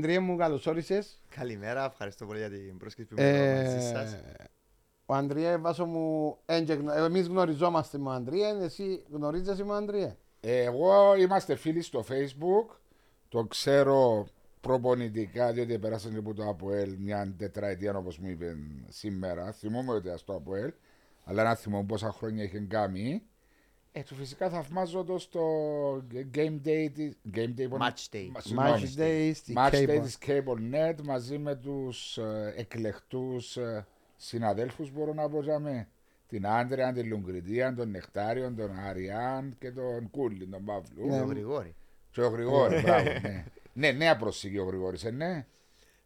[0.00, 1.20] Αντρία μου, καλώς όρισες.
[1.34, 4.16] Καλημέρα, ευχαριστώ πολύ για την πρόσκληση που Ε, ήμουν μαζί σας.
[5.06, 9.68] ο Αντρία, βάσο μου, έντια γνω- ε, εμείς γνωριζόμαστε με τον Αντρία, εσύ γνωρίζεσαι με
[9.68, 10.16] τον Αντρία.
[10.40, 12.76] Εγώ είμαστε φίλοι στο facebook.
[13.28, 14.26] Το ξέρω
[14.60, 18.56] προπονητικά διότι πέρασαν και από το ΑΠΟΕΛ μια τετραετία όπως μου είπε
[18.88, 19.52] σήμερα.
[19.52, 20.72] Θυμούμαι ότι στο ΑΠΟΕΛ,
[21.24, 23.22] αλλά να θυμόμαι πόσα χρόνια είχε κάνει.
[23.92, 25.42] Ε, του φυσικά θαυμάζω το στο
[26.34, 28.28] Game Day, της- game day πώς- Match Day.
[28.32, 28.82] Μα- συγγνώμη.
[28.96, 30.00] Match Day στη Match Day Cable.
[30.02, 35.88] της CableNet μαζί με τους ε, εκλεκτούς ε, συναδέλφους μπορώ να πω για με.
[36.28, 41.08] Την Άντρεα, την Λουγκριτία, τον Νεκτάριον, τον Αριάν και τον Κούλι, τον Παύλου.
[41.08, 41.74] Το Γρηγόρη.
[42.10, 43.44] Και ο Γρηγόρη, μπράβο, ναι.
[43.72, 45.46] ναι, νέα προσήκη ο Γρηγόρης, ε, ναι.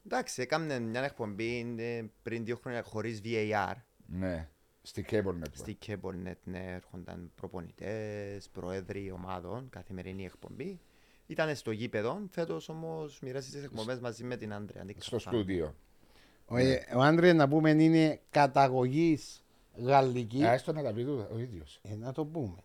[0.07, 3.75] Εντάξει, έκαμε μια εκπομπή ε, πριν δύο χρόνια χωρίς VAR.
[4.07, 4.49] Ναι,
[4.87, 5.53] στη CableNet.
[5.53, 10.81] Στη CableNet ναι, έρχονταν προπονητές, προέδροι ομάδων, καθημερινή εκπομπή.
[11.27, 14.87] Ήταν στο γήπεδο, φέτος όμως μοιράζεις τις εκπομπές μαζί με την Άντρια.
[14.99, 15.75] Στο στούντιο.
[16.47, 19.45] Ο, ε, ο Άντρια, να πούμε, είναι καταγωγής
[19.77, 20.45] γαλλική.
[20.45, 21.81] Α, έστω να τα πει του ο ίδιος.
[21.83, 22.57] Ε, να το πούμε.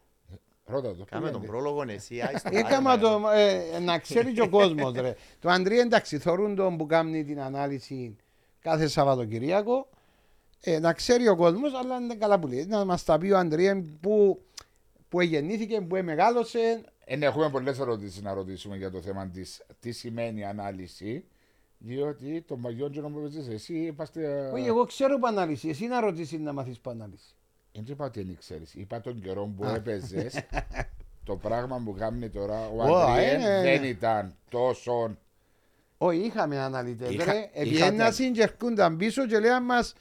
[0.66, 1.06] Ρώτα το.
[1.06, 1.52] Κάμε πού τον είναι.
[1.52, 2.50] πρόλογο εσύ, άιστο.
[2.52, 4.94] Έκαμα το, ε, να ξέρει και ο κόσμος.
[5.39, 8.16] Το Αντρία εντάξει, θωρούν τον που κάνει την ανάλυση
[8.59, 9.89] κάθε Σαββατοκυριακό.
[10.61, 12.65] Ε, να ξέρει ο κόσμος, αλλά είναι καλά που λέει.
[12.65, 14.41] Να μας τα πει ο Αντρία που,
[15.09, 16.81] που γεννήθηκε, που μεγάλωσε.
[17.05, 21.25] Ε, ναι, έχουμε πολλές ερωτήσεις να ρωτήσουμε για το θέμα της τι σημαίνει ανάλυση.
[21.77, 24.49] Διότι τον παγιόν τζονό που παίζεις εσύ είπαστε.
[24.53, 25.69] Όχι, εγώ ξέρω που ανάλυση.
[25.69, 27.33] Εσύ να ρωτήσεις να μάθεις που ανάλυση.
[27.73, 28.73] Δεν είπα ότι δεν ξέρεις.
[28.73, 29.75] Είπα τον καιρό που Α.
[29.75, 30.39] έπαιζες.
[31.25, 33.87] το πράγμα που κάνει τώρα ο Ω, Αντριέν ε, δεν ναι.
[33.87, 35.17] ήταν τόσο.
[35.97, 37.09] Όχι, είχαμε αναλυτές.
[37.13, 37.85] Είχα- Ρε, είχατε.
[37.85, 39.93] Επιένασαν και έρχονταν πίσω και λέγαν μας.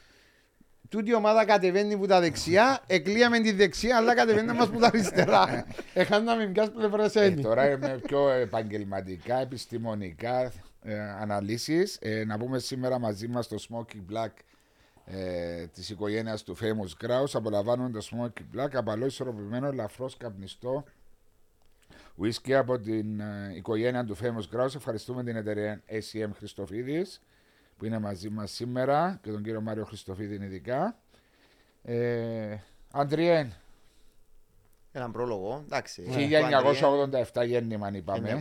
[0.88, 4.86] Τούτη η ομάδα κατεβαίνει που τα δεξιά, εκλείαμε τη δεξιά, αλλά κατεβαίνει μας που τα
[4.86, 5.66] αριστερά.
[5.94, 7.42] Έχαναμε μιας πλευράς Ε, ένι.
[7.42, 11.98] τώρα είμαι πιο επαγγελματικά, επιστημονικά ε, αναλύσεις.
[12.00, 14.30] Ε, να πούμε σήμερα μαζί μας το Smoky Black
[15.04, 17.30] ε, της οικογένειας του Famous Grouse.
[17.32, 20.84] Απολαμβάνουμε το Smoky Black, απαλό ισορροπημένο, ελαφρώς καπνιστό.
[22.22, 24.74] Whisky από την ε, οικογένεια του Famous Grouse.
[24.74, 27.20] Ευχαριστούμε την εταιρεία ACM Χριστοφίδης
[27.78, 30.98] που είναι μαζί μας σήμερα και τον κύριο Μάριο Χριστοφίδη ειδικά.
[31.82, 32.56] Ε,
[32.90, 33.52] Αντριέν,
[34.92, 36.02] Έναν πρόλογο, εντάξει.
[36.02, 36.08] Ναι.
[36.08, 38.40] ο Αντρέα, 1987 γέννημα είπαμε.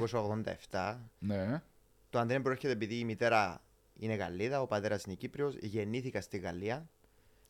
[0.70, 0.96] 1987.
[1.20, 1.62] Ναι.
[2.10, 3.62] Το Αντρέα προέρχεται επειδή η μητέρα
[4.00, 5.56] είναι Γαλλίδα, ο πατέρας είναι Κύπριος.
[5.56, 6.90] Γεννήθηκα στη Γαλλία,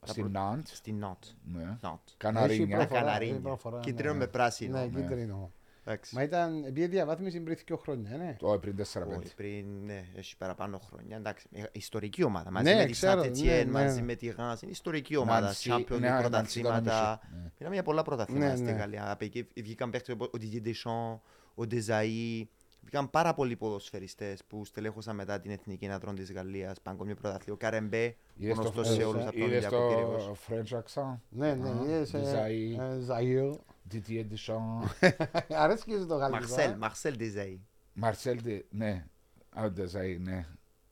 [0.04, 0.66] Στην Ναντ.
[0.68, 1.24] στη Νότ.
[1.54, 1.78] Ναι.
[1.82, 2.00] Νότ.
[2.18, 2.78] Καναρίνια.
[2.78, 3.34] Προφορά, Καναρίνια.
[3.34, 4.20] έχει προφορά, Κίτρινο ναι.
[4.20, 4.80] με πράσινο.
[4.80, 5.52] Ναι, κίτρινο.
[5.90, 6.16] Εντάξει.
[6.16, 8.36] Μα ήταν επειδή διαβάθμιση πριν δύο χρόνια, ναι.
[8.40, 8.82] Το πριν 4-5.
[9.18, 11.18] Όχι, πριν ναι, έχει παραπάνω χρόνια.
[11.18, 12.52] Εντάξει, ε, ιστορική ομάδα.
[12.52, 13.86] Μαζί Ναι, με τη ξέρω, Σαντετιέν, ναι, ναι.
[13.86, 14.62] μαζί με τη Γάνς.
[14.62, 15.40] Είναι ιστορική ομάδα.
[15.42, 16.82] Νανσί, Champions ναι, League, Νανσί πρωταθλήματα.
[16.82, 18.72] ήταν όμω, Πήραμε για πολλά πρωταθλήματα Ναι, στη ναι.
[18.72, 19.12] Γαλλία.
[19.12, 21.20] Από εκεί βγήκαν παίχτες όπως ο Didier Deschamps,
[21.56, 22.44] ο Desailly.
[22.90, 26.82] Βγήκαν πάρα πολλοί ποδοσφαιριστές που στελέχωσαν μετά την εθνική νατρών της Γαλλίας.
[26.82, 27.54] Παγκόσμιο πρωταθλείο.
[27.54, 30.26] Ο Καρεμπέ, Είδες το- γνωστός σε ε, όλους από τον Είδες Ολυμπιακό Πυραιός.
[30.26, 31.18] το French accent.
[31.30, 32.80] Ναι, ναι, Α, είδες, ε, Desailly.
[32.80, 33.56] ε, Ζαΐο.
[33.92, 35.10] Didier Deschamps.
[35.64, 36.40] Αρέσκεις και το γαλλικό.
[36.40, 37.60] Μαρσέλ, ε; Μαρσέλ Desailly.
[37.94, 39.06] Μαρσέλ, Ντε- ναι.
[39.50, 40.46] Α, ο Ντεζαΐ, ναι.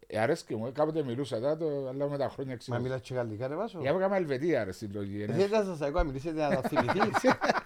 [0.08, 2.80] Ε, αρέσκει μου, κάποτε μιλούσα τα, το, αλλά με τα χρόνια Μα ξέρω.
[2.82, 5.22] μιλάς και γαλλικά ρε Βάσο; Για να κάνουμε Ελβετία, ρε, στην λογική.
[5.22, 5.34] Ε, ναι.
[5.34, 7.22] Δεν ήταν σας εγώ, μιλήσετε να τα θυμηθείς.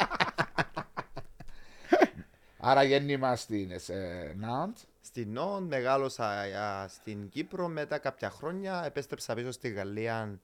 [2.62, 4.76] Άρα γέννημα στην ε, Ναντ.
[5.02, 7.68] Στην Νόν μεγάλωσα α, στην Κύπρο.
[7.68, 10.40] Μετά κάποια χρόνια επέστρεψα πίσω στη Γαλλία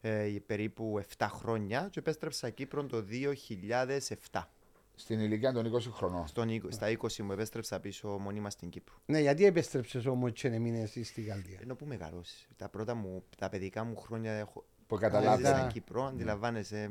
[0.00, 3.04] ε, περίπου 7 χρόνια και επέστρεψα Κύπρο το
[4.30, 4.42] 2007.
[4.94, 6.26] Στην ηλικία των 20 χρονών.
[6.26, 8.94] Στον, είκο- στα 20 μου επέστρεψα πίσω μονίμα στην Κύπρο.
[9.06, 12.48] Ναι, γιατί επέστρεψες όμως και μείνες στη Γαλλία; Ενώ που μεγαλώσεις.
[12.56, 15.56] Τα πρώτα μου, τα παιδικά μου χρόνια έχω Που έζησα καταλάβαινε.
[15.56, 16.90] στην Κύπρο, αντιλαμβάνεσαι.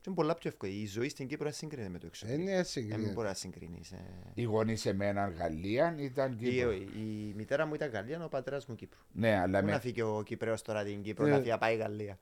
[0.00, 0.72] Μ, Και είναι πολλά πιο εύκολο.
[0.72, 2.42] Η ζωή στην Κύπρο δεν συγκρίνεται με το Ε, εξωτερικό.
[2.44, 2.80] ναι, έτσι.
[2.82, 3.92] Δεν μπορείς να συγκρίνεις.
[4.34, 6.72] Οι γονείς σε μένα Γαλλία ήταν Η, Κύπρο.
[6.72, 8.98] η μητέρα μου ήταν Γαλλία, ο πατέρας μου Κύπρο.
[9.12, 11.30] Ναι, αλλά Πού με, να φύγει ο Κυπρέος τώρα την Κύπρο, Ε.
[11.30, 12.18] να φύγει να πάει Γαλλία;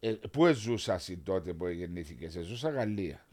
[0.00, 3.26] ε, πού ζούσες εσύ τότε που γεννήθηκες, ζούσα Γαλλία.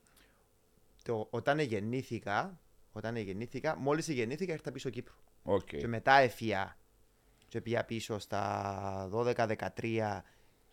[1.04, 2.60] το, όταν γεννήθηκα,
[2.92, 5.14] όταν γεννήθηκα, μόλις γεννήθηκα ήρθα πίσω Κύπρο.
[5.44, 5.66] Οκ.
[5.66, 6.78] Και μετά έφυγα
[7.48, 10.22] και πήγα πίσω στα 12, 13,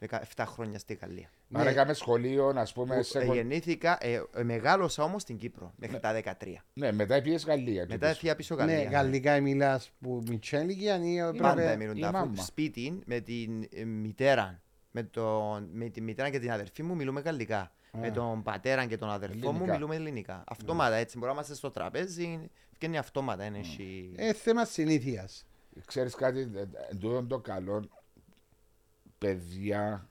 [0.08, 1.30] 17 χρόνια στη Γαλλία.
[1.52, 1.70] Άρα Ναι.
[1.70, 5.72] έκαμε σχολείο, ας πούμε, Που, σε ε, κο- γεννήθηκα, ε, ε, μεγάλωσα όμως στην Κύπρο
[5.76, 6.64] μέχρι τα 13.
[6.72, 7.82] Ναι, μετά πήγε Γαλλία.
[7.82, 8.10] και Μετά πίσω.
[8.10, 8.90] έφυγα πίσω Ναι, Γαλλία.
[8.90, 11.72] γαλλικά μιλάς που μικρή ηλικία ή Πάντα έπρεπε...
[11.72, 12.30] έμειναν η τα μάμα.
[12.32, 14.60] αφού σπίτι με την ε, μητέρα.
[14.90, 17.72] Με, το, με τη μητέρα και την αδερφή μου μιλούμε γαλλικά.
[17.92, 19.72] Με τον πατέρα και τον αδερφό μου Ελληνικά.
[19.72, 20.44] μιλούμε ελληνικά.
[20.46, 21.18] Αυτόματα έτσι.
[21.18, 22.50] Μπορούμε να είμαστε στο τραπέζι.
[22.78, 23.44] Βγαίνει αυτόματα.
[23.44, 25.46] Είναι εσύ- Ε, θέμα συνήθειας.
[25.86, 26.66] Ξέρεις κάτι, ε, ε,
[27.00, 27.88] τούτο το καλό,
[29.20, 30.08] παιδιά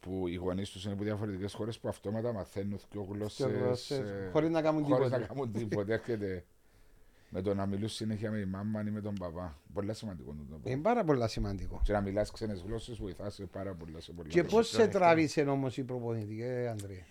[0.00, 3.98] που οι γονείς τους είναι από διαφορετικές χώρες που αυτόματα μαθαίνουν δύο Και γλώσσες γλώσσες,
[3.98, 5.34] ε, χωρίς να κάνουν χωρίς να τίποτα.
[5.34, 5.92] κάνουν τίποτα.
[5.92, 6.44] Έρχεται
[7.28, 9.58] Με το να μιλούν συνέχεια με τη μάμα ή με τον παπά.
[9.72, 11.80] Πολύ σημαντικό το το Είναι πάρα πολύ σημαντικό.
[11.84, 14.00] Και να μιλάς ξένες γλώσσες βοηθάς σε πάρα πολλά.
[14.00, 14.56] Σε πολλά Και πράγματα.
[14.56, 17.04] πώς σε τράβησε όμως η προπονητική, ε, Ανδρέα.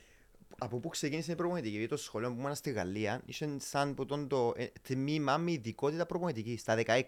[0.57, 4.05] Από πού ξεκίνησε η προπονητική, γιατί το σχολείο που ήμουν στη Γαλλία είχε σαν που
[4.05, 7.01] τον το ε, τμήμα με ειδικότητα προπονητική στα 16.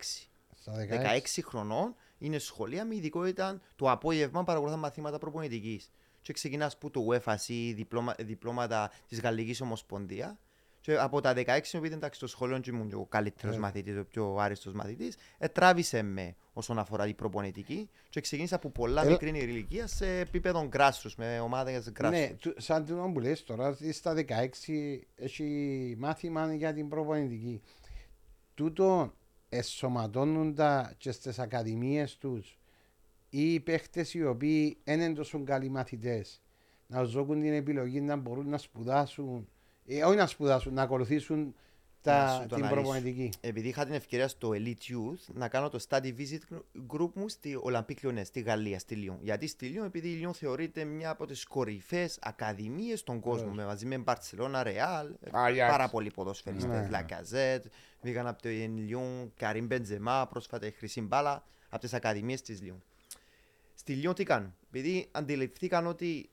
[0.56, 5.92] Στα 16 χρονών είναι σχολεία με ειδικότητα το απόγευμα παρακολουθά μαθήματα προπονητικής.
[6.22, 10.40] Και ξεκινάς που το UEFA ή διπλώμα, διπλώματα της Γαλλικής Ομοσπονδία.
[10.82, 13.60] Και από τα 16 επειδή εντάξει στο σχολείο και ήμουν και ο καλύτερος Ε.
[13.60, 17.90] μαθητής, ο πιο άριστος μαθητής, ε, τράβησε με όσον αφορά την προπονητική.
[18.10, 22.10] Και ξεκίνησα από πολλά Ε, μικρή ηλικία σε επίπεδο grassroots, με ομάδε grassroots.
[22.10, 27.62] Ναι, του- σαν το που λες τώρα, ότι στα 16 έχει μάθημα για την προπονητική.
[28.56, 29.14] Τούτο
[29.58, 32.60] εσωματώνουν τα και στις ακαδημίες τους
[33.30, 36.42] ή οι παίχτες οι οποίοι δεν είναι τόσο καλοί μαθητές
[36.88, 39.48] να ζώκουν την επιλογή να μπορούν να σπουδάσουν
[39.88, 41.54] ε, όχι να σπουδάσουν, να ακολουθήσουν Να
[42.12, 42.82] τα, σου το την αναλύσω.
[42.82, 43.30] προπονητική.
[43.42, 46.58] επειδή είχα την ευκαιρία στο Elite Youth να κάνω το study visit
[46.88, 49.18] group μου στη Olympique Lyonnais, στη Γαλλία, στη Λιόν.
[49.22, 53.58] Γιατί στη Λιόν, επειδή η Λιόν θεωρείται μια από τις κορυφαίε ακαδημίες στον κόσμο, Βεβαίως.
[53.58, 55.68] με, μαζί με Barcelona, Real, Ajax.
[55.70, 56.70] πάρα πολλοί ποδοσφαιριστές.
[56.82, 56.90] Ναι.
[56.90, 57.66] Λακαζέτ,
[58.02, 62.84] βγήκαν από το Λιόν, Καρύμ Μπεντζεμά, πρόσφατα η Χρυσή Μπάλα, από τις ακαδημίες της Λιόν.
[63.74, 66.30] Στη Λιόν τι κάνουν, επειδή αντιληφθήκαν ότι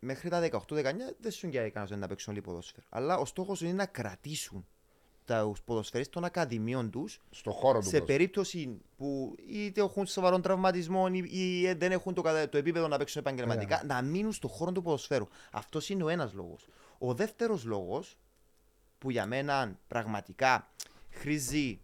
[0.00, 0.82] μέχρι τα 18-19
[1.20, 2.86] δεν σου για κανένας να παίξουν όλοι ποδόσφαιρο.
[2.88, 4.66] Αλλά ο στόχος είναι να κρατήσουν
[5.28, 7.84] τους ποδοσφαιριστές των ακαδημιών τους Στο χώρο του.
[7.84, 8.06] σε κόσμου.
[8.06, 12.96] περίπτωση που είτε έχουν σοβαρών τραυματισμών ή, ή δεν έχουν το, κατα- το επίπεδο να
[12.98, 15.26] παίξουν επαγγελματικά, να μείνουν στον χώρο του ποδοσφαίρου.
[15.50, 16.66] Αυτός είναι ο ένας λόγος.
[16.98, 18.16] Ο δεύτερος λόγος,
[18.98, 20.70] που για μένα πραγματικά
[21.10, 21.80] χρήζει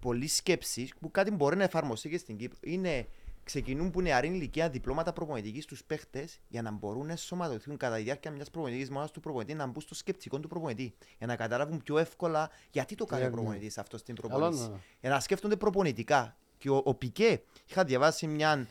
[0.00, 3.06] πολλής σκέψης, που κάτι μπορεί να εφαρμοστεί και στην Κύπρο, είναι
[3.50, 8.02] ξεκινούν που νεαρή ηλικία διπλώματα προπονητικής στου παίχτες για να μπορούν να ενσωματωθούν κατά τη
[8.02, 10.94] διάρκεια μιας προπονητικής μόνο του προπονητή να μπουν στο σκεπτικό του προπονητή.
[11.18, 13.36] Για να καταλάβουν πιο εύκολα γιατί το κάνει ο Ναι, ναι.
[13.40, 14.64] προπονητής αυτός στην Καλό προπονητή.
[14.64, 14.80] είναι.
[15.00, 16.36] Για να σκέφτονται προπονητικά.
[16.58, 18.66] Και ο, ο Πικέ, είχα διαβάσει μια,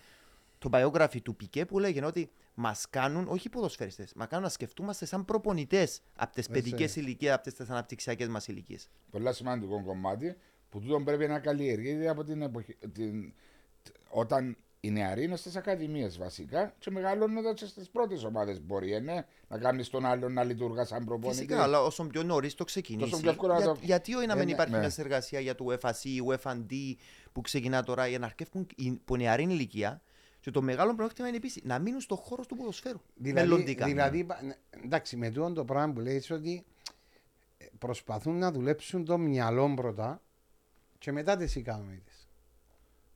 [0.57, 4.51] το biography του Πικέ που λέγεται ότι μας κάνουν, όχι οι ποδοσφαιριστές, μας κάνουν να
[4.51, 8.89] σκεφτούμαστε σαν προπονητές από τις παιδικές ηλικίες, από τις αναπτυξιακές μας ηλικίες.
[9.11, 10.35] Πολύ σημαντικό κομμάτι
[10.69, 12.75] που τούτο πρέπει να καλλιεργείται από την εποχή.
[12.93, 13.33] Την,
[14.09, 18.61] όταν οι νεαροί είναι στις ακαδημίες βασικά και μεγαλώνοντα και στις πρώτες ομάδες.
[18.61, 21.39] Μπορεί ε, ναι, να κάνεις τον άλλον να λειτουργά σαν προπονητή.
[21.41, 23.09] Φυσικά, αλλά όσο πιο νωρίς το ξεκινήσει.
[23.09, 24.79] Τόσο πιο εύκολα να για- το- γιατί όχι να Ε, μην ναι, υπάρχει ναι.
[24.79, 25.91] μια συνεργασία για το UFAC,
[26.27, 26.95] UFAD
[27.31, 30.01] που ξεκινά τώρα για να αρκεύουν οι- που νεαρή ηλικία.
[30.41, 32.99] Και το μεγάλο πρόβλημα είναι επίση να μείνουν στον χώρο του ποδοσφαίρου.
[33.15, 33.85] Δηλαδή, μελλοντικά.
[33.85, 36.65] δηλαδή πα- ναι, εντάξει, με τούτο το πράγμα που λέει ότι
[37.57, 40.21] ε, προσπαθούν να δουλέψουν το μυαλό πρώτα
[40.97, 42.27] και μετά τις ικανότητες.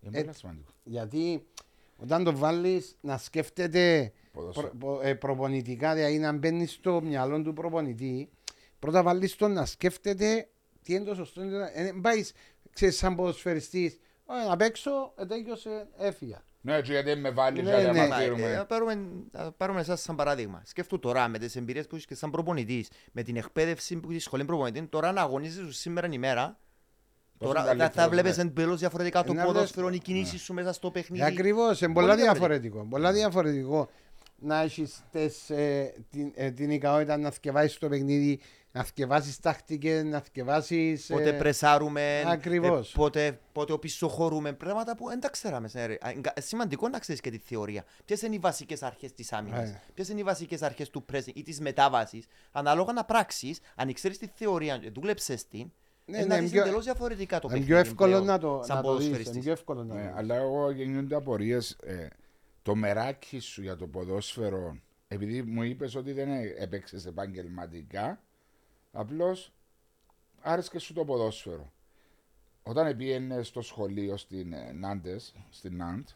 [0.01, 0.71] Είναι Ε, πολύ σημαντικό.
[0.83, 1.47] Γιατί
[1.97, 4.67] όταν το βάλεις να σκέφτεται Ποδόσφαιρο.
[4.67, 8.29] προ, πο- ε, προπονητικά, δηλαδή να μπαίνεις στο μυαλό του προπονητή,
[8.79, 10.47] πρώτα βάλει τον να σκέφτεται
[10.81, 11.41] τι είναι το σωστό.
[11.75, 12.25] Δεν πάει,
[12.73, 16.41] ξέρεις, σαν ποδοσφαιριστής, «Ωραία, να παίξω, ε, τέλειωσε, έφυγα.
[16.61, 17.85] Ναι, έτσι γιατί με βάλεις Ναι, για ναι.
[17.85, 18.55] να Μα, ε, μαθαίνουμε.
[18.55, 20.61] να πάρουμε, να πάρουμε εσάς σαν παράδειγμα.
[20.65, 24.15] Σκέφτομαι τώρα με τις εμπειρίες που έχεις και σαν προπονητής, με την εκπαίδευση που έχεις
[24.21, 26.43] στη σχολή προπονητή, τώρα να αγωνίζεσαι σήμερα ημέρα.
[26.43, 26.62] Πόσο
[27.43, 28.43] Τώρα θα, θα καλύτερος, βλέπεις ναι.
[28.43, 31.23] εντελώ διαφορετικά το Ε, να βλέπεις- ποδόσφαιρο, οι κινήσει σου μέσα στο παιχνίδι.
[31.23, 32.47] Ακριβώς, είναι Πολύ πολλά διαφορετικό.
[32.47, 32.87] διαφορετικό.
[32.89, 33.89] Πολλά διαφορετικό
[34.45, 35.03] να έχεις
[35.49, 38.39] ε, την, ε, την ικανότητα να θκευάσεις το παιχνίδι,
[38.71, 41.05] να θκευάσεις τακτικές, να θκευάσεις.
[41.05, 42.89] Πότε πρεσάρουμε, Ακριβώς.
[42.89, 44.53] ε, πότε, πότε οπισθοχωρούμε.
[44.53, 45.67] Πράγματα που δεν τα ξέραμε.
[45.67, 45.93] σε ρε.
[45.93, 47.83] Α, εγκα- Σημαντικό να ξέρεις και τη θεωρία.
[48.05, 49.81] Ποιες είναι οι βασικές αρχές της άμυνας, Ε.
[49.93, 52.25] ποιες είναι οι βασικές αρχές του pressing ή της μετάβασης.
[52.51, 55.71] Ανάλογα να πράξεις, αν ξέρεις τη θεωρία, και δούλεψες την,
[56.05, 57.81] Ναι, ε, ναι, να είναι δεις πιο- εντελώς διαφορετικά το είναι παιχνίδι.
[57.81, 59.33] πιο εύκολο πλέον, να το, σαν να το δεις, ποδοσφαιριστής.
[59.35, 60.15] Είναι πιο εύκολο να Ναι, το δεις.
[60.17, 61.71] αλλά εγώ γεννιούνται απορίες.
[61.83, 62.07] Ε,
[62.61, 68.21] το μεράκι σου για το ποδόσφαιρο, επειδή μου είπες ότι δεν έπαιξες επαγγελματικά,
[68.91, 69.53] απλώς
[70.41, 71.71] άρεσε σου το ποδόσφαιρο.
[72.63, 76.07] Όταν πήγαινε στο σχολείο στην ε, Νάντες, στην Νάντ,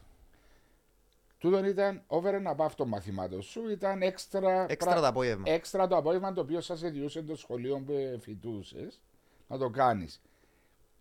[1.38, 5.44] τούτον ήταν over and above των μαθημάτων σου, ήταν έξτρα, Έξτρα πρα- το απόγευμα.
[5.52, 9.02] έξτρα το απόγευμα το οποίο σας ιδιούσε το σχολείο που φοιτούσες
[9.48, 10.22] να το κάνεις.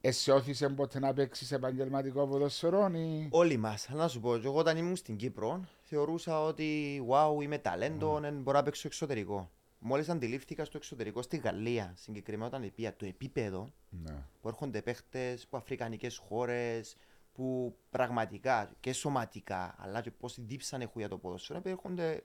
[0.00, 3.29] Εσύ όθησε ποτέ να παίξεις επαγγελματικό ποδοσφαιρό ή.
[3.31, 3.88] Όλοι μας.
[3.88, 8.33] Να σου πω, και εγώ όταν ήμουν στην Κύπρο, θεωρούσα ότι wow, είμαι ταλέντο, mm.
[8.33, 9.50] μπορώ να παίξω εξωτερικό.
[9.79, 14.23] Μόλις αντιλήφθηκα στο εξωτερικό, στη Γαλλία συγκεκριμένα, όταν πήγα το επίπεδο Ναι.
[14.41, 16.97] που έρχονται παίχτες από αφρικανικές χώρες,
[17.35, 22.23] που πραγματικά και σωματικά, αλλά και πώς δίψαν έχουν για το ποδόσφαιρο, έρχονται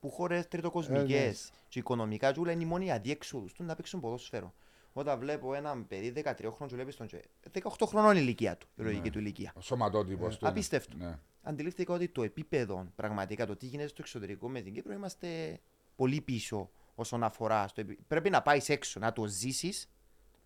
[0.00, 1.32] που χώρες τριτοκοσμικέ Ε, ναι.
[1.68, 4.54] και οικονομικά, και όλα είναι η μόνη αδιέξοδο του να παίξουν ποδόσφαιρο.
[4.92, 8.82] Όταν βλέπω έναν παιδί 13 χρόνων, βλέπει τον και 18 χρονών η ηλικία του, η
[8.82, 9.52] λογική του ηλικία.
[9.54, 10.38] Ο σωματότυπος του.
[10.40, 10.50] είναι.
[10.50, 10.96] απίστευτο.
[10.96, 11.18] Ναι.
[11.42, 15.60] Αντιλήφθηκα ότι το επίπεδο, πραγματικά το τι γίνεται στο εξωτερικό με την Κύπρο, είμαστε
[15.96, 17.68] πολύ πίσω όσον αφορά.
[17.68, 17.98] Στο επί...
[18.08, 19.90] Πρέπει να πάεις έξω, να το ζήσεις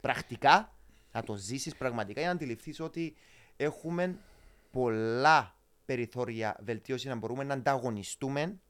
[0.00, 0.76] πρακτικά
[1.12, 3.14] Να το ζήσεις πραγματικά για να αντιληφθείς ότι
[3.56, 4.18] έχουμε
[4.70, 8.60] πολλά περιθώρια βελτίωση να μπορούμε να ανταγωνιστούμε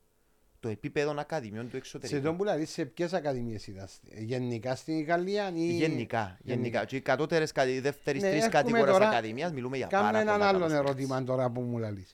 [0.63, 2.19] το επίπεδο ακαδημιών του εξωτερικού.
[2.21, 3.89] Σε τον που λέει, σε ποιες ακαδημίες ήταν,
[4.19, 5.73] γενικά στην Γαλλία ή.
[5.73, 6.39] Γενικά.
[6.43, 6.85] γενικά.
[6.85, 10.19] Και οι κατώτερες, οι δεύτερε Ναι, τρεις έρχομαι κατηγορίες τώρα- ακαδημίας μιλούμε για Κάνω πάρα
[10.21, 12.07] έναν πολλά άλλο καλά ερώτημα τώρα που μου λέει.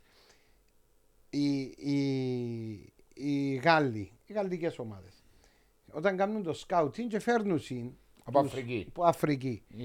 [1.31, 5.13] Οι, οι, οι Γάλλοι, οι γαλλικές ομάδες,
[5.91, 7.93] όταν κάνουν το σκάουτινγκ και φέρνουν συν
[8.25, 8.85] Από τους- Αφρική.
[8.89, 9.85] από Αφρική, Ε,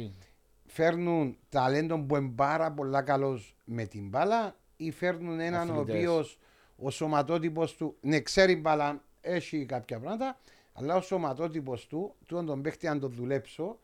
[0.65, 5.95] φέρνουν ταλέντο που είναι πάρα πολλά καλός με την μπάλα ή φέρνουν έναν ο Αθλητές.
[5.95, 6.37] οποίος
[6.75, 10.39] ο σωματότυπος του, ναι, ξέρει μπάλα, έχει κάποια πράγματα,
[10.73, 13.79] αλλά ο σωματότυπος του, του τον παίχτη αν το δουλέψω,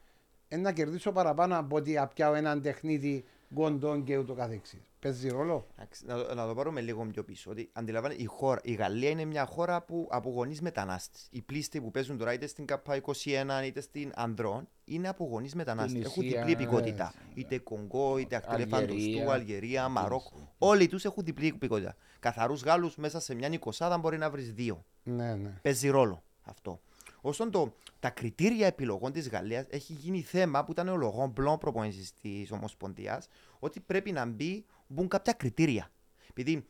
[0.49, 4.88] είναι να κερδίσω παραπάνω από ότι να πιάω έναν τεχνίτη γκοντών και ούτω καθεξής.
[4.99, 5.67] Παίζει ρόλο.
[5.75, 7.51] Εντάξει, Να, το- να το πάρουμε λίγο πιο πίσω.
[7.51, 11.27] Ότι αντιλαμβάνε, η, χώρα, η Γαλλία είναι μια χώρα που από γονεί μετανάστες.
[11.31, 15.99] Οι πλήστοι που παίζουν τώρα είτε στην ΚΑΠΑ21 είτε στην Ανδρών είναι από γονεί μετανάστε.
[15.99, 17.13] Έχουν Τινησία, διπλή υπηκότητα.
[17.15, 20.53] έτσι, Είτε Κονγκό, είτε Ακτελεφαντοστού, Αλγερία, Αλγερία, Μαρόκο.
[20.57, 21.95] Όλοι τους έχουν διπλή υπηκότητα.
[22.19, 24.85] Καθαρούς Γάλλους μέσα σε μια εικοσάδα μπορεί να βρεις δύο.
[25.03, 25.49] Ναι, ναι.
[25.61, 26.79] Παίζει ρόλο αυτό.
[27.21, 31.57] Όσον το, τα κριτήρια επιλογών της Γαλλίας έχει γίνει θέμα που ήταν ο Λογόν Μπλον
[31.57, 33.27] προπονητής της Ομοσπονδίας,
[33.59, 35.91] ότι πρέπει να μπει, μπουν κάποια κριτήρια.
[36.29, 36.65] Επειδή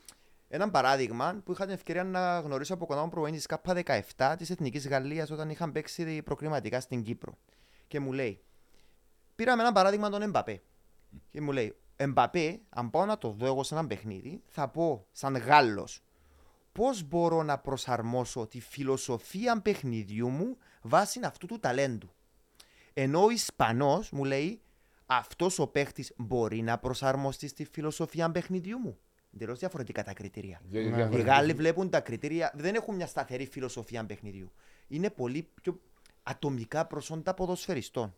[0.47, 4.87] ένα παράδειγμα που είχα την ευκαιρία να γνωρίσω από κοντά μου προπονητή ΚΑΠΑ17 της Εθνικής
[4.87, 7.37] Γαλλίας όταν είχαν παίξει προκριματικά στην Κύπρο.
[7.87, 8.41] Και μου λέει,
[9.35, 10.61] πήραμε ένα παράδειγμα τον Εμπαπέ.
[11.31, 15.05] Και μου λέει, Εμπαπέ, αν πάω να το δω εγώ σε ένα παιχνίδι, θα πω
[15.11, 16.03] σαν Γάλλος
[16.79, 22.09] πώς μπορώ να προσαρμόσω τη φιλοσοφία παιχνιδιού μου βάσει αυτού του ταλέντου.
[22.93, 24.61] Ενώ ο Ισπανός μου λέει
[25.11, 28.97] αυτός ο παίχτης μπορεί να προσαρμοστεί στη φιλοσοφία παιχνιδιού μου.
[29.33, 30.61] Εντελώς διαφορετικά τα κριτήρια.
[30.63, 34.51] διότι Ναι, Οι διαφορετικά- Γάλλοι βλέπουν τα κριτήρια, δεν έχουν μια σταθερή φιλοσοφία παιχνιδιού.
[34.87, 35.79] Είναι πολύ πιο
[36.23, 38.15] ατομικά προσόντα ποδοσφαιριστών.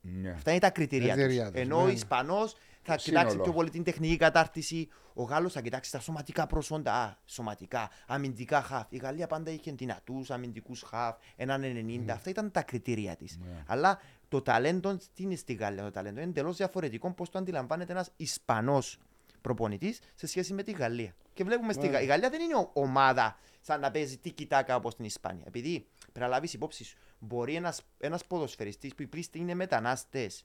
[0.00, 0.30] Ναι.
[0.30, 1.52] Αυτά είναι τα κριτήρια, Κριτήρια τους.
[1.52, 1.92] τους, Ενώ ναι, ο ναι.
[1.92, 3.22] Ισπανός θα Σύνολο.
[3.24, 4.88] κοιτάξει πιο πολύ την τεχνική κατάρτιση.
[5.14, 6.92] Ο Γάλλος θα κοιτάξει τα σωματικά προσόντα.
[6.94, 8.86] Α, σωματικά, αμυντικά χαφ.
[8.88, 12.12] Η Γαλλία πάντα είχε δυνατού αμυντικούς χαφ, έναν 90.
[12.14, 13.38] Αυτά ήταν τα κριτήρια της.
[13.38, 13.62] Ναι.
[13.66, 13.98] Αλλά
[14.34, 18.10] το ταλέντο, τι είναι στη Γαλλία το ταλέντο, είναι εντελώς διαφορετικό πώς το αντιλαμβάνεται ένας
[18.16, 18.98] Ισπανός
[19.40, 21.14] προπονητής σε σχέση με τη Γαλλία.
[21.34, 21.86] Και βλέπουμε στη Ναι.
[21.92, 22.02] Γαλλία.
[22.02, 25.44] Η Γαλλία δεν είναι ο- ομάδα σαν να παίζει τι κοιτάκα όπως στην Ισπανία.
[25.46, 30.44] Επειδή πρέπει να λάβεις υπόψη σου, μπορεί ένα ένας ποδοσφαιριστής που οι πλήστοι είναι μετανάστες,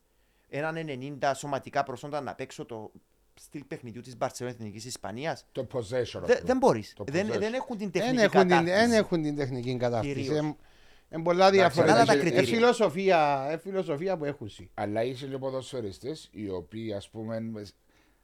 [0.49, 0.75] έναν
[1.21, 2.91] 90 σωματικά προσόντα να παίξω το
[3.33, 6.21] στυλ παιχνιδιού της Μπαρσελόνα Εθνικής Ισπανίας; Το possession.
[6.23, 6.45] Δε, αυτό.
[6.45, 6.93] δεν μπορείς.
[6.95, 7.39] Το Δεν, possession.
[7.39, 8.75] δεν έχουν την Δεν τεχνική έχουν, την, κατάρτιση.
[8.75, 10.55] δεν έχουν την τεχνική κατάρτιση.
[11.09, 11.21] Κυρίως.
[11.21, 12.13] Είναι είναι πολλά Εντάξει, άλλα τα διαφορετικά.
[12.13, 12.55] Είναι κριτήρια.
[12.57, 14.49] φιλοσοφία, ε, φιλοσοφία που έχουν.
[14.49, 14.69] συ.
[14.73, 17.39] Αλλά είσαι και ποδοσφαιριστές οι οποίοι ας πούμε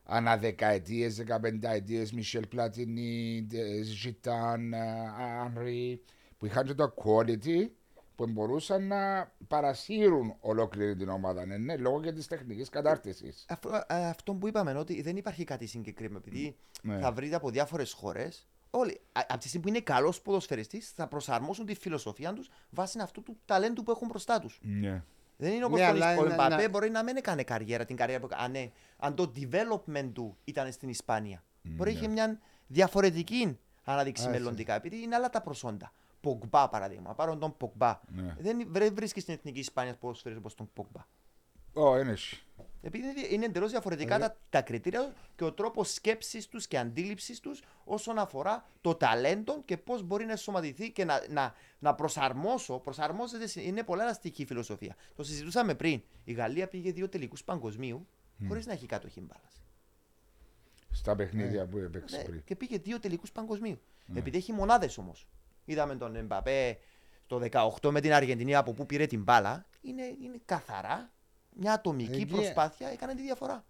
[0.03, 3.47] ανά δεκαετίες, δεκαπενταετίες, Μισελ Πλατινί,
[3.83, 6.01] Ζιτάν, Ανρί,
[6.37, 7.69] που είχαν και το quality
[8.15, 11.45] που μπορούσαν να παρασύρουν ολόκληρη την ομάδα.
[11.45, 13.45] Ναι, ναι, λόγω και της τεχνικής κατάρτισης.
[13.49, 16.21] Αυτό, α, αυτό που είπαμε ότι δεν υπάρχει κάτι συγκεκριμένο.
[16.27, 16.99] Επειδή Ναι.
[16.99, 18.47] θα βρείτε από διάφορες χώρες.
[18.77, 22.99] Όλοι, α- από τη στιγμή που είναι καλός ποδοσφαιριστής, θα προσαρμόσουν τη φιλοσοφία τους βάσει
[22.99, 24.59] αυτού του ταλέντου που έχουν μπροστά τους.
[24.61, 25.03] Ναι.
[25.37, 27.43] Δεν είναι όπω Ναι, το αλλά Ισ- ο να- Εμπαπέ να- μπορεί να μην έκανε
[27.43, 28.59] καριέρα, την καριέρα που έκανε.
[28.59, 31.43] ναι, αν το development του ήταν στην Ισπανία.
[31.61, 34.39] Μπορεί να είχε μια διαφορετική ανάδειξη Α, έτσι.
[34.39, 35.91] μελλοντικά, επειδή είναι άλλα τα προσόντα.
[36.21, 37.13] Πογκμπά παράδειγμα.
[37.13, 37.99] Πάρω τον Πογκμπά.
[38.07, 38.35] Ναι.
[38.39, 41.01] Δεν βρε- βρίσκεις στην εθνική Ισπανίας ποδοσφαίρι όπως τον Πογκμπά.
[41.73, 42.43] Ω, είναι εσύ.
[42.85, 47.39] Επειδή είναι- είναι εντελώς διαφορετικά τα, τα κριτήρια και ο τρόπος σκέψης τους και αντίληψης
[47.39, 52.79] τους όσον αφορά το ταλέντο και πώς μπορεί να εσωματηθεί και να, να, να προσαρμόσω.
[52.79, 54.95] Προσαρμόζεται, σε- είναι πολλά ελαστική η φιλοσοφία.
[55.15, 56.01] Το συζητούσαμε πριν.
[56.23, 58.07] Η Γαλλία πήγε δύο τελικούς παγκοσμίου
[58.47, 59.61] χωρίς να έχει κάτοχη μπάλας.
[60.91, 62.43] Στα παιχνίδια που έπαιξε Ναι, πριν.
[62.43, 63.79] και πήγε δύο τελικούς παγκοσμίου.
[64.15, 65.27] Επειδή έχει μονάδες όμως.
[65.65, 66.77] Είδαμε τον Εμπαπέ
[67.27, 67.39] το
[67.81, 69.65] 18 με την Αργεντινή από πού πήρε την μπάλα.
[69.81, 71.13] Είναι, είναι καθαρά
[71.59, 73.63] μια ατομική Εκεί- προσπάθεια έκανε τη διαφορά.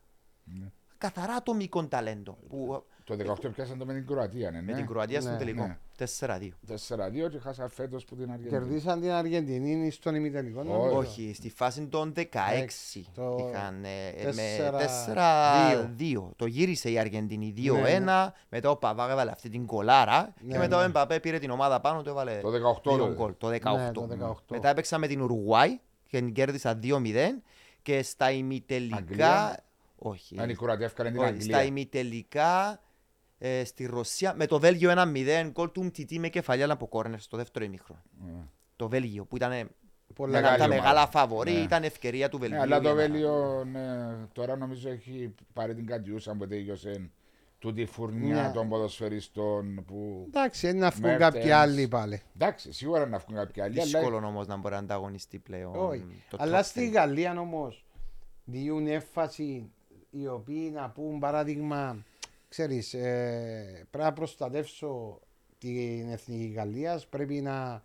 [0.44, 0.66] Ναι.
[0.98, 2.38] Καθαρά ατομικό ταλέντο.
[2.50, 4.62] Που Το 18 πιάσαν το με την Κροατία, ναι.
[4.62, 4.78] με ναι.
[4.78, 5.66] την Κροατία στον Ναι, τελικό.
[5.68, 5.78] ναι.
[6.20, 6.50] 4-2.
[6.68, 8.50] 4-2 και χάσα φέτος που την Αργεντινή.
[8.50, 10.64] Κερδίσαν την Αργεντινή στον ημιτελικό.
[10.64, 10.98] νομίζω.
[10.98, 14.86] Όχι, στη φάση των 16 Το είχαν ε, τέσσερα- με
[15.98, 16.32] 4-2.
[16.36, 18.34] Το γύρισε η Αργεντινή 2-1.
[18.50, 20.34] Μετά ο Παβάγ έβαλε αυτή την κολάρα.
[20.42, 20.86] Ναι, και μετά ο ναι.
[20.86, 22.52] Εμπαπέ πήρε την ομάδα πάνω του έβαλε Το 18
[22.96, 23.14] δύο τότε.
[23.14, 23.34] γκολ.
[23.38, 23.78] Το 18.
[23.78, 24.34] Ναι, το 18.
[24.50, 27.42] Μετά έπαιξα με την Ουρουγουάη και την κέρδισα 2-0.
[27.86, 28.96] Και στα ημιτελικά.
[28.98, 29.64] Αγγλία;
[29.96, 30.40] Όχι.
[30.40, 31.64] Αν η Κροατία έφκανε την Όχι, στα Αγγλία.
[31.64, 32.82] ημιτελικά
[33.38, 37.38] ε, στη Ρωσία με το Βέλγιο 1-0 γκολ του Μτιτή με κεφαλιά από κόρνερ στο
[37.38, 38.02] δεύτερο ημίχρονο.
[38.26, 38.44] Ναι.
[38.76, 39.70] Το Βέλγιο που ήταν
[40.16, 40.82] Πολλά ένα από τα ομάδα.
[40.82, 41.60] μεγάλα φαβορή, Ναι.
[41.60, 42.62] ήταν ευκαιρία του Ναι, Βελγίου.
[42.62, 47.10] αλλά το για να- Βέλιο ναι, τώρα νομίζω έχει πάρει την κατιούσα που τέλειωσε
[47.60, 48.52] του τη φουρνιά Ναι.
[48.54, 50.24] των ποδοσφαιριστών που.
[50.28, 51.34] Εντάξει, είναι να βγουν Μέρτενς.
[51.34, 52.22] κάποιοι άλλοι πάλι.
[52.36, 53.82] Εντάξει, σίγουρα να βγουν κάποιοι άλλοι.
[53.82, 55.76] αλλά- Δύσκολο όμως να μπορεί να ανταγωνιστεί πλέον.
[55.76, 56.24] Όχι.
[56.30, 56.94] το Αλλά top στη three.
[56.94, 57.86] Γαλλία όμως
[58.46, 59.72] διούν έμφαση
[60.10, 62.06] οι οποίοι να πούν παράδειγμα,
[62.50, 65.20] ξέρεις, ε, πρέπει να προστατεύσω
[65.58, 67.84] την Εθνική Γαλλίας, πρέπει να,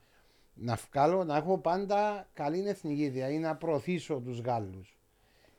[0.55, 4.99] να βγάλω, να έχω πάντα καλή εθνική ιδέα ή να προωθήσω τους Γάλλους.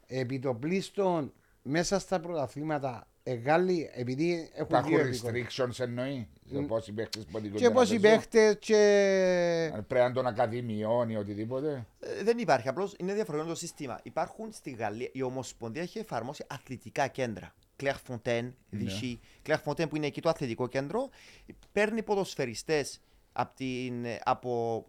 [0.08, 6.28] Επί το πλήστον μέσα στα πρωταθλήματα ε, Γάλλοι, επειδή έχουν δύο Υπάρχουν επικο- restrictions εννοεί.
[6.52, 9.72] Σε πόσοι παίχτες μπορεί Και πώς οι παίχτες και...
[9.88, 11.86] Πρέπει να τον ακαδημιών ή οτιδήποτε.
[12.00, 12.68] Ε, δεν υπάρχει.
[12.68, 14.00] Απλώς είναι διαφορετικό το σύστημα.
[14.04, 17.54] Υπάρχουν στη Γαλλία, η Ομοσπονδία έχει εφαρμόσει αθλητικά κέντρα.
[17.84, 19.18] Clairefontaine, Vichy.
[19.46, 21.10] Clairefontaine που είναι εκεί το αθλητικό κέντρο,
[21.72, 23.02] παίρνει ποδοσφαιριστές
[23.32, 24.86] από, την, από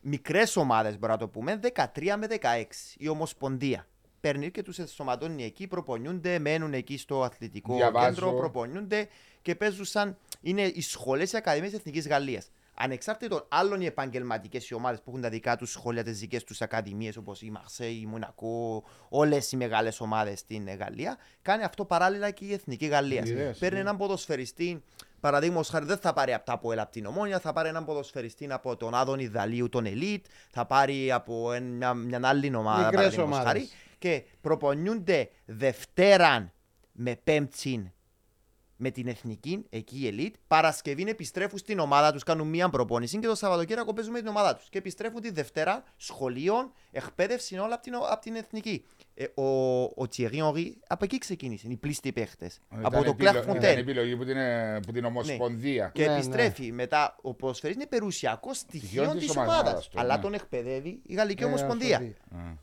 [0.00, 2.64] μικρές ομάδες, μπορούμε να το πούμε, 13 με 16.
[2.96, 3.86] Η Ομοσπονδία.
[4.22, 8.08] Παίρνει και τους ενσωματώνει εκεί, προπονιούνται, μένουν εκεί στο αθλητικό Διαβάζω.
[8.08, 9.08] κέντρο, προπονιούνται
[9.42, 10.16] και παίζουν σαν.
[10.40, 12.50] είναι οι σχολές και ακαδημίε Εθνικής Γαλλίας.
[12.74, 17.16] Ανεξάρτητων άλλων οι επαγγελματικές ομάδες που έχουν τα δικά τους σχόλια, τις δικές τους ακαδημίες
[17.16, 22.44] όπως η Μαρσέη, η Μονακό, όλες οι μεγάλες ομάδες στην Γαλλία, κάνει αυτό παράλληλα και
[22.44, 23.28] η Εθνική Γαλλίας.
[23.28, 23.80] Ιδέες, Παίρνει ναι.
[23.82, 24.82] έναν ποδοσφαιριστή,
[25.20, 28.46] παραδείγματος χάρη, δεν θα πάρει από τα Αποέλ από την Ομόνια, θα πάρει έναν ποδοσφαιριστή
[28.52, 32.78] από τον Άδωνη Δαλίου, τον Ελίτ, θα πάρει από εν- μια, μια άλλη ομάδα.
[32.84, 33.46] Μικρές παραδείγματος ομάδες.
[33.46, 33.68] χάρη,
[34.02, 36.52] και προπονιούνται Δευτέραν
[36.92, 37.90] με Πέμπτην
[38.84, 40.34] με την εθνική, εκεί η ελίτ.
[40.46, 44.56] Παρασκευή επιστρέφουν στην ομάδα τους, κάνουν μία προπόνηση και το Σαββατοκύριακο παίζουν με την ομάδα
[44.56, 44.68] τους.
[44.68, 48.84] Και επιστρέφουν τη Δευτέρα σχολείων, εκπαίδευσης όλα από την, απ' την εθνική.
[49.14, 49.44] Ε, ο,
[49.82, 52.58] ο Thierry Henry από εκεί ξεκίνησε, οι πλήστοι παίχτες.
[52.68, 53.76] Από Ήταν το επιλο- Claire Ήταν Fontaine.
[53.78, 55.90] επιλογή που την, ε, που την Ομοσπονδία.
[55.94, 59.78] Και Ναι, επιστρέφει μετά ο ποδοσφαιριστής είναι περιουσιακό στοιχείο της τη ομάδας ομάδα.
[59.80, 60.22] του, Αλλά ναι.
[60.22, 61.96] τον εκπαιδεύει η Γαλλική Ε, Ομοσπονδία.
[61.98, 62.58] Ομοσπονδία.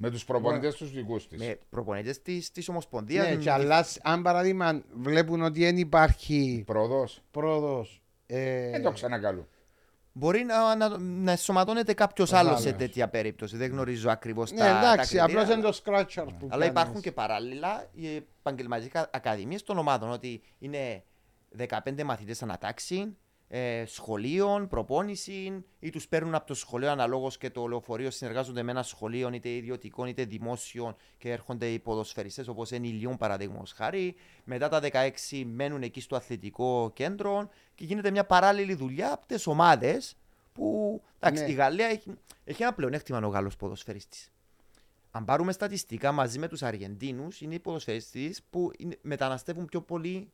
[0.00, 0.02] Α.
[0.02, 1.38] Με τους προπονητές τους δικούς της.
[1.38, 3.28] Με προπονητές της Ομοσπονδίας.
[3.28, 7.22] Ναι, και αλλά αν παράδειγμα βλέπουν ότι δεν υπάρχει Πρόοδος.
[7.30, 9.46] πρόοδος ε, Δεν το ξανακαλούν.
[10.12, 12.60] Μπορεί να, να, να ενσωματώνεται κάποιος άλλο άλλος.
[12.60, 13.56] σε τέτοια περίπτωση.
[13.56, 16.66] Δεν γνωρίζω ακριβώς ναι, τα, εντάξει, τα απλώς κριτήρια, είναι το scratcher που Αλλά κάνεις.
[16.68, 20.10] υπάρχουν και παράλληλα οι επαγγελματικές ακαδημίες των ομάδων.
[20.10, 21.04] Ότι είναι
[21.58, 23.08] 15 μαθητές ανατάξεις,
[23.52, 28.70] ε, σχολείων, προπόνηση, ή τους παίρνουν από το σχολείο αναλόγως και το λεωφορείο συνεργάζονται με
[28.70, 33.70] ένα σχολείο, είτε ιδιωτικών είτε δημόσιων, και έρχονται οι ποδοσφαιριστές όπως είναι η Λιόν παραδείγματο
[33.74, 34.14] χάρη.
[34.44, 39.46] Μετά τα 16 μένουν εκεί στο αθλητικό κέντρο και γίνεται μια παράλληλη δουλειά από τις
[39.46, 40.16] ομάδες.
[40.52, 41.50] Που εντάξει, Ναι.
[41.50, 42.10] η Γαλλία έχει,
[42.44, 44.30] έχει ένα πλεονέκτημα ο Γάλλος ποδοσφαιριστής.
[45.10, 50.30] Αν πάρουμε στατιστικά μαζί με τους Αργεντίνους, είναι οι ποδοσφαιριστές που είναι- μεταναστεύουν πιο πολύ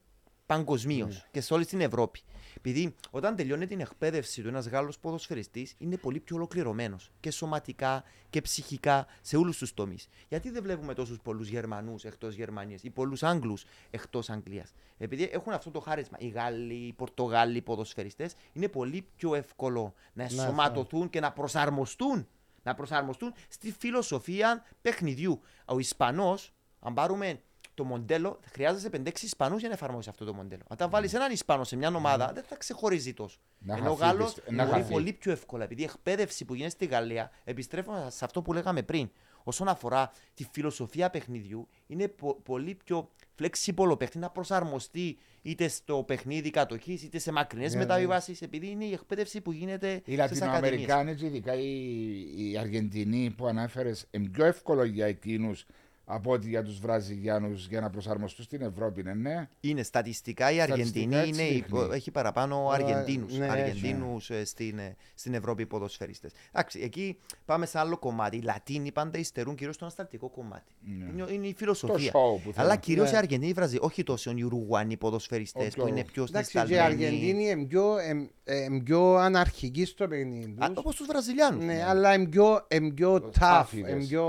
[0.47, 1.23] παγκοσμίως Ναι.
[1.31, 2.21] και σε όλη την Ευρώπη.
[2.57, 8.05] Επειδή όταν τελειώνει την εκπαίδευση του ένας Γάλλος ποδοσφαιριστής, είναι πολύ πιο ολοκληρωμένος και σωματικά
[8.31, 10.09] και ψυχικά σε όλους τους τομείς.
[10.29, 15.53] Γιατί δεν βλέπουμε τόσους πολλούς Γερμανούς εκτός Γερμανίας ή πολλούς Άγγλους εκτός Αγγλίας; Επειδή έχουν
[15.53, 16.17] αυτό το χάρισμα.
[16.21, 22.27] Οι Γάλλοι, οι Πορτογάλοι ποδοσφαιριστές είναι πολύ πιο εύκολο να ενσωματωθούν και να προσαρμοστούν
[22.63, 25.41] να προσαρμοστούν στη φιλοσοφία παιχνιδιού.
[25.65, 27.41] Ο Ισπανός, αν πάρουμε
[27.77, 30.63] το μοντέλο, χρειάζεσαι 5-6 Ισπανούς για να εφαρμόσεις αυτό το μοντέλο.
[30.69, 33.39] Αν τα βάλεις έναν Ισπανό σε μια ομάδα, δεν θα ξεχωρίζει τόσο.
[33.59, 34.93] Να Ενώ ο χαθεί, Γάλλος πιστε- να μπορεί χαθεί.
[34.93, 38.83] πολύ πιο εύκολα, επειδή η εκπαίδευση που γίνεται στη Γαλλία, επιστρέφοντα σε αυτό που λέγαμε
[38.83, 39.11] πριν,
[39.45, 43.11] όσον αφορά τη φιλοσοφία παιχνιδιού, είναι πο- πολύ πιο
[43.43, 48.69] flexible ο παίχτης να προσαρμοστεί είτε στο παιχνίδι κατοχής είτε σε μακρινές Ναι, μεταβιβάσεις, επειδή
[48.71, 50.41] είναι η εκπαίδευση που γίνεται Οι στις ακαδημίες.
[50.41, 55.67] Λατινοαμερικάνοι, και ειδικά οι, οι Αργεντινοί που ανάφερε, είναι πιο εύκολο για εκείνους
[56.09, 59.49] από ότι για τους Βραζιλιάνους για να προσαρμοστούν στην Ευρώπη, ναι, ναι.
[59.61, 61.57] Είναι στατιστικά η Αργεντινή Στατιστικά έτσι είναι, δείχνει.
[61.67, 66.33] υπο- έχει παραπάνω Ε, Αργεντίνους, ναι, Αργεντίνους ε, στην, ε, στην Ευρώπη ποδοσφαιριστές.
[66.53, 68.37] Εντάξει, εκεί πάμε σε άλλο κομμάτι.
[68.37, 70.73] Οι Λατίνοι πάντα υστερούν κυρίως στο ανασταλτικό κομμάτι.
[70.87, 72.13] Είναι, είναι η φιλοσοφία.
[72.13, 72.81] Το show που Αλλά θέλουν.
[72.81, 73.15] κυρίως Ναι.
[73.15, 76.11] οι Αργεντίνοι, οι Βραζιλ, όχι τόσο οι Ουρουγουανοί ποδοσφαιριστές Όχι, που είναι όχι.
[76.13, 76.95] πιο Εντάξει, και οι συσταλμένοι.
[77.05, 80.77] Αργεντίνοι είναι πιο, εμ- εμ πιο αναρχικοί στο παιχνίδι Α, τους.
[80.79, 81.65] Όπως τους Βραζιλιάνους.
[81.65, 83.31] Ναι, αλλά είναι πιο, εμ πιο tough.
[83.39, 83.93] Τάφιδες.
[83.93, 84.25] εμ πιο...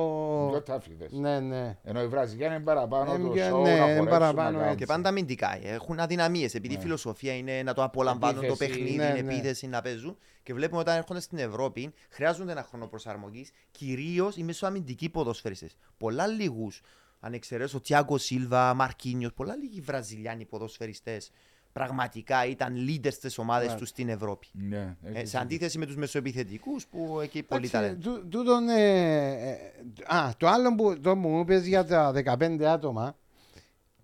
[0.52, 1.12] Πιο τάφιδες.
[1.12, 1.78] Ναι, ναι.
[1.84, 4.58] Ενώ οι Βραζιλιάνοι είναι παραπάνω Είναι το πιο- show, ναι, να είναι χορέψουν, παραπάνω να
[4.58, 4.64] κάνουν.
[4.64, 4.76] έτσι.
[4.78, 5.56] Και πάντα αμυντικά.
[5.56, 6.56] ε, Έχουν αδυναμίες.
[6.56, 8.70] Επειδή η φιλοσοφία είναι να το απολαμβάνουν το Επίθεση.
[8.72, 9.34] παιχνίδι, Ναι, την ναι.
[9.34, 10.18] επίθεση να παίζουν.
[10.44, 15.76] Και βλέπουμε όταν έρχονται στην Ευρώπη, χρειάζονται ένα χρόνο προσαρμογής, κυρίως οι μεσοαμυντικοί ποδοσφαιριστές.
[15.98, 16.82] Πολλά λίγους,
[17.20, 21.32] αν εξαιρέσω, Τιάγκο Σίλβα, Μαρκίνιο, πολλά λίγοι Βραζιλιάνοι ποδοσφαιριστές
[21.78, 23.76] πραγματικά ήταν leaders στι ομάδε Ναι.
[23.76, 24.48] τους στην Ευρώπη.
[24.52, 28.12] Ναι, Ε, έχεις σε αντίθεση με τους μεσοεπιθετικούς που εκεί πολύ Εντάξει, ταλέντο.
[28.20, 29.58] τού- τούτον, ε, ε,
[30.06, 33.18] α, το άλλο που, το που μου είπες για τα 15 άτομα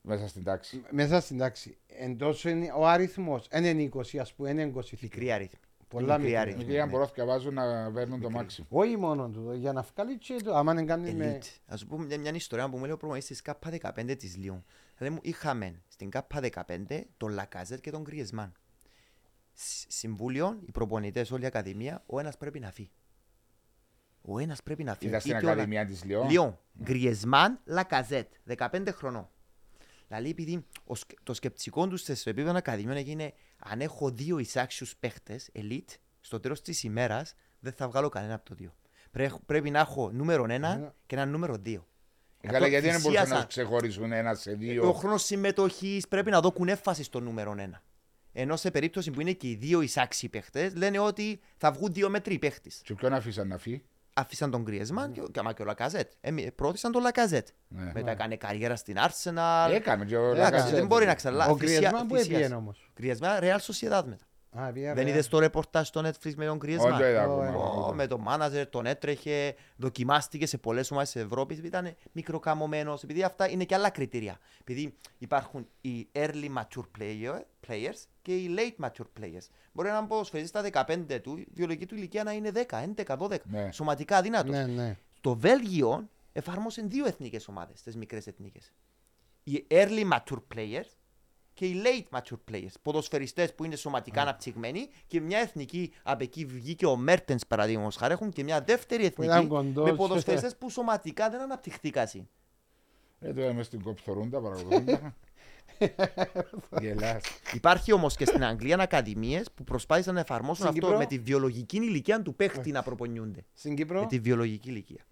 [0.02, 0.84] μέσα στην τάξη.
[0.90, 5.32] μέσα στην τάξη, εντός είναι ο αριθμός, δεν είναι 20 ας πούμε, είναι 20 Μικρή
[5.32, 5.60] αριθμή.
[5.94, 6.36] Πολλά Μικρή μικρή.
[6.38, 6.92] αριθμή, Γιατί αν ναι.
[6.92, 8.68] μπορώ να βάζουν να παίρνουν το μάξιμο.
[8.70, 11.40] Όχι μόνο τούτο, για να βγάλει και το, άμα δεν κάνει με...
[11.42, 11.74] Elite.
[11.74, 14.64] Α σου πούμε μια, μια ιστορία που μου λέει ο προπονητής της K15 της Λιόν.
[14.98, 18.54] Δηλαδή μου είχαμε στην K15 τον Λακάζερ και τον Γκριεσμάν.
[19.88, 22.92] Συμβούλιο, οι προπονητές, όλη η Ακαδημία, ο ένας πρέπει να φύγει.
[24.22, 25.08] Ο ένας πρέπει να φύγει.
[25.10, 26.30] Ήταν στην Είτε ο Λα- Ακαδημία της Λιόν.
[26.30, 26.60] Λιόν.
[26.84, 28.34] Γκριεσμάν, Λακαζέτ.
[28.58, 29.30] 15 χρονών.
[30.18, 34.96] Δηλαδή, επειδή ο σκ- το σκεπτικό τους στο επίπεδο ακαδημιών έγινε αν έχω δύο εισάξιους
[34.96, 38.76] παίχτες, elite, στο τέλος της ημέρας δεν θα βγάλω κανένα από το δύο.
[39.12, 40.92] Πρέ- πρέπει να έχω νούμερο ένα Ναι.
[41.06, 41.88] και ένα νούμερο δύο.
[42.42, 43.48] Ε, Καλά, γιατί δεν μπορούσαν να Θυσίασαν.
[43.48, 44.94] ξεχωρίσουν ένα σε Ο δύο.
[44.94, 47.84] χρόνος συμμετοχής πρέπει να δώσουν έμφαση στο νούμερο ένα.
[48.34, 52.10] Ενώ σε περίπτωση που είναι και οι δύο εισάξιοι παίχτες, λένε ότι θα βγουν δύο
[52.10, 52.72] μέτροι παίχτη.
[52.84, 56.12] Και ποιον αφήσαν να φύγει; Άφησαν τον Γκριεσμάν και, και, άμα και ο Λακαζέτ.
[56.22, 57.48] Ε, πρόθεσαν τον Λακαζέτ.
[57.68, 57.92] Ναι.
[57.94, 59.70] Μετά έκανε καριέρα στην Arsenal.
[59.72, 60.76] Έκανε και ο Εντάξει, Εντάξει, Λακαζέτ.
[60.76, 61.48] δεν μπορεί να ξαλά.
[61.48, 62.90] Ο Γκριεσμάν που έπιενε όμως.
[62.96, 64.26] Γκριεσμάν, Real Sociedad μετά.
[64.56, 65.10] Α, πήγε, Δεν ρε.
[65.10, 66.98] είδες το ρεπορτάζ στο Netflix με τον Όχι, Γκριεσμάν.
[66.98, 67.46] δεν Ω, ακόμα.
[67.48, 67.56] ε,
[67.90, 71.58] Ω, Με τον μάναζερ, τον έτρεχε, δοκιμάστηκε σε πολλές ομάδες της Ευρώπης.
[71.58, 74.40] Ήταν μικροκαμωμένος, επειδή αυτά είναι και άλλα κριτήρια.
[74.62, 79.48] Επειδή υπάρχουν οι early mature player- players και οι late mature players.
[79.72, 83.38] Μπορεί να ποδοσφαιριστής στα 15 του, η βιολογική του ηλικία να είναι 10, 11, 12.
[83.50, 83.72] Ναι.
[83.72, 84.52] Σωματικά αδύνατος.
[84.56, 84.98] Ναι, ναι.
[85.22, 88.74] Το Βέλγιο εφάρμοσε δύο εθνικές ομάδες, τις μικρές εθνικές.
[89.44, 90.90] Οι early mature players
[91.54, 92.74] και οι late mature players.
[92.82, 98.14] Ποδοσφαιριστές που είναι σωματικά αναπτυγμένοι και μια εθνική, από εκεί βγήκε ο Μέρτενς παραδείγματος χάρη,
[98.14, 99.90] έχουν και μια δεύτερη ήταν εθνική κοντός.
[99.90, 102.08] με ποδοσφαιριστές που σωματικά δεν αναπτυχθήκαν.
[103.20, 105.16] Ε, τώρα είμαι στην κοπθορούντα, παρακολουθούντα.
[106.82, 107.24] Γελάς.
[107.54, 111.20] Υπάρχει όμως και στην Αγγλία ακαδημίες που προσπάθησαν να εφαρμόσουν Στην αυτό Κύπρο; με τη
[111.20, 113.46] βιολογική ηλικία του παίχτη να προπονιούνται.
[113.54, 114.00] Στην Κύπρο.
[114.00, 115.06] Με τη βιολογική ηλικία.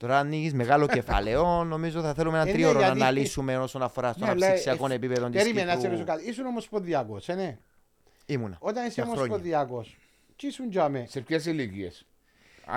[0.00, 1.64] Τώρα ανοίγεις μεγάλο κεφαλαίο.
[1.64, 4.46] Νομίζω θα θέλουμε ένα Ε, ναι, τρίωρο να γιατί- αναλύσουμε όσον αφορά στον Ναι, αλλά,
[4.46, 6.16] αψηξιακό ε, επίπεδο της Περίμενα να σε ρωτήσω Κύπρου.
[6.16, 6.28] κάτι.
[6.30, 7.58] Ήσουν ομοσπονδιακός, ε, ναι.
[8.26, 8.56] Ήμουνα.
[8.60, 9.22] Όταν είσαι Για χρόνια.
[9.22, 9.96] ομοσπονδιακός,
[10.36, 12.04] τι ήσουν τζάμε; Σε ποιες ηλικίες;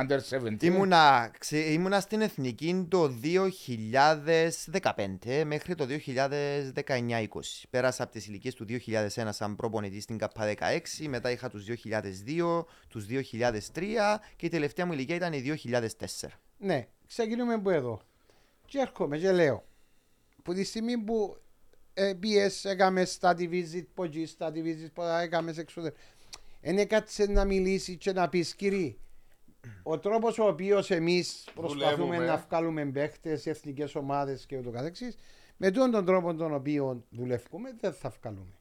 [0.02, 0.66] Under 17.
[0.66, 7.66] Ήμουνα, ξε, ήμουνα στην Εθνική το 2015 μέχρι το 2019-20.
[7.70, 12.66] Πέρασα από τις ηλικίες του 2001 σαν προπονητής στην ΚΑΠΑ 16, μετά είχα τους 2002,
[12.88, 16.40] τους 2003 και η τελευταία μου ηλικία ήταν η 2004.
[16.64, 18.02] Ναι, ξεκινούμε από εδώ.
[18.66, 19.64] Και έρχομαι και λέω.
[20.44, 21.38] Που τη στιγμή που
[21.94, 26.00] ε, πιες, έκαμες study visit, που εκεί study visit, που έκαμες εξωτερικά.
[26.62, 28.96] Εν έκατσε να μιλήσεις και να πεις κύριε,
[29.84, 32.26] ο τρόπος ο οποίος εμείς προσπαθούμε Δουλεύουμε.
[32.26, 35.16] να βγάλουμε παίχτες, εθνικές ομάδες και ούτω καθεξής,
[35.58, 38.58] με τον, τον τρόπο τον οποίο δουλεύουμε δεν θα βγάλουμε.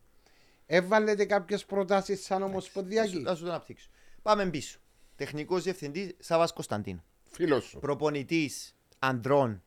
[0.67, 3.89] Έβαλετε κάποιες προτάσεις σαν Θα ομοσπονδιακή; σου, θα σου το αναπτύξω.
[4.23, 4.79] Πάμε πίσω.
[5.17, 7.03] Τεχνικός διευθυντής Σάβας Κωνσταντίνου.
[7.35, 7.79] Φίλος σου.
[7.79, 9.63] Προπονητής ανδρών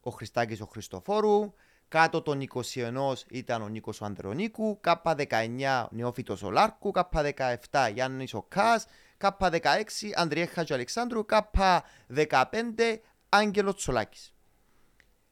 [0.00, 1.52] ο Χριστάκης ο Χριστοφόρου.
[1.88, 4.78] Κάτω των 21 ήταν ο Νίκος ο Ανδρονίκου.
[4.80, 6.90] Κάπα 19 Νεόφυτος ο Λάρκου.
[6.90, 7.22] Κάπα
[7.70, 8.86] 17 Γιάννης ο Κάς.
[9.16, 11.24] Κάπα 16 Ανδριέχας και Αλεξάνδρου.
[11.24, 14.34] Κάπα 15 Άγγελος Τσολάκης.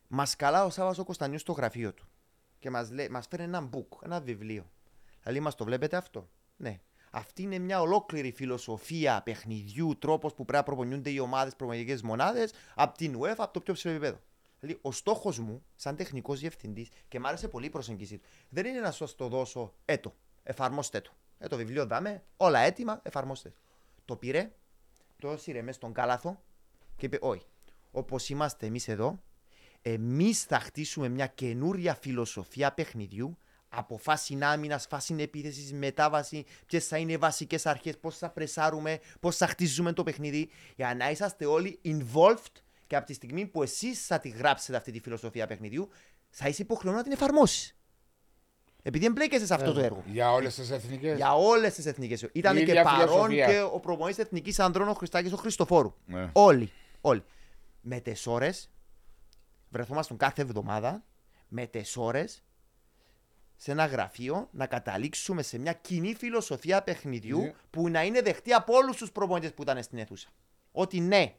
[0.08, 2.08] Μας καλά ο Σάββας ο Κωνσταντίνος στο γραφείο του.
[2.58, 4.70] Και μας, λέει, μας φέρνει ένα book, ένα βιβλίο.
[5.22, 6.80] Δηλαδή μας το βλέπετε αυτό; Ναι.
[7.10, 12.52] Αυτή είναι μια ολόκληρη φιλοσοφία παιχνιδιού, τρόπος που πρέπει να προπονιούνται οι ομάδες, προπονητικές μονάδες,
[12.74, 14.20] από την UEFA, από το πιο ψηλό επίπεδο.
[14.60, 18.66] Δηλαδή, ο στόχος μου, σαν τεχνικός διευθυντής, και μ' άρεσε πολύ η προσέγγιση του, δεν
[18.66, 20.14] είναι να σα το δώσω έτο.
[20.42, 21.10] Εφαρμόστε το.
[21.38, 23.60] Ε, το βιβλίο δάμε, όλα έτοιμα, εφαρμόστε το.
[24.04, 24.52] Το πήρε,
[25.18, 26.42] το έσυρε μέσα στον κάλαθο
[26.96, 27.46] και είπε: Όχι.
[27.90, 29.22] Όπως είμαστε εμείς εδώ,
[29.82, 33.38] εμείς θα χτίσουμε μια καινούρια φιλοσοφία παιχνιδιού
[33.68, 38.98] από φάση άμυνας, φάση επίθεση, μετάβαση, ποιες θα είναι οι βασικές αρχές, πώς θα πρεσάρουμε,
[39.20, 42.52] πώς θα χτίζουμε το παιχνίδι, για να είσαστε όλοι involved
[42.86, 45.88] και από τη στιγμή που εσείς θα τη γράψετε αυτή τη φιλοσοφία παιχνιδιού,
[46.28, 47.76] θα είσαι υποχρεωμένο να την εφαρμόσεις.
[48.82, 50.04] Επειδή εμπλέκεσαι σε αυτό το έργο.
[50.06, 51.16] Για όλες τις εθνικές.
[51.16, 52.26] Για όλες τις εθνικές.
[52.32, 53.46] Ήταν Η και ίδια παρόν φιλοσοφία.
[53.46, 55.94] και ο προπονητής Εθνικής Ανδρών ο Χριστάκης ο Χριστοφόρου.
[56.06, 56.30] Ναι.
[56.32, 56.72] Όλοι.
[57.00, 57.24] Όλοι.
[57.80, 58.50] Με τι ώρε.
[59.68, 61.04] Βρεθόμασταν κάθε εβδομάδα
[61.48, 62.24] με τι ώρε
[63.56, 67.52] σε ένα γραφείο να καταλήξουμε σε μια κοινή φιλοσοφία παιχνιδιού Ναι.
[67.70, 70.28] που να είναι δεχτή από όλους τους προπονητές που ήταν στην αίθουσα.
[70.72, 71.34] Ότι ναι,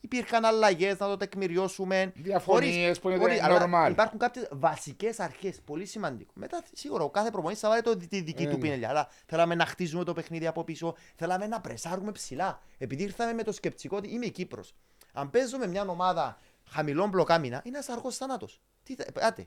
[0.00, 2.12] υπήρχαν αλλαγές να το τεκμηριώσουμε.
[2.14, 3.90] Διαφωνίες χωρίς- που είναι χωρίς- αλλά normal.
[3.90, 5.60] Υπάρχουν κάποιες βασικές αρχές.
[5.64, 6.32] Πολύ σημαντικό.
[6.36, 8.58] Μετά σίγουρα ο κάθε προπονητής θα βάλει το, τη δική Ε, του ναι.
[8.58, 8.88] πινελιά.
[8.88, 10.94] Αλλά θέλαμε να χτίζουμε το παιχνίδι από πίσω.
[11.16, 12.60] Θέλαμε να πρεσάρουμε ψηλά.
[12.78, 14.74] Επειδή ήρθαμε με το σκεπτικό ότι είμαι Κύπρος.
[15.12, 18.60] Αν παίζω με μια ομάδα χαμηλών μπλοκάμινα, είναι ένας αργός θάνατος.
[18.82, 19.46] Τι θα, άτε,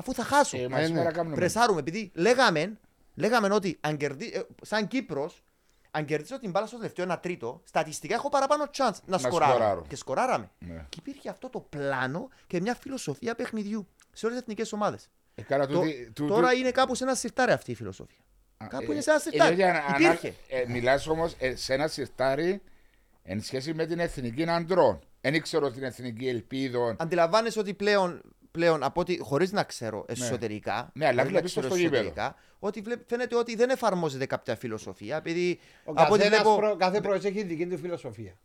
[0.00, 0.56] αφού θα χάσω.
[0.58, 1.10] Ε, μα Ε, σήμερα ναι.
[1.12, 1.34] κάνουμε.
[1.34, 2.78] Πρεσάρουμε, επειδή λέγαμε,
[3.14, 5.42] λέγαμε ότι αν κερδί, ε, σαν Κύπρος,
[5.90, 9.52] αν κερδίσω την μπάλα στο τελευταίο ένα τρίτο, στατιστικά έχω παραπάνω chance να, σκοράρω.
[9.52, 9.84] σκοράρω.
[9.88, 10.50] Και σκοράραμε.
[10.58, 10.84] Ναι.
[10.88, 15.08] Και υπήρχε αυτό το πλάνο και μια φιλοσοφία παιχνιδιού σε όλες τις εθνικές ομάδες.
[15.34, 18.18] Ε, καλά, Το- τούτη- του- Τώρα του- είναι κάπου σε ένα σιρτάρι αυτή η φιλοσοφία.
[18.56, 19.54] Α, Κάπου ε, είναι σε ένα ε, σιρτάρι.
[19.54, 20.34] διότι ανα- ανα- Υπήρχε.
[20.48, 22.62] ε, Μιλάς όμως ε, σε ένα σιρτάρι
[23.22, 25.00] εν σχέση με την εθνική αντρών.
[25.20, 26.96] Δεν ξέρω την εθνική ελπίδων.
[26.98, 30.90] Αντιλαμβάνεσαι ότι πλέον, πλέον από ότι χωρίς να ξέρω εσωτερικά.
[30.94, 32.02] Ναι, αλλά χωρίς να βλέπεις το ξέρω στο γήπεδο.
[32.02, 35.16] εσωτερικά, Ότι βλέ- φαίνεται ότι δεν εφαρμόζεται κάποια φιλοσοφία.
[35.16, 36.56] Επειδή Ο από ό,τι καθένας βλέπω.
[36.56, 38.38] προ- κάθε πρόεδρος έχει δική του φιλοσοφία.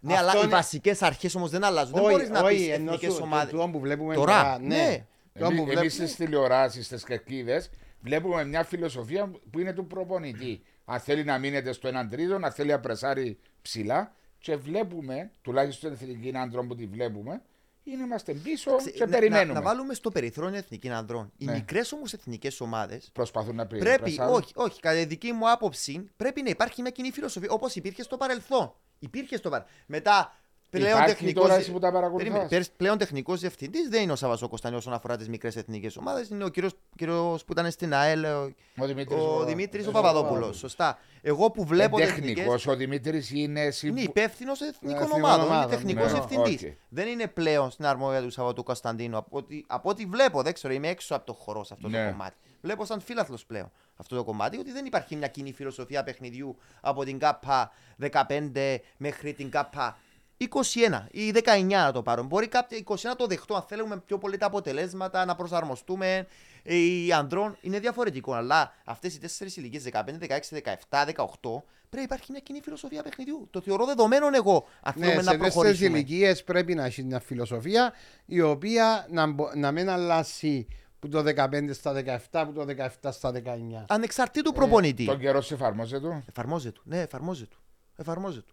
[0.00, 1.94] Ναι, Αυτό αλλά οι είναι- βασικές αρχές όμως δεν αλλάζουν.
[1.94, 3.50] Δεν Όχι, μπορείς να όχι, πεις ενώ εθνικές σου- ομάδες.
[3.50, 4.66] το- το που βλέπουμε Τώρα, τώρα, ναι.
[4.76, 5.06] ναι.
[5.32, 7.70] Το που Εμείς βλέπουμε- στις τηλεοράσεις, στις κερκίδες,
[8.00, 10.62] βλέπουμε μια φιλοσοφία που είναι του προπονητή.
[10.84, 14.12] Αν θέλει να μείνετε στο έναν τρίτο, αν θέλει να πρεσάρει ψηλά.
[14.38, 17.42] Και βλέπουμε, τουλάχιστον στην εθνική άντρων που τη βλέπουμε,
[17.90, 19.52] είναι είμαστε πίσω Ξε- και να- περιμένουμε.
[19.52, 21.32] Να, να βάλουμε στο περιθώριο εθνική ανδρών.
[21.36, 21.52] Οι Ναι.
[21.52, 23.78] μικρές όμως εθνικές ομάδες Προσπαθούν να πει.
[23.78, 24.34] πρέπει, πρεσάρουν.
[24.34, 28.02] όχι, όχι, κατά τη δική μου άποψη, πρέπει να υπάρχει μια κοινή φιλοσοφία όπως υπήρχε
[28.02, 28.74] στο παρελθόν.
[28.98, 29.74] Υπήρχε στο παρελθόν.
[29.86, 30.36] Μετά
[30.70, 31.42] πλέον Υπάρχει τεχνικός...
[31.42, 32.22] τώρα εσύ που τα παρακολουθάς.
[32.26, 35.56] Περίμενε, πέρυσι πλέον τεχνικός διευθυντής δεν είναι ο Σάββας ο Κωνσταντίνου όσον αφορά τις μικρές
[35.56, 36.28] εθνικές ομάδες.
[36.28, 39.92] Είναι ο κύριος που ήταν στην ΑΕΛ, ο, Ο Δημήτρης ο ο- Δημήτρης ο ο
[39.92, 40.24] Παπαδόπουλος.
[40.28, 40.58] Παπαδόπουλος.
[40.58, 40.98] Σωστά.
[41.22, 43.86] Εγώ που βλέπω Ε, εθνικές- τεχνικός, ο Δημήτρης είναι εσύ.
[43.88, 45.44] είναι που- υπεύθυνος εθνικών Εθνικών ομάδων.
[45.46, 46.18] Είναι ομάδων, τεχνικός ναι.
[46.18, 46.66] ευθυντή.
[46.66, 46.72] Οκ.
[46.88, 49.16] Δεν είναι πλέον στην αρμόδια του Σάββα του Κωνσταντίνου.
[49.16, 52.04] Από ό,τι, από ό,τι βλέπω, δεν ξέρω, είμαι έξω από το χώρο σε αυτό Ναι.
[52.04, 52.36] το κομμάτι.
[52.62, 57.04] Βλέπω σαν φίλαθλος πλέον αυτό το κομμάτι ότι δεν υπάρχει μια κοινή φιλοσοφία παιχνιδιού από
[57.04, 57.70] την ΚΑΠΑ
[58.12, 59.98] 15 μέχρι την ΚΑΠΑ
[60.38, 62.22] 21 ή 19 να το πάρω.
[62.22, 66.26] Μπορεί κάποια 21 να το δεχτώ αν θέλουμε πιο πολύ τα αποτελέσματα, να προσαρμοστούμε.
[66.62, 68.32] Οι ανδρών είναι διαφορετικό.
[68.32, 70.56] Αλλά αυτές οι τέσσερις ηλικίες 15, 16,
[70.88, 73.48] 17, 18 πρέπει να υπάρχει μια κοινή φιλοσοφία παιχνιδιού.
[73.50, 75.98] Το θεωρώ δεδομένο εγώ αν Ναι, θέλουμε σε να τέσσερις προχωρήσουμε.
[75.98, 77.92] ηλικίες πρέπει να έχει μια φιλοσοφία
[78.26, 80.66] η οποία να, μπο- να μην αλλάσει
[80.98, 81.92] που το 15 στα
[82.30, 82.66] 17, που το
[83.02, 83.84] 17 στα 19.
[83.88, 85.04] Ανεξαρτήτου προπονητή.
[85.04, 86.24] Τον καιρό σε εφαρμόζεται.
[86.28, 86.80] Εφαρμόζεται.
[86.84, 87.56] Ναι, εφαρμόζεται.
[87.96, 88.52] Εφαρμόζεται.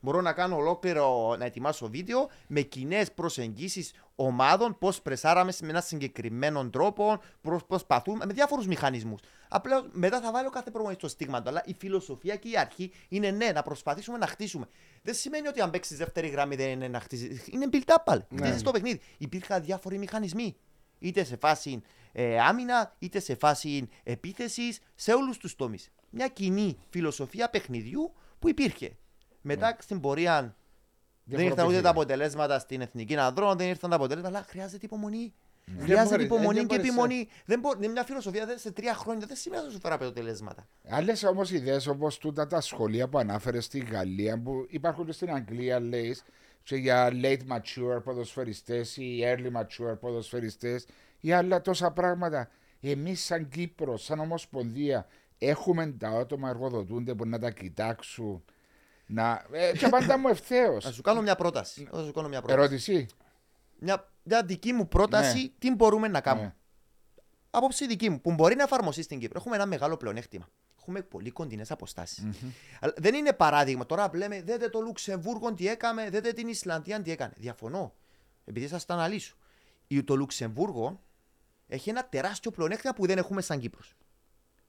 [0.00, 5.82] Μπορώ να κάνω ολόκληρο, να ετοιμάσω βίντεο με κοινές προσεγγίσεις ομάδων, πώς πρεσάραμε με έναν
[5.82, 9.20] συγκεκριμένο τρόπο, πώς προσπαθούμε, με διάφορους μηχανισμούς.
[9.48, 11.48] Απλά μετά θα βάλω κάθε προπονητή στο στίγμα του.
[11.48, 14.66] Αλλά η φιλοσοφία και η αρχή είναι ναι, να προσπαθήσουμε να χτίσουμε.
[15.02, 17.42] Δεν σημαίνει ότι αν παίξεις δεύτερη γραμμή δεν είναι να χτίσει.
[17.50, 18.24] Είναι build up πάλι.
[18.28, 18.40] Ναι.
[18.46, 19.00] Χτίζεις το παιχνίδι.
[19.18, 20.56] Υπήρχαν διάφοροι μηχανισμοί.
[20.98, 21.82] Είτε σε φάση
[22.12, 25.90] ε, άμυνα, είτε σε φάση επίθεσης, σε όλους τους τομείς.
[26.10, 28.96] Μια κοινή φιλοσοφία παιχνιδιού που υπήρχε.
[29.46, 30.46] Μετά στην πορεία δεν
[31.24, 31.82] ήρθαν ούτε Διαφοροποιηθήκαν.
[31.82, 35.34] τα αποτελέσματα στην εθνική ανδρών, δεν ήρθαν τα αποτελέσματα, αλλά χρειάζεται υπομονή.
[35.64, 37.28] Δεν Χρειάζεται μπορείς, υπομονή δεν και μπορείς, επιμονή.
[37.44, 40.68] Δεν μπορεί, είναι μια φιλοσοφία δεν- σε τρία χρόνια δεν σημαίνει να σου φέρει αποτελέσματα.
[40.88, 45.30] Άλλε όμως ιδέες όπως τούτα τα σχολεία που ανάφερες στη Γαλλία που υπάρχουν και στην
[45.34, 46.16] Αγγλία, λέει,
[46.62, 50.86] και για late mature ποδοσφαιριστές ή early mature ποδοσφαιριστές
[51.20, 52.48] ή άλλα τόσα πράγματα.
[52.80, 55.06] Εμείς, σαν Κύπρος, σαν Ομοσπονδία,
[55.38, 58.44] έχουμε τα άτομα εργοδοτούνται που να τα κοιτάξουν.
[59.06, 59.46] Να...
[59.52, 60.84] Ε, και πάντα μου ευθέως.
[60.84, 61.88] Να σου κάνω μια πρόταση.
[61.92, 62.60] Να σου κάνω μια πρόταση.
[62.60, 63.06] Ερώτηση;
[63.78, 65.48] Μια, μια δική μου πρόταση, Ναι.
[65.58, 66.46] τι μπορούμε να κάνουμε.
[66.46, 66.54] Ναι.
[67.50, 69.38] Απόψη δική μου, που μπορεί να εφαρμοστεί στην Κύπρο.
[69.40, 70.48] Έχουμε ένα μεγάλο πλεονέκτημα.
[70.80, 71.70] Έχουμε πολύ κοντινές
[72.80, 73.86] Αλλά Δεν είναι παράδειγμα.
[73.86, 77.32] Τώρα λέμε, δέτε το Λουξεμβούργο τι έκαμε, δέτε την Ισλανδία τι έκανε.
[77.36, 77.94] Διαφωνώ.
[78.44, 79.36] Επειδή σας τα αναλύσω.
[79.86, 81.00] Η- Το Λουξεμβούργο
[81.68, 83.96] έχει ένα τεράστιο πλεονέκτημα που δεν έχουμε σαν Κύπρος.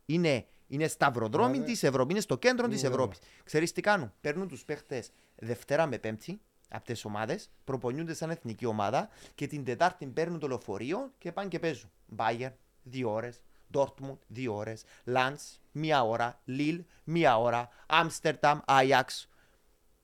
[0.06, 1.64] Είναι, είναι σταυροδρόμι Ναι, ναι.
[1.72, 2.88] της Ευρώπης, είναι στο κέντρο της Ναι.
[2.88, 3.20] Ευρώπης.
[3.44, 8.66] Ξέρεις τι κάνουν; Παίρνουν τους παίχτες Δευτέρα με Πέμπτη από τις ομάδες, προπονιούνται σαν εθνική
[8.66, 11.92] ομάδα και την Τετάρτη παίρνουν το λεωφορείο και πάνε και παίζουν.
[12.06, 12.52] Μπάγερ,
[12.84, 13.42] δύο ώρες.
[13.72, 14.84] Ντόρτμουντ, δύο ώρες.
[15.04, 15.38] Λαντ,
[15.72, 16.42] μία ώρα.
[16.46, 17.70] Λίλ, μία ώρα.
[17.88, 19.30] Άμστερνταμ, Άγιαξ,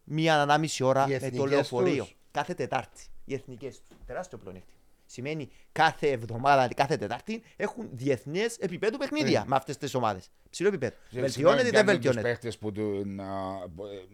[0.03, 2.03] μία ανάμιση ώρα Οι με το εθνικές λεωφορείο.
[2.03, 2.15] τους.
[2.31, 3.03] Κάθε Τετάρτη.
[3.25, 3.97] Οι εθνικές τους.
[4.05, 4.77] Τεράστιο πλεονέκτημα.
[5.05, 9.45] Σημαίνει κάθε εβδομάδα, κάθε Τετάρτη έχουν διεθνές επίπεδου παιχνίδια Ναι.
[9.47, 10.29] με αυτές τις ομάδες.
[10.49, 10.95] Ψηλό επίπεδο.
[11.09, 13.23] Και Βελτιώνεται ή δεν συγγνώμη, πιάνουν τους βελτιώνεται; παίχτες που του, να,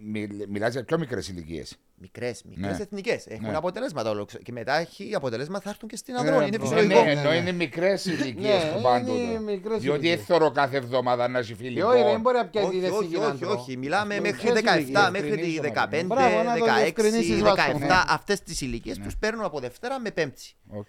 [0.03, 1.77] μιλ, μιλάς για πιο μικρές ηλικίες.
[2.01, 2.83] Μικρές, μικρές Ναι.
[2.83, 3.27] εθνικές.
[3.27, 3.55] Έχουν Ναι.
[3.55, 4.25] αποτελέσματα όλο.
[4.43, 6.47] Και μετά έχει αποτελέσματα θα έρθουν και στην Ναι, αδρόνη.
[6.47, 6.99] είναι ναι, Ναι, φυσιολογικό.
[7.03, 7.35] ναι, ναι, ενώ ναι.
[7.35, 9.41] είναι μικρές ηλικίες Ναι, που πάνε είναι τούτο.
[9.51, 10.15] μικρές Διότι ηλικίες.
[10.15, 11.81] δεν θέλω κάθε εβδομάδα να έχει Και φίλοι.
[11.81, 13.51] όχι, δεν μπορεί να πιάσει Όχι, την όχι, εθνική όχι, αντρών.
[13.51, 13.77] όχι.
[13.77, 17.41] Μιλάμε Αυτό μέχρι είναι 17, ηλικίες, μέχρι τη διευκρινίζω, 15, Μπράβο, να το 16, διευκρινίσεις,
[17.41, 17.79] Βάσσο, 17.
[17.79, 17.87] ναι.
[18.07, 20.43] Αυτές τις ηλικίες τους παίρνουν από Δευτέρα με Πέμπτη.
[20.67, 20.85] Οκ.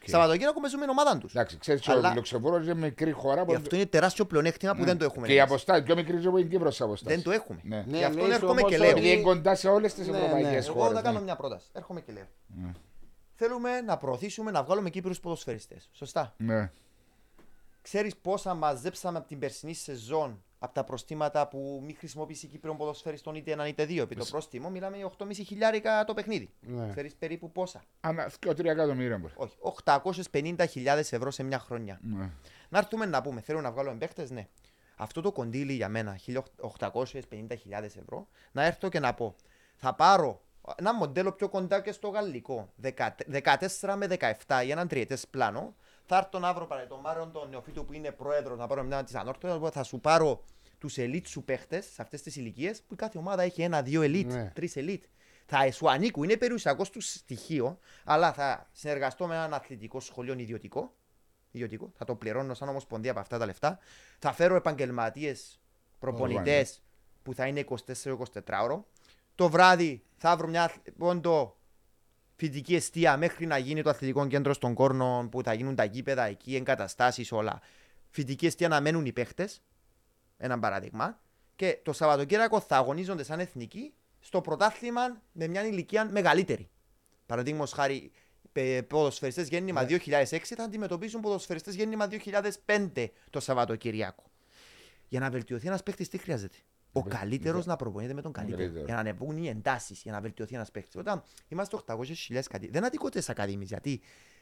[0.60, 1.30] Σαββατοκύριακο παίζουμε την ομάδα τους.
[1.34, 3.44] Εντάξει, ξέρεις, Αλλά- ο Λουξεμβούργος είναι μικρή χώρα.
[3.48, 5.20] Γι' αυτό είναι τεράστιο πλεονέκτημα που δεν το έχουμε.
[5.20, 5.26] Ναι.
[5.26, 5.50] Και η εμείς.
[5.50, 7.14] αποστάση, πιο μικρή από την Κύπρο σε αποστάση.
[7.14, 7.60] Δεν το έχουμε.
[7.62, 7.84] Ναι.
[7.88, 8.90] Ναι, Γι' αυτό λέει έρχομαι όμως και ότι- λέω.
[8.90, 10.72] Επειδή είναι κοντά σε όλες τις Ναι, ευρωπαϊκές ναι.
[10.72, 10.94] Εγώ χώρες.
[10.94, 11.66] θα κάνω μια πρόταση.
[11.72, 12.26] Έρχομαι και λέω.
[12.46, 12.70] Ναι.
[13.34, 15.88] Θέλουμε να προωθήσουμε να βγάλουμε Κύπριους ποδοσφαιριστές.
[15.92, 16.34] Σωστά.
[16.36, 16.70] Ναι.
[17.82, 23.34] Ξέρεις πόσα μαζέψαμε από την περσινή σεζόν από τα προστήματα που μη χρησιμοποιήσει Κύπρο ποδοσφαιριστών
[23.34, 24.02] είτε έναν είτε δύο.
[24.02, 26.50] Επί το πρόστιμο μιλάμε για 8,5 χιλιάρικα το παιχνίδι.
[26.60, 26.88] Ναι.
[26.90, 27.82] Ξέρεις περίπου πόσα.
[28.00, 29.32] Ανα, και 3 εκατομμύρια μπορεί.
[29.36, 29.56] Όχι,
[30.32, 32.00] 850.000 ευρώ σε μια χρονιά.
[32.02, 32.30] Ναι.
[32.68, 34.48] Να έρθουμε να πούμε, θέλω να βγάλω παίχτε, ναι.
[34.96, 39.34] Αυτό το κοντήλι για μένα, 1.850.000 ευρώ, να έρθω και να πω,
[39.76, 40.42] θα πάρω
[40.76, 45.74] ένα μοντέλο πιο κοντά και στο γαλλικό, 14 με 17 για έναν τριετές πλάνο.
[46.12, 49.04] Θα έρθω να βρω παρά τον Μάριον τον Νεοφίτου που είναι πρόεδρος, να πάρω μια
[49.04, 50.44] τη ανόρθωση, θα σου πάρω
[50.78, 54.26] τους elite σου παίχτες σε αυτές τις ηλικίες που η κάθε ομάδα έχει ένα-δύο elite,
[54.26, 54.50] Ναι.
[54.54, 55.02] τρεις elite.
[55.46, 60.94] Θα σου ανήκουν, είναι περιουσιακό τους στοιχείο, αλλά θα συνεργαστώ με έναν αθλητικό σχολείο ιδιωτικό
[61.50, 61.90] ιδιωτικό.
[61.96, 63.78] Θα το πληρώνω σαν ομοσπονδία από αυτά τα λεφτά.
[64.18, 65.60] Θα φέρω επαγγελματίες
[65.98, 66.82] προπονητές
[67.22, 68.86] που θα είναι 24-24 ώρο.
[69.34, 71.56] το βράδυ θα βρω μια πόντο
[72.40, 76.24] φοιτική αιστεία μέχρι να γίνει το αθλητικό κέντρο στον Κόρνο που θα γίνουν τα γήπεδα
[76.24, 77.61] εκεί, εγκαταστάσεις όλα.
[78.11, 79.62] Φοιτική αιστεία να μένουν οι παίχτες.
[80.37, 81.20] Ένα παράδειγμα.
[81.57, 86.70] Και το Σαββατοκύριακο θα αγωνίζονται σαν εθνικοί στο πρωτάθλημα με μια ηλικία μεγαλύτερη.
[87.26, 88.11] Παραδείγματος χάρη,
[88.53, 92.09] πε- ποδοσφαιριστές γέννημα 2006 θα αντιμετωπίσουν ποδοσφαιριστές γέννημα
[92.66, 94.22] 2005 το Σαββατοκύριακο.
[95.09, 96.57] Για να βελτιωθεί ένας παίχτης, τι χρειάζεται;
[96.92, 98.59] Ο Βε- καλύτερος βε- να προπονείται με τον καλύτερο.
[98.59, 98.85] καλύτερο.
[98.85, 100.98] Για να ανεβούν οι εντάσεις, για να βελτιωθεί ένας παίχτη.
[100.98, 103.66] Όταν είμαστε 800.000 κάτι, δεν αδικούνται οι ακαδημίες.
[103.66, 104.00] Γιατί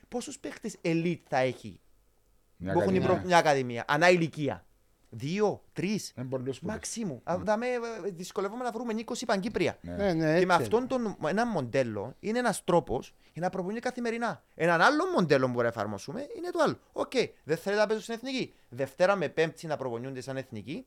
[0.09, 1.81] πόσους παίχτε elite θα έχει
[2.57, 3.17] Μια που έχουν η ακαδημία.
[3.17, 4.63] προ- μια ακαδημία, ανά ηλικία;
[5.11, 7.21] Δύο, τρεις, Είναι πολλούς που- μαξίμου.
[7.25, 7.79] Α, δαμε, ε,
[8.11, 9.79] δυσκολεύομαι να βρούμε 20 παγκύπρια.
[9.81, 9.93] Ναι.
[9.97, 10.63] Ναι, ναι, Και έτσι με είναι.
[10.63, 14.43] αυτόν τον ένα μοντέλο είναι ένας τρόπος για να προπονείται καθημερινά.
[14.55, 16.79] Έναν άλλο μοντέλο που μπορούμε να εφαρμόσουμε είναι το άλλο.
[16.93, 17.13] Οκ,
[17.45, 18.55] δεν θέλετε να παίζουν στην εθνική.
[18.69, 20.87] Δευτέρα με Πέμπτη να προπονιούνται σαν εθνική.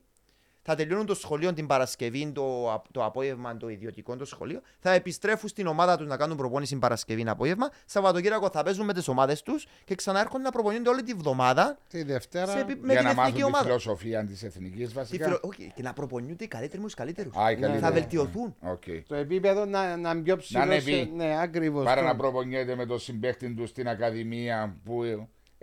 [0.64, 4.60] Θα τελειώνουν το σχολείο την Παρασκευή, το, απ- το απόγευμα, το ιδιωτικό το σχολείο.
[4.78, 7.70] Θα επιστρέφουν στην ομάδα τους να κάνουν προπόνηση την Παρασκευή απόγευμα.
[7.86, 12.02] Σαββατοκύριακο θα παίζουν με τις ομάδες τους και ξανάρχονται να προπονιούνται όλη τη βδομάδα Τη
[12.02, 12.46] Δευτέρα.
[12.52, 13.64] σε επι- με Για την να μάθουν εθνική τη ομάδα.
[13.64, 15.24] φιλοσοφία της εθνικής Τη βασικά.
[15.24, 17.36] φιλο- όχι, και να προπονιούνται οι καλύτεροι με τους καλύτερους.
[17.36, 17.78] Α, οι καλύτεροι.
[17.84, 18.54] Θα βελτιωθούν.
[18.60, 18.82] Οκ.
[19.08, 20.60] Το επίπεδο να, να είναι πιο ψηλό.
[20.62, 20.92] ανεβεί.
[20.92, 21.84] σε- Ναι, ακριβώς.
[21.84, 25.02] Παρά να προπονιέται με τον συμπαίχτη τους στην Ακαδημία που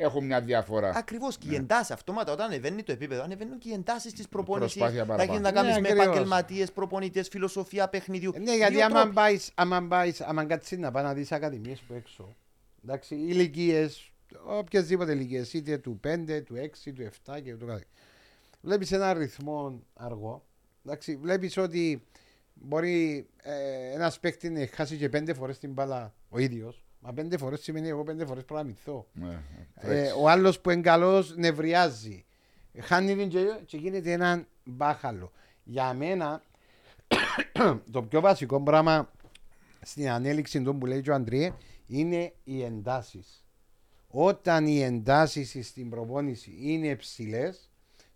[0.02, 0.92] έχουν μια διαφορά.
[0.96, 4.78] Ακριβώς και οι εντάσεις αυτόματα όταν ανεβαίνει το επίπεδο, ανεβαίνουν και οι εντάσεις της προπόνησης.
[4.78, 5.32] Προσπάθεια Θα παραπάνω.
[5.32, 6.06] έχεις να κάνεις Ναι, με ακριβώς.
[6.08, 8.32] επαγγελματίες, προπονητές, φιλοσοφία παιχνιδιού.
[8.40, 9.14] Ναι, γιατί Δύο άμα τρόποι.
[9.16, 12.36] πάεις, άμα πάεις, άμα κάτσεις να πάεις να δεις ακαδημίες που έξω.
[12.84, 14.12] Εντάξει, ηλικίες,
[14.46, 17.90] οποιασδήποτε ηλικίες, είτε του 5, του 6, του 7 και ούτω καθεξή.
[18.62, 20.46] Βλέπεις ένα ρυθμό αργό.
[20.86, 22.04] Εντάξει, βλέπεις ότι
[22.54, 26.84] μπορεί ε, ένας παίκτης να χάσει και πέντε φορές την μπάλα ο ίδιος.
[27.00, 29.08] Μα πέντε φορές σημαίνει εγώ πέντε φορές πρέπει να μυθώ.
[29.14, 29.44] Ναι,
[29.76, 30.14] Ε, τρέξει.
[30.22, 32.26] ο άλλος που είναι καλός νευριάζει.
[32.80, 35.32] Χάνει την και, και γίνεται έναν μπάχαλο.
[35.64, 36.44] Για μένα,
[37.92, 39.12] το πιο βασικό πράγμα
[39.82, 41.54] στην ανέλιξη του που λέει και ο Αντριέν
[41.88, 43.44] είναι οι εντάσεις.
[44.08, 47.70] Όταν οι εντάσεις στην προπόνηση είναι ψηλές,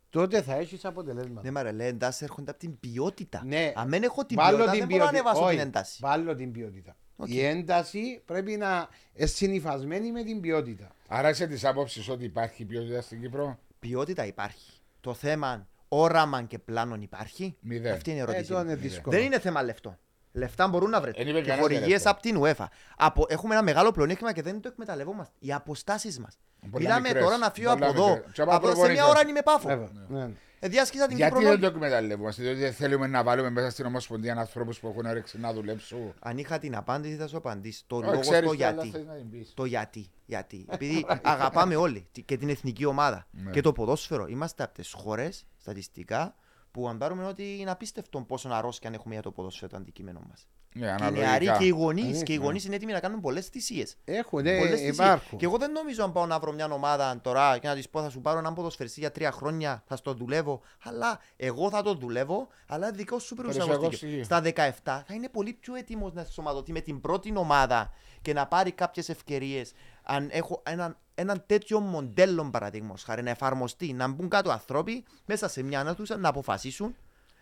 [0.09, 1.41] τότε θα έχεις αποτελέσματα.
[1.41, 3.43] Ναι, μα ρε, λέει εντάσεις έρχονται από την ποιότητα.
[3.45, 3.71] Ναι.
[3.75, 5.97] Αν δεν έχω την Βάλω ποιότητα, δεν μπορώ να ανεβάσω Όχι, την εντάση.
[6.01, 6.95] Βάλω την ποιότητα.
[7.15, 7.29] Οκ.
[7.29, 10.95] Η ένταση πρέπει να είναι συνυφασμένη με την ποιότητα.
[11.07, 14.71] Άρα είσαι της άποψης ότι υπάρχει ποιότητα στην Κύπρο; Ποιότητα υπάρχει.
[15.01, 17.93] Το θέμα όραμα και πλάνο υπάρχει; Μηδέν.
[17.93, 18.49] Αυτή είναι η Ε, ερώτηση.
[18.49, 18.81] τώρα είναι μου.
[18.81, 19.15] δύσκολο.
[19.15, 19.97] Δεν είναι θέμα λεφτών.
[20.35, 21.21] Λεφτά μπορούν να βρεθούν.
[21.21, 22.09] Εν είπε Και κανένας για χορηγίες λεφτά.
[22.09, 22.65] από την UEFA.
[22.97, 25.33] Από, έχουμε ένα μεγάλο πλεονέκτημα και δεν το εκμεταλλευόμαστε.
[25.39, 26.37] Οι αποστάσεις μας.
[26.71, 27.23] Πολλά Μιλάμε μικρές.
[27.23, 28.09] τώρα να φύγω Πολλά από εδώ.
[28.13, 28.31] μικρές.
[28.33, 29.09] Και άμα Από σε μια προπονήσω.
[29.09, 29.67] ώρα είμαι πάφο.
[29.67, 29.89] Βέβαια.
[30.07, 30.29] Ναι.
[30.59, 31.75] Ε, διάσκησα την Γιατί Κύπρο δεν το όλη.
[31.75, 36.13] εκμεταλλευόμαστε, διότι δεν θέλουμε να βάλουμε μέσα στην Ομοσπονδία ανθρώπους που έχουν όρεξη να δουλέψουν.
[36.19, 37.83] Αν είχα την απάντηση θα σου απαντήσω.
[37.87, 38.97] Το Όχι, λόγο ξέρεις στο τι άλλα γιατί.
[38.97, 39.51] θες να την πεις.
[39.53, 40.09] Το γιατί.
[40.25, 40.65] γιατί.
[40.69, 43.51] Επειδή αγαπάμε όλοι τη- και την εθνική ομάδα Ναι.
[43.51, 44.25] και το ποδόσφαιρο.
[44.27, 46.35] Είμαστε από τις χώρες στατιστικά
[46.73, 50.21] που αν πάρουμε ότι είναι απίστευτο πόσο αρρώστια αν έχουμε για το ποδόσφαιρο το αντικείμενο
[50.29, 50.47] μας.
[50.75, 51.25] Ναι, Και οι αναλογικά.
[51.27, 52.43] νεαροί και οι γονείς Ναι, και οι ναι.
[52.43, 53.95] γονείς είναι έτοιμοι να κάνουν πολλές θυσίες.
[54.05, 54.93] Έχουν, ναι, Πολλές θυσίες.
[54.95, 55.37] υπάρχουν.
[55.37, 58.01] Και εγώ δεν νομίζω αν πάω να βρω μια ομάδα τώρα και να της πω
[58.01, 60.61] θα σου πάρω έναν ποδοσφαιριστή για τρία χρόνια, θα στο δουλεύω.
[60.83, 64.05] Αλλά εγώ θα το δουλεύω, αλλά δικό σου Περιουσιακό προσαρμοστικό.
[64.07, 64.23] στοιχείο.
[64.23, 68.47] Στα 17 θα είναι πολύ πιο έτοιμος να σωματωθεί με την πρώτη ομάδα και να
[68.47, 69.71] πάρει κάποιες ευκαιρίες.
[70.03, 75.47] Αν έχω έναν, έναν τέτοιο μοντέλο, παραδείγματος χάρη, να εφαρμοστεί, να μπουν κάτω ανθρώποι μέσα
[75.47, 76.95] σε μια ανάτουσα να αποφασίσουν.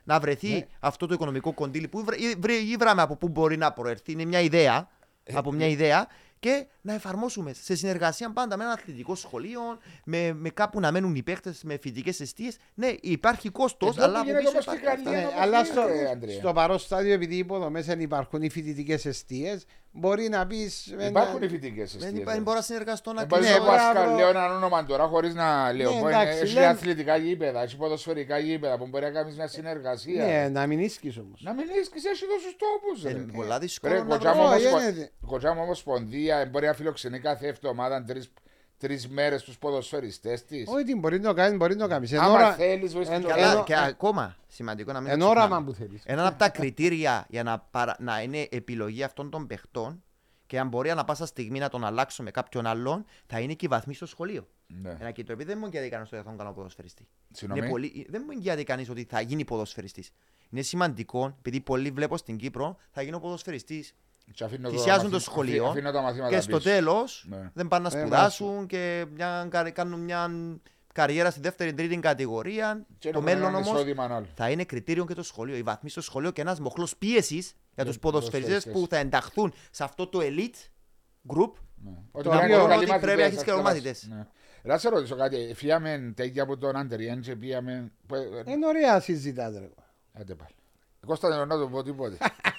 [0.04, 0.68] Να βρεθεί Ναι.
[0.80, 4.12] αυτό το οικονομικό κοντήλι που βρε- ή- βρε- ή βράμε από πού μπορεί να προερθεί.
[4.12, 4.90] Είναι μια ιδέα.
[5.24, 6.08] Ε, από μια ιδέα
[6.40, 9.62] και να εφαρμόσουμε σε συνεργασία πάντα με ένα αθλητικό σχολείο,
[10.06, 12.58] με, με κάπου να μένουν οι παίχτε με φοιτητικές αιστείες.
[12.74, 15.04] Ναι, υπάρχει κόστος, Εδώ αλλά που από γίνεται πίσω όμως στην υπάρχει.
[15.04, 15.20] Γαλλία.
[15.22, 16.36] Ναι, όπως αλλά γίνεται, στο, Ανδρέα.
[16.40, 20.86] στο παρόν στάδιο, επειδή οι υποδομές δεν υπάρχουν οι φοιτητικές αιστείες, μπορεί να πεις.
[21.08, 22.22] Υπάρχουν οι φοιτητικές Δεν αιστείες.
[22.22, 23.72] υπάρχει, μπορώ να συνεργαστώ να Δεν μπορεί Ναι, να κλείσω.
[23.72, 24.10] πας μπράβο.
[24.10, 25.92] κα- λέω ένα όνομα τώρα χωρίς να λέω.
[25.94, 29.48] Ναι, Μπορεί- εντάξει, Έχει λέμε- αθλητικά γήπεδα, έχει ποδοσφαιρικά γήπεδα που μπορεί να κάνεις μια
[29.48, 30.26] συνεργασία.
[30.26, 31.42] Ναι, να μην ίσκεις όμως.
[31.44, 33.12] Να μην έχει και εσύ τόσους τόπους.
[33.22, 34.42] Είναι πολλά δύσκολο να κοτσά βρω.
[34.42, 38.32] μου Όχι, ομοσπο- είναι- κοτσά μου ομοσπονδία μπορεί να φιλοξενεί κάθε εβδομάδα τρεις
[39.10, 40.68] μέρες τους ποδοσφαιριστές της.
[40.68, 42.12] Όχι, τι μπορεί να το κάνεις, μπορεί να το κάνεις.
[42.12, 43.64] Εν Άμα ώρα- θέλεις, βοηθήσει εν- το Και, Ενώ- άλλα- κάνω.
[43.64, 45.66] και ακόμα σημαντικό να μην το Εν όραμα ξεχνάμε.
[45.66, 46.01] που θέλεις.
[46.06, 47.95] Ένα από τα κριτήρια για να, παρα...
[47.99, 50.03] να είναι επιλογή αυτών των παιχτών
[50.47, 53.66] και αν μπορεί ανα πάσα στιγμή να τον αλλάξω με κάποιον άλλον, θα είναι και
[53.66, 54.47] οι βαθμοί στο σχολείο.
[54.68, 54.97] Ναι.
[54.99, 57.08] Ένα κοίτο, επειδή δεν μου εγγυάται κανεί ότι θα τον κάνω ποδοσφαιριστή.
[57.32, 57.62] Συγγνώμη.
[57.62, 58.06] Είναι πολύ...
[58.10, 60.12] Δεν μου εγγυάται κανείς ότι θα γίνει ποδοσφαιριστής.
[60.49, 63.95] Είναι σημαντικό, επειδή πολλοί βλέπω στην Κύπρο, θα γίνω ποδοσφαιριστής.
[64.34, 66.70] Και αφήνω Θυσιάζουν μαθη- το σχολείο αφήνω- αφήνω τα μαθήματα Και στο πίσω.
[66.70, 67.50] τέλος Ναι.
[67.54, 69.48] δεν πάνε να Ε, σπουδάσουν και μια...
[69.50, 70.30] κα- κάνουν μια
[70.94, 72.86] καριέρα στη δεύτερη, τρίτη κατηγορία.
[73.00, 74.26] Και Το να μέλλον έχουν ένα όμως εισόδημα άλλο.
[74.36, 75.56] θα είναι κριτήριο και το σχολείο.
[75.56, 78.82] Οι βαθμοί στο σχολείο και ένας μοχλός πίεσης για τους τους ποδοσφαιριστές ποδοσφαιριστές.
[78.84, 80.70] που θα ενταχθούν σε αυτό το elite
[81.36, 81.52] group.
[81.84, 81.92] Ναι.
[82.12, 84.08] Το Ότι πρέπει να οποίο είναι ότι καλοί πρέπει να μαθητές, έχεις και ας μαθητές.
[84.10, 84.28] Ναι.
[84.64, 85.52] Να σε ρωτήσω κάτι.
[85.56, 87.92] Φύγαμε τέτοια από τον Αντεριέν και πήγαμε.
[88.08, 89.60] που- ε, Είναι ωραία συζητάτε.
[89.60, 89.70] ρε.
[90.14, 90.56] Άντε πάλι.
[91.06, 92.18] Κώστα δεν να το πω τίποτε.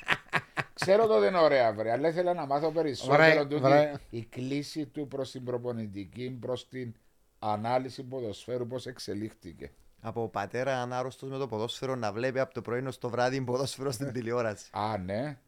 [0.73, 3.93] Ξέρω το δεν είναι ωραία, βρε, αλλά ήθελα να μάθω Βρε, περισσότερο τούτη βρε.
[4.11, 6.95] η κλίση του προ την προπονητική, προ την
[7.39, 9.71] ανάλυση ποδοσφαίρου, πώ εξελίχθηκε.
[10.01, 13.91] Από πατέρα ανάρρωστο με το ποδόσφαιρο να βλέπει από το πρωί ως το βράδυ ποδόσφαιρο
[13.91, 14.69] στην τηλεόραση.
[14.73, 15.39] Α, ναι.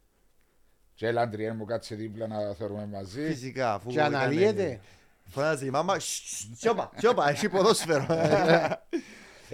[0.95, 3.27] Και έλα, Αντριέν μου κάτσε δίπλα να θεωρούμε μαζί.
[3.27, 3.91] Φυσικά, αφού.
[3.91, 4.81] Και αναλύεται.
[5.27, 8.07] Φωνάζει η μάμα, «Σσσ, σιώπα, σιώπα, έχει ποδόσφαιρο.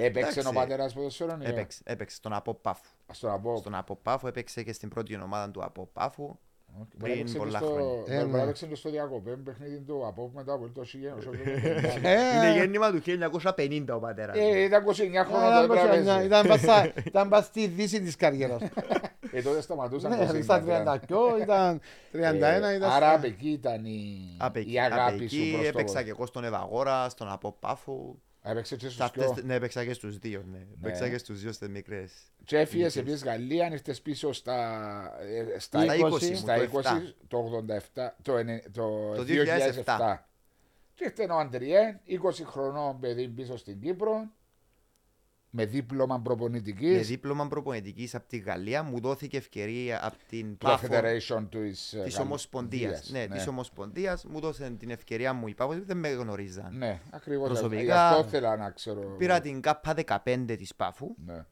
[0.05, 0.53] Έπαιξε ο Εντάξει.
[0.59, 1.31] πατέρας ποδοσφαίρο.
[1.31, 2.89] ή όχι; Έπαιξε, έπαιξε στον Αποπάφου.
[3.07, 3.57] Ας το να πω.
[3.57, 6.37] Στον Αποπάφου έπαιξε και στην πρώτη ομάδα του Αποπάφου.
[6.81, 6.87] Οκ.
[6.89, 7.95] πριν Μπορεί να παίξει πολλά και στο- χρόνια.
[8.05, 8.45] μπορεί Ε, να ναι.
[8.47, 11.15] παίξει και στο διακοπέ παιχνίδι του από μετά από το Σίγεν.
[12.03, 14.37] Ε, Είναι γέννημα του 1950 ο πατέρας.
[14.39, 16.27] Ε, ήταν 29 χρόνια ήταν τότε πρέπει να πως- παίζει.
[16.27, 18.63] Ήταν πας στα- Ήταν πας στη δύση της καριέρας.
[19.33, 20.83] Ε, τότε σταματούσαν Ναι, 29 Στα χρόνια.
[21.01, 21.81] 30 πιο, ήταν
[22.13, 22.91] 31, Ε, ήταν...
[22.91, 25.67] Άρα στα- απ' εκεί ήταν η, Απ' εκεί- η απ' αγάπη εκεί σου προς το
[25.69, 28.15] έπαιξα και εγώ στον Ευαγόρα, στον Αποπάφου.
[28.51, 29.43] Έπαιξε και Σε στους αυτές- πιο.
[29.45, 30.45] Ναι, έπαιξα και στους δύο.
[30.51, 30.59] Ναι.
[30.81, 32.13] Έπαιξα και στους δύο στις μικρές.
[32.45, 34.59] Και έφυγες επίσης Γαλλία, ήρθες πίσω στα,
[35.21, 37.15] ε, στα, Στα 20, στα μου, 20, το 7.
[37.29, 39.97] το 87, το, ενε- το, Το 2007.
[39.99, 40.29] 2007.
[40.95, 44.31] Και ήρθε ο Αντριέν, 20 χρονών παιδί πίσω στην Κύπρο,
[45.53, 50.67] με δίπλωμα Με προπονητικής, δίπλωμα προπονητικής από τη Γαλλία μου δόθηκε ευκαιρία από την το
[50.69, 52.91] Πάφο Federation της, ε, της Γαλλ- Ομοσπονδίας.
[53.11, 53.29] Γαλλίας.
[53.29, 56.77] Ναι, της Ομοσπονδίας μου δώσε την ευκαιρία μου η Πάφο, δεν με γνωρίζαν.
[56.77, 57.49] Ναι, ακριβώς.
[57.49, 59.01] Προσωπικά- Γι' αυτό ήθελα να ξέρω.
[59.01, 61.45] Πήρα την ΚΑΠΑ 15 της Πάφου Ναι.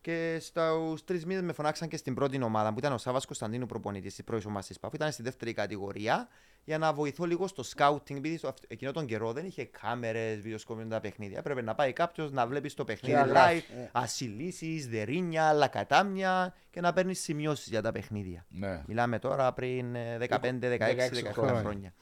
[0.00, 3.66] και στους τρεις μήνες με φωνάξαν και στην πρώτη ομάδα που ήταν ο Σάβα Κωνσταντίνου
[3.66, 4.94] προπονητής της πρώτης ομάδας της Πάφου.
[4.96, 6.28] Ήταν στη δεύτερη κατηγορία
[6.64, 8.18] για να βοηθώ λίγο στο σκάουτινγκ.
[8.18, 11.38] Επειδή στο, αυ- εκείνο τον καιρό δεν είχε κάμερες, βιοσκόπια τα παιχνίδια.
[11.38, 13.62] Έπρεπε να πάει κάποιος να βλέπεις το παιχνίδι να γράφει.
[13.68, 18.46] live, ασυλίσεις, δερίνια, λακατάμια και να παίρνεις σημειώσεις για τα παιχνίδια.
[18.48, 18.82] ναι.
[18.86, 21.60] Μιλάμε τώρα πριν ε, 15-16 17 χρόνια.
[21.60, 21.94] χρόνια.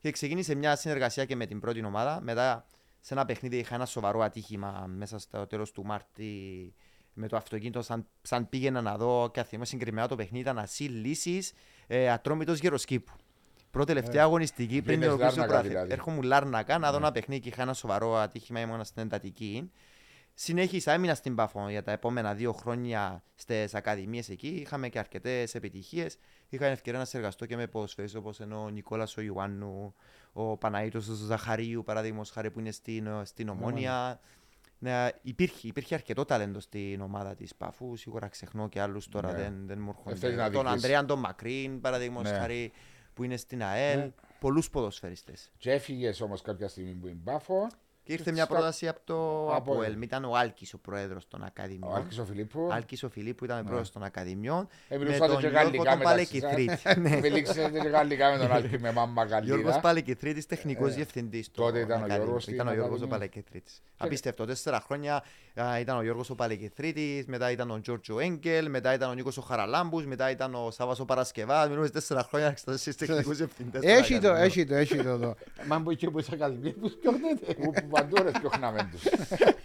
[0.00, 2.20] Και ξεκίνησε μια συνεργασία και με την πρώτη ομάδα.
[2.22, 2.66] Μετά
[3.00, 6.74] σε ένα παιχνίδι είχα ένα σοβαρό ατύχημα μέσα στο τέλος του Μάρτη
[7.12, 7.82] με το αυτοκίνητο.
[7.82, 11.42] Σαν, σαν πήγαινα να δω και θυμάμαι συγκεκριμένα το παιχνίδι ήταν ασύ λύση
[11.86, 13.12] ε, ατρόμητος γεροσκήπου.
[13.70, 15.92] Πρώτη τελευταία αγωνιστική πριν Πήγαινες το οποίο Λάρνακα δηλαδή.
[15.92, 18.60] Έρχομαι Λάρνακα να δω ένα παιχνίδι και είχα ένα σοβαρό ατύχημα.
[18.60, 19.70] Ήμουν στην εντατική.
[20.34, 24.48] Συνέχισα, έμεινα στην Πάφο για τα επόμενα δύο χρόνια στις ακαδημίες εκεί.
[24.48, 26.16] Είχαμε και αρκετές επιτυχίες.
[26.48, 29.94] Είχα ευκαιρία να συνεργαστώ και με ποδοσφαίρε όπως ο Νικόλας ο Ιωάννου,
[30.32, 34.20] ο Παναήτος ο Ζαχαρίου, παράδειγμα χάρη που είναι στην, στην Ομόνια.
[34.78, 37.96] Ναι, υπήρχε, υπήρχε αρκετό ταλέντο στην ομάδα της Πάφου.
[37.96, 39.38] Σίγουρα ξεχνώ και άλλους τώρα Ναι.
[39.38, 40.42] δεν, δεν μου θέλεις έρχονται.
[40.42, 40.84] να Τον δείχνεις.
[40.84, 42.28] Αντρέα τον Μακρύν, παράδειγμα Ναι.
[42.28, 42.72] χάρη
[43.18, 43.98] που είναι στην ΑΕΛ.
[43.98, 44.10] Ναι.
[44.40, 45.50] Πολλούς ποδοσφαιριστές.
[45.58, 47.66] Και έφυγες όμως κάποια στιγμή που είναι Πάφο,
[48.08, 49.14] Και ήρθε μια Στα- πρόταση από το
[49.54, 50.02] Από- ΑΠΟΕΛ.
[50.02, 51.94] Ήταν ο Άλκης ο πρόεδρος των ο Ακαδημιών.
[51.94, 52.68] Άλκης ο Φιλίππου.
[52.72, 53.62] Άλκης ο Φιλίππου ήταν Ναι.
[53.62, 54.68] πρόεδρος των Ακαδημιών.
[54.88, 56.76] Ε, με μιλούσατε τον και Γιώργο γαλλικά τον μεταξύ Παλεκυθρίτη.
[56.78, 56.96] σας.
[57.04, 57.16] Ναι.
[57.20, 59.80] Μιλήξατε και γαλλικά με τον Άλκη με μάμα Γιώργος γαλλίδα.
[59.80, 62.20] Παλεκυθρίτης, τεχνικός Ε, διευθυντής τότε των ήταν ο Ακαδημιών.
[62.22, 63.18] Γιώργος στην Ήταν ο Γιώργος ο Ακαδημία.
[63.28, 63.82] Παλεκυθρίτης.
[63.96, 65.24] Απίστευτο, τέσσερα χρόνια
[65.62, 69.36] α, ήταν ο Γιώργος ο Παλεκυθρίτης, μετά ήταν ο Τζόρτζο Έγκελ, μετά ήταν ο Νίκος
[69.38, 71.68] ο Χαραλάμπους, μετά ήταν ο Σάββας ο Παρασκευάς.
[71.68, 73.80] Μιλούμε τέσσερα χρόνια στις τεχνικούς διευθυντές.
[73.82, 74.42] των Έχει το, Ακαδημιών.
[74.46, 75.34] έχει το, έχει το εδώ.
[75.66, 77.54] Μα που και που είσαι ακαδημία, που σκιώχνεται.
[78.00, 79.02] Που που παντού ρε πιόχναμε τους.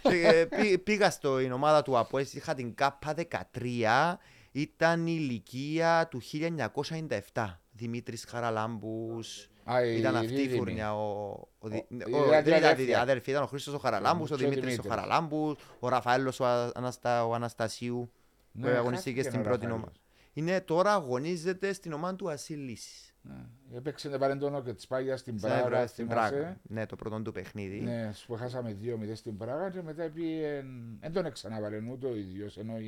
[0.02, 4.18] Και, ε, πή- πήγα στην ομάδα του ΑΠΟΕΣ, είχα την ΚΑΠΑ 13,
[4.52, 7.60] ήταν η ηλικία του 1997.
[7.72, 10.58] Δημήτρης Χαραλάμπους, Α, η ήταν αυτή η δίδυμη.
[10.58, 10.94] φουρνιά.
[10.96, 12.74] Ο, ο, δι- Ο- ο- η δεν ήταν αδέρφια.
[12.74, 14.90] δίδυμη, αδέρφη, ήταν ο Χρήστος ο Χαραλάμπους, ο Και ο Δημήτρης ο Δημήτρης.
[15.02, 18.12] Χαραλάμπους, ο Ραφαέλος ο, Α- Αναστα, ο Αναστασίου,
[18.52, 19.76] που Ναι, αγωνιστήκε χάθηκε στην ο πρώτη Ραφαέλος.
[19.82, 19.92] ομάδα.
[20.32, 23.13] Είναι τώρα αγωνίζεται στην ομάδα του Ασύλης.
[23.26, 23.76] Ναι.
[23.76, 25.66] Έπαιξε παρεντόνο και της Πάγιας στην Στην Πράγα.
[25.66, 26.34] Πράγα, στην θυμάσαι.
[26.34, 26.60] Πράγα.
[26.62, 27.80] Ναι, το πρώτο του παιχνίδι.
[27.80, 30.64] Ναι, που χάσαμε 2-0 στην Πράγα και μετά πήγε.
[31.00, 32.56] Δεν τον ξαναβάλε ούτε ο ίδιος.
[32.56, 32.78] Ενώ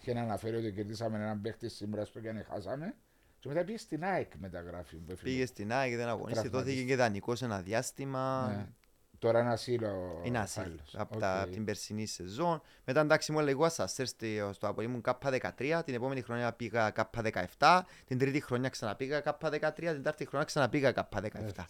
[0.00, 2.94] είχε αναφέρει ότι κερδίσαμε έναν παίχτη σήμερα στο και αν χάσαμε.
[3.38, 4.96] Και μετά πήγε στην ΑΕΚ μεταγράφη.
[4.96, 5.32] που έφυγε.
[5.32, 6.72] Πήγε στην ΑΕΚ, δεν αγωνίστηκε, Τραυματίστηκε.
[6.72, 8.46] δόθηκε και δανεικός ένα διάστημα.
[8.48, 8.66] Ναι.
[9.24, 10.20] Τώρα είναι ασύλο.
[10.24, 10.94] Είναι ο ασύλ Ραφαέλος.
[10.98, 11.20] από, Οκ.
[11.20, 12.62] τα, από την περσινή σεζόν.
[12.84, 14.06] Μετά εντάξει μου έλεγε ασσέρ
[14.52, 17.22] στο Απολύ ήμουν κάπα 13, την επόμενη χρονιά πήγα κάπα
[17.58, 21.64] 17, την τρίτη χρονιά ξαναπήγα κάπα 13, την τέταρτη χρονιά ξαναπήγα κάπα 17.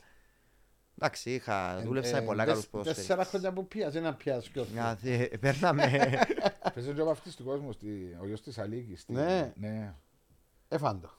[0.99, 3.07] Εντάξει, είχα, Ε, δούλεψα ε, με πολλά τεσ- καλούς ποδοσφαιριστές.
[3.07, 4.71] Τέσσερα χρόνια που πιάσε να πιάσεις κιόλας.
[4.71, 5.85] Μια, ε, Παίρναμε,
[6.75, 9.01] Παίζει ο βαφτιστικός μου, στη- ο γιος της Αλίκης.
[9.01, 9.53] στη- Ναι.
[9.57, 9.95] ναι.
[10.69, 11.11] Εφάντο.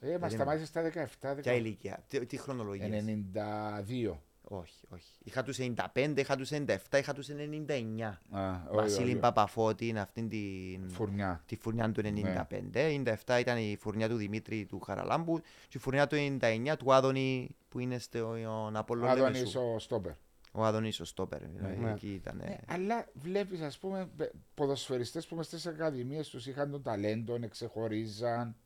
[0.00, 3.04] Ε, μας σταμάτησε στα 17, ποια ηλικία, τι, τι χρονολογίες.
[3.04, 4.22] 92.
[4.48, 5.12] Όχι, όχι.
[5.24, 5.58] Είχα τους
[5.94, 8.18] 95, είχα τους 97, είχα τους 99.
[8.30, 9.16] Α, όχι, Βασίλη όχι.
[9.16, 10.88] Παπαφώτη είναι αυτήν την...
[10.90, 11.42] Φουρνιά.
[11.46, 12.46] τη φουρνιά του Ναι.
[12.72, 13.14] 95.
[13.26, 17.56] 97 ήταν η φουρνιά του Δημήτρη του Χαραλάμπου και η φουρνιά του 99 του Άδωνη
[17.68, 19.60] που είναι στον Απόλλων Άδωνης Λεμεσού.
[19.74, 20.12] ο Στόπερ.
[20.52, 21.40] Ο Άδωνης ο Στόπερ.
[21.48, 21.90] Ναι.
[21.90, 22.40] Εκεί ήταν.
[22.40, 27.34] Ε, αλλά βλέπεις ας πούμε πε- ποδοσφαιριστές που μες στις ακαδημίες τους είχαν τον ταλέντο,
[27.42, 28.56] εξεχωρίζαν.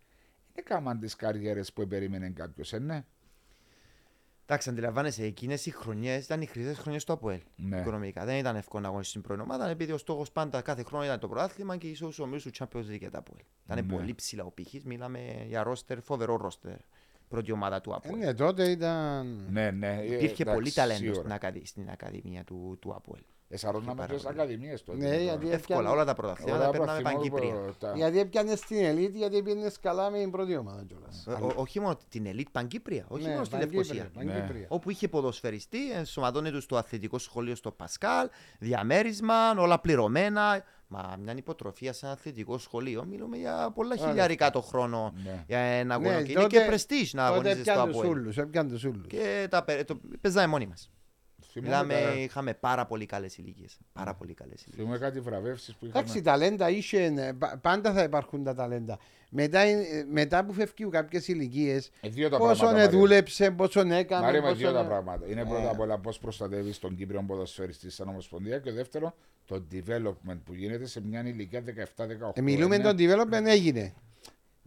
[0.55, 3.05] Δεν κάμαν τις καριέρες που περίμενε κάποιος, ε, ναι.
[4.51, 7.41] Εντάξει, αντιλαμβάνεσαι, εκείνες οι χρονιές ήταν οι χρυσές χρονιές του ΑΠΟΕΛ.
[7.57, 7.81] Ναι.
[7.81, 8.25] Οικονομικά.
[8.25, 11.19] Δεν ήταν εύκολο να αγωνίσει στην πρώην ομάδα, επειδή ο στόχος πάντα κάθε χρόνο ήταν
[11.19, 13.43] το πρωτάθλημα και ίσως ο ομίλους του Champions League για τα ΑΠΟΕΛ.
[13.71, 13.93] Ήταν Ναι.
[13.97, 14.85] πολύ ψηλά ο πύχης.
[14.85, 16.77] Μιλάμε για ρόστερ, φοβερό ρόστερ.
[17.29, 18.19] Πρώτη ομάδα του Ε, ΑΠΟΕΛ.
[18.19, 19.27] ναι, τότε ήταν.
[19.51, 19.97] Ναι, ναι.
[20.01, 21.21] ε, Υπήρχε εντάξει, πολύ ταλέντος σίγουρα.
[21.21, 21.67] στην, ακαδη...
[21.67, 23.23] στην Ακαδημία του, του ΑΠΟΕΛ.
[23.51, 24.41] Εσαρώναμε πάρα και στις πολύ.
[24.41, 24.99] ακαδημίες τότε.
[24.99, 27.55] Ναι, γιατί Εύκολα, έπιανε- όλα τα Όλα πρωταθλήματα τα παίρναμε προαθλήματα παγκύπρια.
[27.67, 31.27] που- τα- Γιατί έπιανε στην Ελίτ, γιατί πήγαινε καλά με την πρώτη ομάδα κιόλας.
[31.27, 34.11] Ε, ο- όχι μόνο την Ελίτ Παγκύπρια, όχι Ναι, μόνο στη Παγκύπρια, Λευκοσία.
[34.33, 34.67] Παγκύπρια.
[34.69, 38.29] Όπου είχε ποδοσφαιριστή, ενσωματώνει του στο αθλητικό σχολείο στο Πασκάλ,
[38.59, 40.63] διαμέρισμα, όλα πληρωμένα.
[40.91, 44.07] Μα μια υποτροφία σε ένα αθλητικό σχολείο, μιλούμε για πολλά Ωραία.
[44.09, 45.45] χιλιάρικα το χρόνο Ναι.
[45.47, 46.11] για ένα αγώνα.
[46.17, 48.19] Ναι, και είναι τότε- και πρεστή να Τότε αγωνίζεσαι στο έπιανε τους Αποέλ.
[48.19, 49.07] ούλους, έπιανε τους ούλους.
[49.07, 50.91] Και τα, πε- το, παίζαμε μόνοι μας.
[51.61, 53.79] Θυμούμαι Μιλάμε, κα- είχαμε πάρα πολύ καλές ηλικίες.
[53.93, 54.77] Πάρα πολύ καλές ηλικίες.
[54.77, 56.01] Θυμούμαι κάτι βραβεύσεις που είχαμε.
[56.01, 58.99] Εντάξει, ταλέντα είχε, ε, πα- πάντα θα υπάρχουν τα ταλέντα.
[59.31, 62.99] Μετά, ε, μετά που φεύγουν κάποιες ηλικίες, Ε, δύο τα πόσο πράγματα, Μαρία.
[62.99, 64.25] δούλεψε, πόσο έκανε.
[64.25, 65.27] Μάρια με πόσο δύο τα ε- πράγματα.
[65.27, 65.49] Είναι Ναι.
[65.49, 69.15] πρώτα απ' όλα πώς προστατεύεις τον Κύπριο ποδοσφαιριστή σαν Ομοσπονδία και δεύτερο
[69.47, 72.33] το development που γίνεται σε μια ηλικία 17-18.
[72.35, 73.95] Ε, μιλούμε Είναι- τον development έγινε.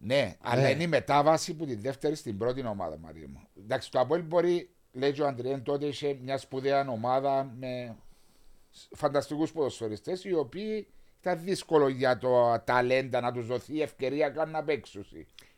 [0.03, 0.69] Ναι, αλλά Ναι.
[0.69, 3.39] είναι η μετάβαση που τη δεύτερη στην πρώτη ομάδα, Μαρία μου.
[3.63, 7.95] Εντάξει, το Αποέλ μπορεί, λέει και ο Αντριέν, τότε είχε μια σπουδαία ομάδα με
[8.95, 10.87] φανταστικούς ποδοσφαιριστές, οι οποίοι
[11.19, 15.05] ήταν δύσκολο για το ταλέντα να τους δοθεί η ευκαιρία καν να παίξουν.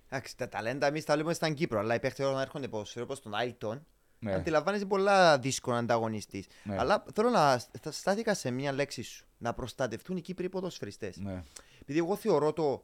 [0.09, 3.21] Εντάξει, τα ταλέντα εμείς τα λέμε στην Κύπρο, αλλά οι παίχτες όταν έρχονται ποδοσφαίρο όπως
[3.21, 3.85] τον Άιλτον,
[4.19, 4.33] Ναι.
[4.33, 6.47] αντιλαμβάνεσαι πολλά δύσκολο ανταγωνιστής.
[6.63, 6.75] Ναι.
[6.79, 9.25] Αλλά θέλω να στά- στάθηκα σε μια λέξη σου.
[9.37, 11.17] Να προστατευτούν οι Κύπροι ποδοσφαιριστές.
[11.17, 11.43] Ναι.
[11.81, 12.83] Επειδή εγώ θεωρώ το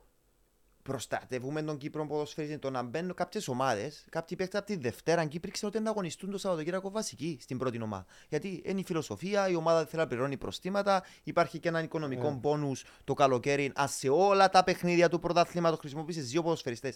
[0.89, 5.51] προστατεύουμε τον Κύπρο ποδοσφαιριστή, το να μπαίνουν κάποιες ομάδες, κάποιοι παίχτε από τη Δευτέρα Κύπροι
[5.51, 8.05] ξέρουν ότι να αγωνιστούν το Σαββατοκύριακο βασική στην πρώτη ομάδα.
[8.29, 12.29] Γιατί είναι η φιλοσοφία, η ομάδα δεν θέλει να πληρώνει προστήματα, υπάρχει και ένα οικονομικό
[12.29, 12.35] Ναι.
[12.35, 12.71] μπόνου
[13.03, 13.71] το καλοκαίρι.
[13.75, 16.95] Αν σε όλα τα παιχνίδια του πρωταθλήματος χρησιμοποιήσει δύο ποδοσφαιριστές.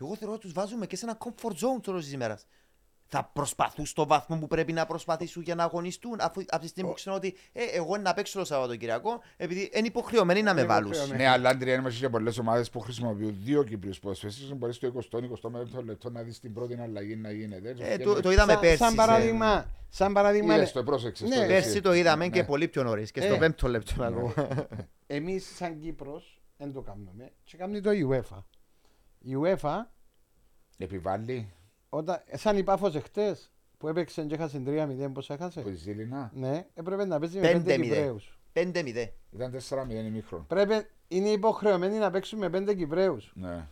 [0.00, 2.46] Εγώ θεωρώ ότι τους βάζουμε και σε ένα comfort zone τώρα της ημέρας.
[3.06, 6.88] Θα προσπαθούν στο βαθμό που πρέπει να προσπαθήσουν για να αγωνιστούν, αφού από τη στιγμή
[6.90, 10.68] που ξέρουν ότι ε, εγώ να παίξω το Σαββατοκυριακό, επειδή είναι υποχρεωμένοι να με Είναι
[10.68, 10.86] βάλουν.
[10.90, 11.22] υποχρεωμένοι.
[11.22, 14.54] Ναι, αλλά Αντριέν, είμαστε και πολλές ομάδες που χρησιμοποιούν δύο Κύπριου ποδοσφαιριστές.
[14.54, 14.92] Μπορείς στο
[15.78, 17.74] 20-25 λεπτό να δεις την πρώτη αλλαγή να γίνεται.
[17.78, 18.76] Ε, το, το είδαμε Σαν- πέρσι.
[18.76, 21.80] Σαν σε- παράδειγμα, σαν παράδειγμα Είδες το, πρόσεξες Ναι, το, Πέρσι εσύ.
[21.80, 22.46] το είδαμε και Ναι.
[22.46, 23.26] πολύ πιο νωρίς και Ε.
[23.28, 24.32] στο πέμπτο λεπτό να πω.
[25.06, 28.42] εμείς σαν Κύπρος δεν το κάνουμε και κάνει το UEFA.
[29.18, 29.76] Η UEFA,
[30.78, 31.52] Επιβάλλει
[31.96, 36.30] όταν, σαν η Πάφος εχθές που έπαιξε και έχασε 3-0 πώς που έχασε; η Ζήλινα.
[36.34, 37.80] Ναι, έπρεπε να παίζει με 5 5-0.
[37.80, 38.38] Κυπρέους.
[38.52, 39.10] 5-0.
[39.30, 40.44] Ήταν 4-0 ημίχρονο.
[40.48, 43.32] Πρέπει, είναι υποχρεωμένοι να παίξουν με 5 Κυπρέους.
[43.34, 43.66] Ναι.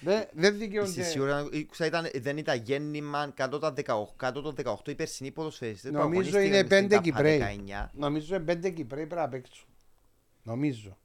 [0.00, 1.02] Δεν, δεν Στη δικαιούνται.
[1.02, 3.82] σίγουρα ήκουσα ήταν, δεν ήταν γέννημα κάτω τα 18,
[4.16, 4.54] κάτω το
[4.84, 7.64] 18 οι περσινοί ποδοσφαιριστές που Νομίζω αγωνίστηκαν είναι στην πέντε ΚΑΠΑ Κυπρέοι.
[7.68, 7.88] 19.
[7.92, 9.68] Νομίζω είναι 5 Κυπρέοι πρέπει να παίξουν.
[10.42, 10.98] Νομίζω.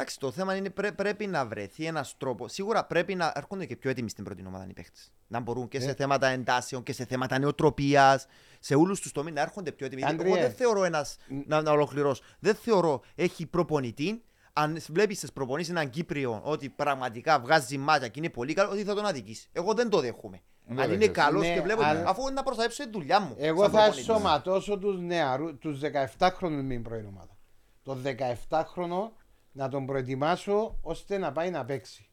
[0.00, 2.52] Εντάξει, το θέμα είναι πρέ, πρέπει να βρεθεί ένας τρόπος.
[2.52, 4.98] Σίγουρα πρέπει να έρχονται και πιο έτοιμοι στην πρώτη ομάδα οι παίχτε.
[5.26, 5.94] Να μπορούν και σε Ε.
[5.94, 8.26] θέματα εντάσεων και σε θέματα νεοτροπίας,
[8.60, 10.04] σε όλους τους τομείς να έρχονται πιο έτοιμοι.
[10.04, 10.32] Άντριε.
[10.32, 11.16] Εγώ δεν θεωρώ ένας.
[11.46, 12.22] Να, να ολοκληρώσω.
[12.38, 14.22] Δεν θεωρώ έχει προπονητή.
[14.52, 18.84] Αν βλέπεις τις προπονήσεις έναν Κύπριο ότι πραγματικά βγάζει μάτια και είναι πολύ καλό, ότι
[18.84, 19.48] θα τον αδικήσει.
[19.52, 20.40] Εγώ δεν το δέχομαι.
[20.66, 21.12] Δεν το Αν είναι δέχεσαι.
[21.20, 21.82] καλός Ναι, και βλέπω.
[21.82, 23.34] αλλά- Αφού είναι να προστατεύσω τη δουλειά μου.
[23.38, 24.08] Εγώ σαν θα προπονητής.
[24.08, 27.36] ενσωματώσω τους νεαρού, τους 17χρονους με την πρώην ομάδα.
[27.82, 29.12] Το 17χρονο
[29.52, 32.08] να τον προετοιμάσω ώστε να πάει να παίξει.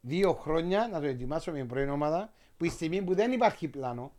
[0.00, 3.68] Δύο χρόνια να τον ετοιμάσω με την πρώην ομάδα που η στιγμή που δεν υπάρχει
[3.68, 4.12] πλάνο,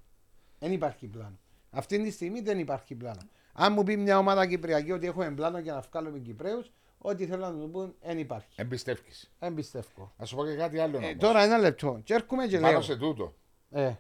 [0.60, 1.40] δεν υπάρχει πλάνο.
[1.70, 3.22] Αυτή τη στιγμή δεν υπάρχει πλάνο.
[3.54, 7.46] Αν μου πει μια ομάδα Κυπριακή ότι έχουμε πλάνο για να βγάλουμε Κυπρέους, ό,τι θέλω
[7.50, 8.50] να τους πούν δεν υπάρχει.
[8.56, 9.12] Εμπιστεύει.
[9.40, 10.14] Δεν πιστεύω.
[10.18, 10.98] Να σου πω και κάτι άλλο.
[10.98, 11.16] Ε, όμως.
[11.18, 12.00] τώρα ένα λεπτό.
[12.04, 12.82] Και έρχομαι και Πάνω λέω.
[12.82, 13.36] σε τούτο.
[13.72, 13.92] Ε,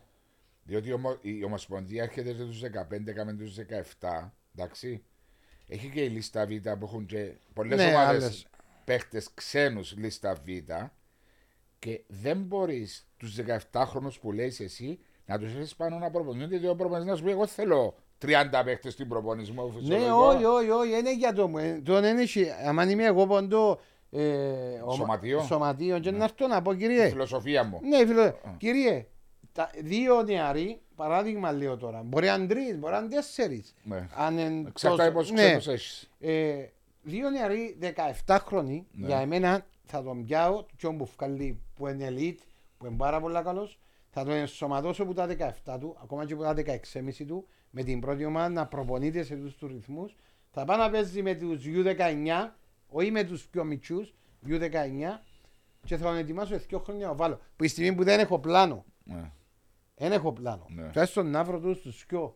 [0.63, 4.33] Διότι η ομο- η Ομοσπονδία έρχεται τους 15, κάμε τους 17.
[4.55, 5.03] Εντάξει.
[5.71, 8.47] Έχει και η λίστα Β που έχουν και πολλές Ναι, ομάδες άλλες.
[8.85, 10.47] παίχτες ξένους λίστα Β.
[11.79, 13.35] Και δεν μπορείς τους
[13.71, 16.49] 17χρονου που λέει εσύ να τους έχει πάνω να προπονηθούν.
[16.49, 19.71] Γιατί ο προπονητής να σου πει: Εγώ θέλω 30 παίχτες στην προπονησμό μου.
[19.73, 20.25] Ναι, φυσιολογικό».
[20.27, 21.81] όχι, όχι, όχι, είναι για το μου.
[21.83, 22.45] Το δεν έχει,
[22.77, 23.79] αν είμαι εγώ ποντό
[24.11, 24.21] ε,
[24.85, 25.41] ο- Σωματείο.
[25.41, 27.79] σωματείο και να έρθω να πω Η κύριε, φιλοσοφία μου.
[27.83, 29.05] ναι φίλε, κύριε,
[29.59, 33.75] τα δύο νεαροί, παράδειγμα λέω τώρα, μπορεί να είναι τρεις, μπορεί να είναι τέσσερις.
[33.83, 34.07] Ναι.
[34.15, 35.57] Αν είναι Εξαρτάται τόσο- πώ ναι.
[35.57, 36.09] ξένου έχεις.
[36.19, 36.65] Ε,
[37.01, 39.07] δύο νεαροί 17χρονοι, Ναι.
[39.07, 42.43] για εμένα θα τον πιάω, τον που βγάλει που είναι elite,
[42.77, 43.79] που είναι πάρα πολύ καλός,
[44.09, 47.99] θα τον ενσωματώσω από τα 17 του, ακόμα και από τα 16,5 του, με την
[47.99, 50.15] πρώτη ομάδα να προπονείται σε τους τους ρυθμούς.
[50.51, 52.55] Θα πάει να παίζει με τους U19,
[52.89, 54.13] όχι με τους πιο μητσούς,
[54.47, 55.23] U19,
[55.85, 57.39] και θα τον ετοιμάσω σε δύο χρόνια να βάλω.
[57.55, 59.31] Που η στιγμή που δεν έχω πλάνο, Ναι.
[59.99, 60.65] Δεν έχω πλάνο.
[60.69, 60.87] Ναι.
[60.87, 62.33] Τουλάχιστον να βρω τους τους πιο.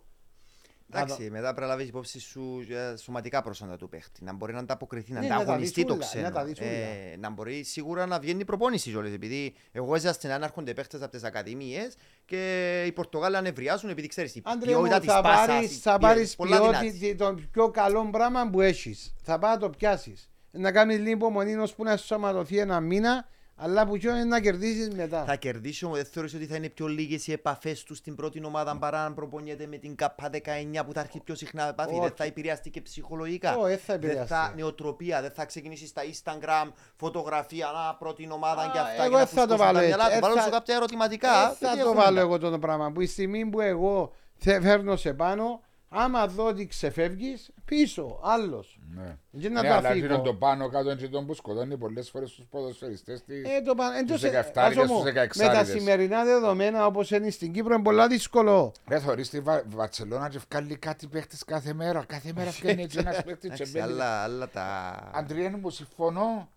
[0.95, 4.23] Εντάξει, μετά πρέπει να λάβεις υπόψη σου ε, σωματικά προσόντα του παίχτη.
[4.23, 6.53] Να μπορεί να ανταποκριθεί, να Ναι, να τα ανταγωνιστεί το δεις όλα, να τα ξένο.
[6.53, 6.69] δεις όλα.
[6.69, 9.11] Ε, να μπορεί σίγουρα να βγαίνει η προπόνηση κιόλας.
[9.13, 11.95] Επειδή εγώ έζησα στην να έρχονται παίχτες από τις ακαδημίες
[12.25, 15.47] και οι Πορτογάλοι ανεβριάζουν επειδή ξέρεις η Άντρε μου, ποιότητα της θα πάσας.
[15.47, 19.13] πάρεις, θα πάρεις ποιότητα, το πιο καλό πράγμα που έχεις.
[19.21, 20.29] Θα πάει να το πιάσεις.
[20.51, 24.89] Να κάνεις λίγο υπομονή ώσπου να σωματωθεί ένα μήνα, αλλά που πιο είναι να κερδίσεις
[24.95, 25.23] μετά.
[25.25, 28.45] Θα κερδίσει όμω, δεν θεωρείς ότι θα είναι πιο λίγες οι επαφές τους στην πρώτη
[28.45, 31.91] ομάδα παρά αν προπονιέται με την ΚΑΠΑ 19 που θα έρθει πιο συχνά επαφή.
[31.91, 31.99] Όχι.
[32.01, 33.55] Δεν θα επηρεαστεί και ψυχολογικά.
[33.57, 34.33] Όχι, δεν θα Δεν επηρεαστεί.
[34.33, 38.93] θα νεοτροπία, δεν θα ξεκινήσεις στα Instagram φωτογραφία, να πρώτη ομάδα Α, και αυτά.
[39.03, 39.95] εγώ και να δεν θα το φουσκώσουν βάλω τα έτσι.
[39.97, 40.15] μυαλά τους.
[40.17, 41.29] Ε, Βάλω θα- σου κάποια ερωτηματικά.
[41.29, 44.13] Ε, θα γιατί το έχουμε βάλω τα- εγώ το πράγμα που η στιγμή που εγώ
[44.37, 45.61] θε- φέρνω σε πάνω,
[45.93, 48.79] άμα δω ότι ξεφεύγεις, πίσω, άλλος.
[48.95, 49.17] Ναι.
[49.39, 50.05] Και να ναι, τα αλλά φύγω.
[50.05, 53.43] είναι το πάνω κάτω είναι το που σκοτώνει πολλές φορές τους ποδοσφαιριστές της.
[53.43, 55.03] Ε, το πα- εντός- Τους ε, 17 άσο μου, στους
[55.35, 58.71] με τα 16 σημερινά δεδομένα όπως είναι στην Κύπρο είναι πολλά δύσκολο.
[58.87, 62.03] Ρε θωρείς τη Βα- Βαρτσελώνα και βγάλει κάτι παίχτες κάθε μέρα.
[62.07, 63.85] Κάθε μέρα βγαίνει έτσι ένας παίχτης και Εντάξει, μπαίνει.
[63.91, 64.93] άλλα, άλλα τα.
[65.13, 66.49] Αντριέν μου συμφωνώ,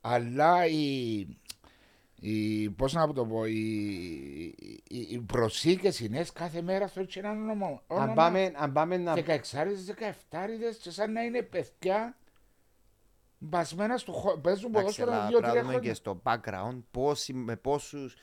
[0.00, 1.26] αλλά η,
[2.20, 3.60] η, πώς να το πω, οι,
[4.88, 7.82] οι, οι προσήκες οι νέες κάθε μέρα στο έτσι ένα όνομα.
[7.86, 9.14] Αν πάμε, αν πάμε να...
[9.14, 9.22] 16 17
[10.82, 12.16] και σαν να είναι παιδιά
[13.38, 14.38] μπασμένα στο χώρο.
[14.38, 15.90] Παίζουν Εντάξει, ποδόσφαιρο αλλά δύο-τρία πρέπει να δούμε χρόνια.
[15.90, 18.16] και στο background πόσοι, με πόσους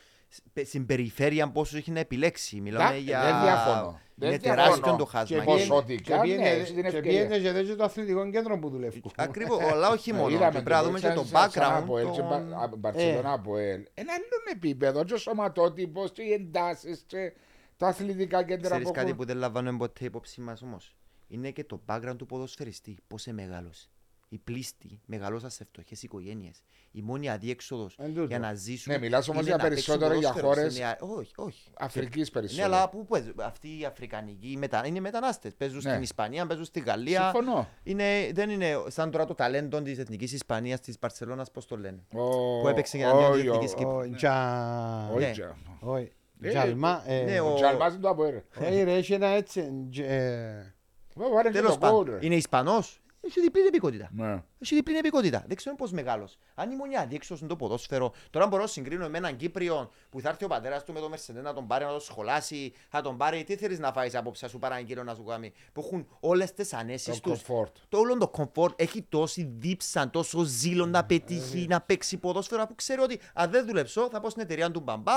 [0.63, 2.61] στην περιφέρεια πόσους έχει να επιλέξει.
[2.61, 3.21] Μιλάμε Τα- για.
[3.23, 3.99] δεν διαφωνώ.
[4.15, 4.63] Δεν Είναι διαφωνώ.
[4.63, 5.37] τεράστιο το Και χάσμα.
[5.39, 7.27] πήγαινε- Και- ποσοτικά, και ναι, πήγαινε- έχει την και ευκαιρία.
[7.27, 9.01] πήγαινε και δεν το αθλητικό κέντρο που δουλεύει.
[9.15, 10.29] Ακριβώς, αλλά όχι Ε, μόνο.
[10.29, 11.77] είδαμε Και πρέπει να δούμε και το σαν- σαν background.
[11.83, 13.85] Αποέλ και των- Μπα- α, Μπαρτσελώνα από ελ.
[13.93, 14.23] Ένα άλλο
[14.53, 17.33] επίπεδο, και ο σωματότυπος και οι εντάσεις και
[17.77, 19.17] τα αθλητικά κέντρα Ξέρεις που κάτι έχουν.
[19.17, 20.95] που δεν λαμβάνουμε ποτέ υπόψη μας όμως;
[21.27, 22.97] Είναι και το background του ποδοσφαιριστή.
[23.07, 23.89] Πώς είναι μεγάλος.
[24.33, 26.63] Οι πλήστοι μεγαλώσαν σε φτωχές οικογένειες.
[26.91, 28.23] Η μόνη αδίέξοδος Εν τούτο.
[28.23, 28.93] για να ζήσουν.
[28.93, 30.77] Ναι, μιλάς όμως είναι για να παίξουν περισσότερο για ποδόσφαιρο σε χώρες
[31.09, 31.69] νέα- Όχι, όχι.
[31.79, 32.67] Αφρικής Ναι, περισσότερο.
[32.73, 33.33] αλλά πού παίζουν.
[33.39, 34.81] Αυτοί οι Αφρικανικοί οι μετα...
[34.87, 35.53] είναι μετανάστες.
[35.55, 35.89] Παίζουν Ναι.
[35.89, 37.21] στην Ισπανία, παίζουν στη Γαλλία.
[37.33, 37.67] Συμφωνώ.
[37.83, 42.03] Είναι, δεν είναι σαν τώρα το ταλέντο της Εθνικής Ισπανίας, της Παρσελώνα, πώς το λένε.
[42.13, 43.95] Ο- που έπαιξε για να διώξει όχι, εθνικής ο- Κύπρου.
[43.97, 45.09] Ο Τζα...
[45.09, 45.31] όχι, Ναι.
[45.31, 45.57] Τζα.
[45.79, 46.11] Όχι.
[46.41, 47.03] Ε, Τζαλμά...
[47.05, 48.41] ε, ναι, Ο ο- Τζαλμάς είναι το Αποέλ.
[48.59, 49.71] Ε, ρε, έχει ένα έτσι...
[49.91, 50.73] τζ- ε,
[51.15, 52.25] Βάλε και Τέλος το πάντων, γκολ, ρε.
[52.25, 53.01] είναι Ισπανός.
[53.25, 54.09] Έχει διπλή επικότητα.
[54.13, 54.43] Ναι.
[54.63, 55.43] Έχει διπλή επικότητα.
[55.47, 56.37] Δεν ξέρω πώς μεγάλος.
[56.55, 60.29] Αν ήμουν μια αδίέξοδος στο ποδόσφαιρο, τώρα μπορώ να συγκρίνω με έναν Κύπριο που θα
[60.29, 63.17] έρθει ο πατέρας του με τον Μερσεντέ να τον πάρει να τον σχολάσει, θα τον
[63.17, 63.43] πάρει.
[63.43, 65.51] Τι θέλεις να φάεις απόψε, σου παραγγείλω να σου κάνει.
[65.73, 67.41] Που έχουν όλες τις ανέσεις Το τους.
[67.47, 67.71] comfort.
[67.89, 72.75] Το όλο το comfort έχει τόση δίψα, τόσο ζήλο να πετύχει, να παίξει ποδόσφαιρο που
[72.75, 75.11] ξέρει ότι αν δεν δουλέψω θα πάω στην εταιρεία του μπαμπά.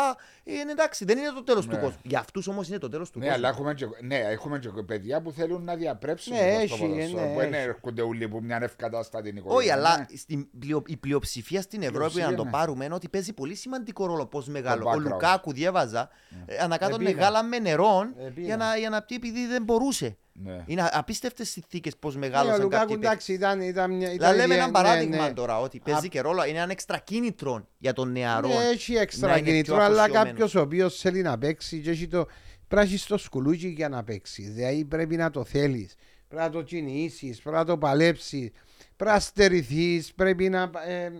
[0.44, 1.80] Ε, είναι εντάξει, δεν είναι το τέλος του Ναι.
[1.80, 2.00] κόσμου.
[2.02, 3.38] Για αυτούς όμως είναι το τέλος του Ναι, κόσμου.
[3.40, 6.78] αλλά έχουμε και, ναι, έχουμε και παιδιά που θέλουν να διαπρέψουν Ναι, προς το έχει,
[6.86, 7.62] ποδόσφαιρο, ναι, που δεν έχει.
[7.62, 9.58] έρχονται όλοι που μια ευκατάστατη οικογένεια.
[9.58, 10.16] Όχι, αλλά ναι.
[10.16, 12.50] στην πλειο- η πλειοψηφία στην Ευρώπη, Πλειοψηφία, να το ναι.
[12.50, 14.84] πάρουμε, είναι ότι παίζει πολύ σημαντικό ρόλο πώς μεγάλο.
[14.88, 14.98] Ο background.
[15.00, 16.08] Λουκάκου διέβαζα,
[16.46, 17.10] ε, ανακάτω Επίνα.
[17.22, 18.46] γάλα με νερό Επίνα.
[18.46, 20.16] για να, για να πει επειδή δεν μπορούσε.
[20.32, 20.62] Ναι.
[20.66, 23.28] Είναι απίστευτες συνθήκες πώς Ναι, ο μεγάλωσαν Λουκάκου κάποιοι παίκτες.
[23.28, 23.60] εντάξει ήταν...
[23.60, 25.32] ήταν, μια- Δηλαδή, ήταν λέμε ναι, ένα παράδειγμα ναι.
[25.32, 28.48] τώρα ότι παίζει Α- και ρόλο, είναι ένα έξτρα κίνητρο για τον νεαρό.
[28.48, 30.28] Ναι, έχει να έξτρα είναι κινητρό, πιο αλλά αφοσιωμένος.
[30.30, 32.26] κάποιος ο οποίος θέλει να παίξει και έχει το
[32.68, 34.42] πράσι στο σκουλούκι για να παίξει.
[34.42, 35.94] Δηλαδή πρέπει να το θέλεις.
[36.28, 38.50] Πρέπει να το κινήσει, πρέπει να το παλέψεις,
[38.96, 41.12] πρέπει να στερηθείς, πρέπει να, ε,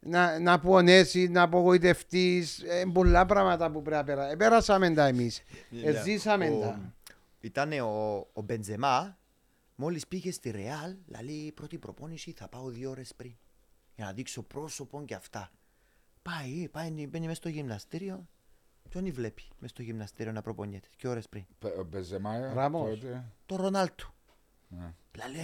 [0.00, 2.62] να, να πονέσεις, να απογοητευτείς.
[2.62, 4.36] Ε, πολλά πράγματα που πρέπει να περάσει.
[4.36, 5.42] Πέρασαμε τα εμείς.
[5.70, 6.94] Ναι, Ζήσαμε ο- τα.
[7.40, 9.18] Ήταν ο, ο Μπεντζεμά,
[9.74, 13.36] μόλις πήγες στη Ρεάλ, λέει πρώτη προπόνηση θα πάω δύο ώρες πριν.
[13.94, 15.50] Για να δείξω πρόσωπο και αυτά.
[16.22, 18.28] Πάει, πάει, μπαίνει μέσα στο γυμναστήριο.
[18.88, 23.00] Ποιον βλέπει μέσα στο γυμναστήριο να προπονιέται, και ώρες πριν; Πε- ο Μπεζεμά, Ράμος.
[23.00, 23.24] τότε.
[23.46, 24.12] Το Ρονάλτου.
[24.68, 24.94] Ναι.
[25.12, 25.38] Δηλαδή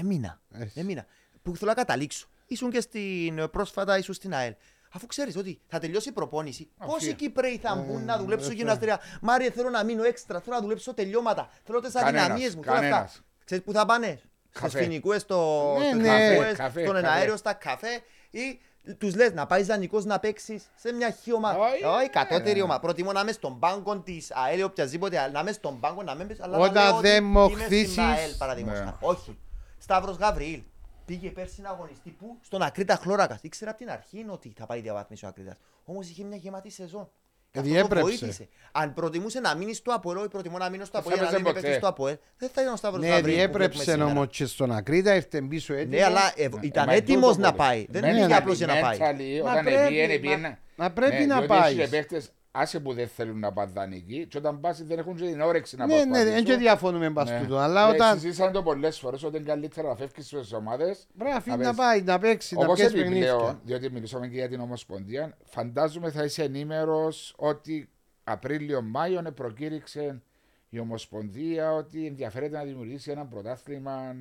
[0.74, 1.07] έμεινα.
[1.51, 1.51] Έτσι.
[1.51, 1.53] έμεινα.
[1.53, 2.26] Που θέλω να καταλήξω.
[2.47, 4.55] Ήσουν και στην, πρόσφατα, ήσουν στην ΑΕΛ.
[4.92, 8.51] Αφού ξέρεις ότι θα τελειώσει η προπόνηση, Αφού- πόσοι Κυπρέοι θα μπουν Ε, να δουλέψουν
[8.51, 9.01] ε, γυμναστήρια.
[9.20, 11.49] Μάριε, θέλω να μείνω έξτρα, θέλω να δουλέψω τελειώματα.
[11.64, 12.62] Θέλω τι Κανένας, αδυναμίες μου.
[12.62, 12.88] Θέλω αυτά.
[12.88, 13.22] κανένας.
[13.44, 14.20] Ξέρεις που θα πάνε;
[14.51, 14.82] Στις Καφέ.
[14.82, 16.09] φοινικούε, στο, Ναι, στις ναι.
[16.38, 17.07] καφές, Καφέ, στον καφέ.
[17.07, 18.61] εναέριο, στα καφέ ή
[18.99, 21.59] τους λες να πάει δανεικό να παίξει σε μια χή ομάδα.
[21.59, 22.62] Όχι, Όχι, κατώτερη ναι.
[22.62, 22.80] ομάδα.
[22.80, 26.26] Προτιμώ να είμαι στον πάγκο της ΑΕΛ ή οποιασδήποτε, να είμαι στον πάγκο να μην
[26.26, 28.84] πες, αλλά να Όταν λέω ότι δεν είμαι μοχθήσεις- στην ΑΕΛ, παραδείγματος Ναι.
[28.84, 28.97] χάρη.
[29.01, 29.38] Όχι.
[29.78, 30.62] Σταύρος Γαβριήλ.
[31.07, 33.38] Πήγε πέρσι να αγωνιστεί που; Στον Ακρίτα Χλώρακας.
[33.42, 35.57] Ήξερα από την αρχή ότι θα πάει διαβάθμιση ο Ακρίτας.
[35.84, 37.11] Όμως είχε μια γεμάτη σεζόν.
[37.50, 38.02] Και αυτό το Διέπρεψε.
[38.18, 38.48] βοήθησε.
[38.72, 41.30] Αν προτιμούσε να μείνει στο Αποέλ, ή προτιμώ να μείνω στο Δεν θα Αποέλ, για
[41.30, 41.61] να έπαιζε μην ποτέ.
[41.61, 43.30] παίξει στο Αποέλ, δεν θα ήταν ο Σταύρος Ναι, Γαβριήλ.
[43.30, 44.11] που διέπρεψε βλέπουμε σήμερα.
[44.20, 45.98] όμως και στον Ακρίτα, ήρθε πίσω έτοιμος.
[45.98, 47.68] Ναι, αλλά ε, ήταν Ε, μα έτοιμος τούτο να πολύ.
[47.68, 47.86] πάει.
[47.88, 48.98] Δεν Mentally, πήγε απλώς για να πάει.
[49.00, 50.59] mentally, Μα Όταν πρέπει, πήγαινε, μα- πήγαινε.
[50.76, 51.78] μα πρέπει Ναι, να διότι πάεις.
[51.78, 55.24] έχεις παίχτες, άσε που δεν θέλουν να πάνε δανεικοί και όταν πας δεν έχουν και
[55.24, 56.34] την όρεξη να Ναι, ναι, προσπαθήσουν.
[56.34, 57.40] δεν και διαφωνούμε πας Ναι.
[57.40, 57.57] τούτο.
[57.59, 61.30] Αλλά Ναι, όταν Συζήτησαν το πολλές φορές ότι είναι καλύτερα να φεύγεις στις ομάδες πρέπει
[61.30, 62.02] να αφήνει να να παίζει.
[62.04, 63.61] πάει, να παίξει, να Όπως πιέσει επιπλέον, παιχνίδια.
[63.64, 67.90] διότι μιλήσαμε και για την Ομοσπονδία, φαντάζομαι θα είσαι ενήμερος ότι
[68.24, 70.22] Απρίλιο-Μάιο προκήρυξε η
[70.68, 74.14] η Ομοσπονδία ότι ενδιαφέρεται να δημιουργήσει ένα πρωτάθλημα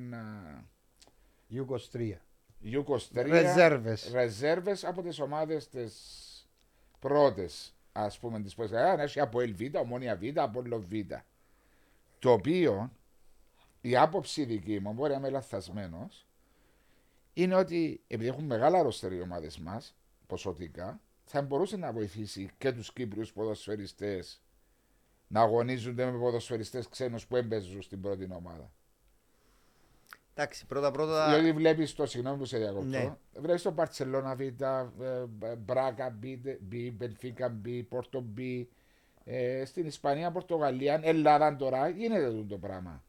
[1.48, 2.20] Ιούκο 3.
[2.64, 4.10] U23 Ρεζέρβες.
[4.12, 5.94] ρεζέρβες από τις ομάδες τις
[6.98, 10.92] πρώτες ας πούμε τις πρώτες να έχει από Β, Ομόνια Β, Απόλλω Β
[12.18, 12.92] το οποίο
[13.80, 16.26] η άποψη δική μου, μπορεί να είμαι λαθασμένος
[17.32, 22.72] είναι ότι επειδή έχουν μεγάλα ροστερή οι ομάδες μας ποσοτικά θα μπορούσε να βοηθήσει και
[22.72, 24.40] τους Κύπριους ποδοσφαιριστές
[25.28, 28.72] να αγωνίζονται με ποδοσφαιριστές ξένους που έμπαιζουν στην πρώτη ομάδα.
[30.38, 31.24] Εντάξει, πρώτα πρώτα.
[31.28, 33.16] Δηλαδή βλέπεις το, συγγνώμη που σε διακόπτω, Ναι.
[33.34, 34.54] βλέπεις το Μπαρσελόνα Β, ε,
[35.58, 36.26] Μπράκα B,
[36.92, 38.64] Μπενφίκα B, Πόρτο B,
[39.24, 43.04] ε, στην Ισπανία, Πορτογαλία, Ελλάδα τώρα, γίνεται αυτό το πράγμα.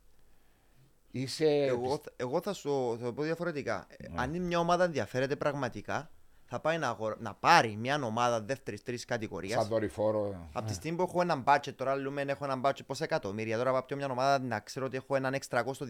[1.11, 1.45] Είσαι.
[1.45, 3.87] Εγώ, εγώ θα σου θα το πω διαφορετικά.
[3.97, 6.11] Ε, Αν είναι μια ομάδα ενδιαφέρεται πραγματικά,
[6.49, 7.15] θα πάει να, αγορα...
[7.19, 9.59] να πάρει μια ομάδα δεύτερη-τρίτη κατηγορίας.
[9.59, 10.49] σαν δορυφόρο.
[10.53, 13.57] Από τη στιγμή που έχω έναν budget, τώρα λέμε έχω έναν budget πόσα εκατομμύρια.
[13.57, 15.85] Τώρα πάω μια ομάδα να ξέρω ότι έχω έναν έξτρα κόστο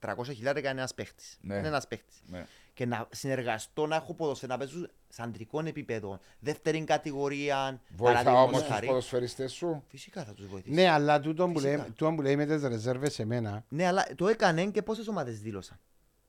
[0.00, 1.38] 200-300 χιλιάρικα είναι ένας παίχτης.
[1.40, 1.56] Ναι.
[1.56, 2.22] Είναι ένας παίχτης.
[2.26, 2.46] Ναι.
[2.74, 7.80] Και να συνεργαστώ να έχω ποδοσφαίρα, να παίζω σε αντρικό επίπεδο, δεύτερη κατηγορία.
[7.88, 8.86] Βοηθά παραδείγματος όμως τους χάρη.
[8.86, 10.74] ποδοσφαιριστές σου; Φυσικά θα τους βοηθήσει.
[10.74, 11.76] Ναι, αλλά τούτο που Φυσικά.
[11.76, 13.64] λέει, τούτο που λέει με τις ρεζέρβες σε μένα.
[13.68, 15.78] Ναι, αλλά το έκανε και πόσες ομάδες δήλωσαν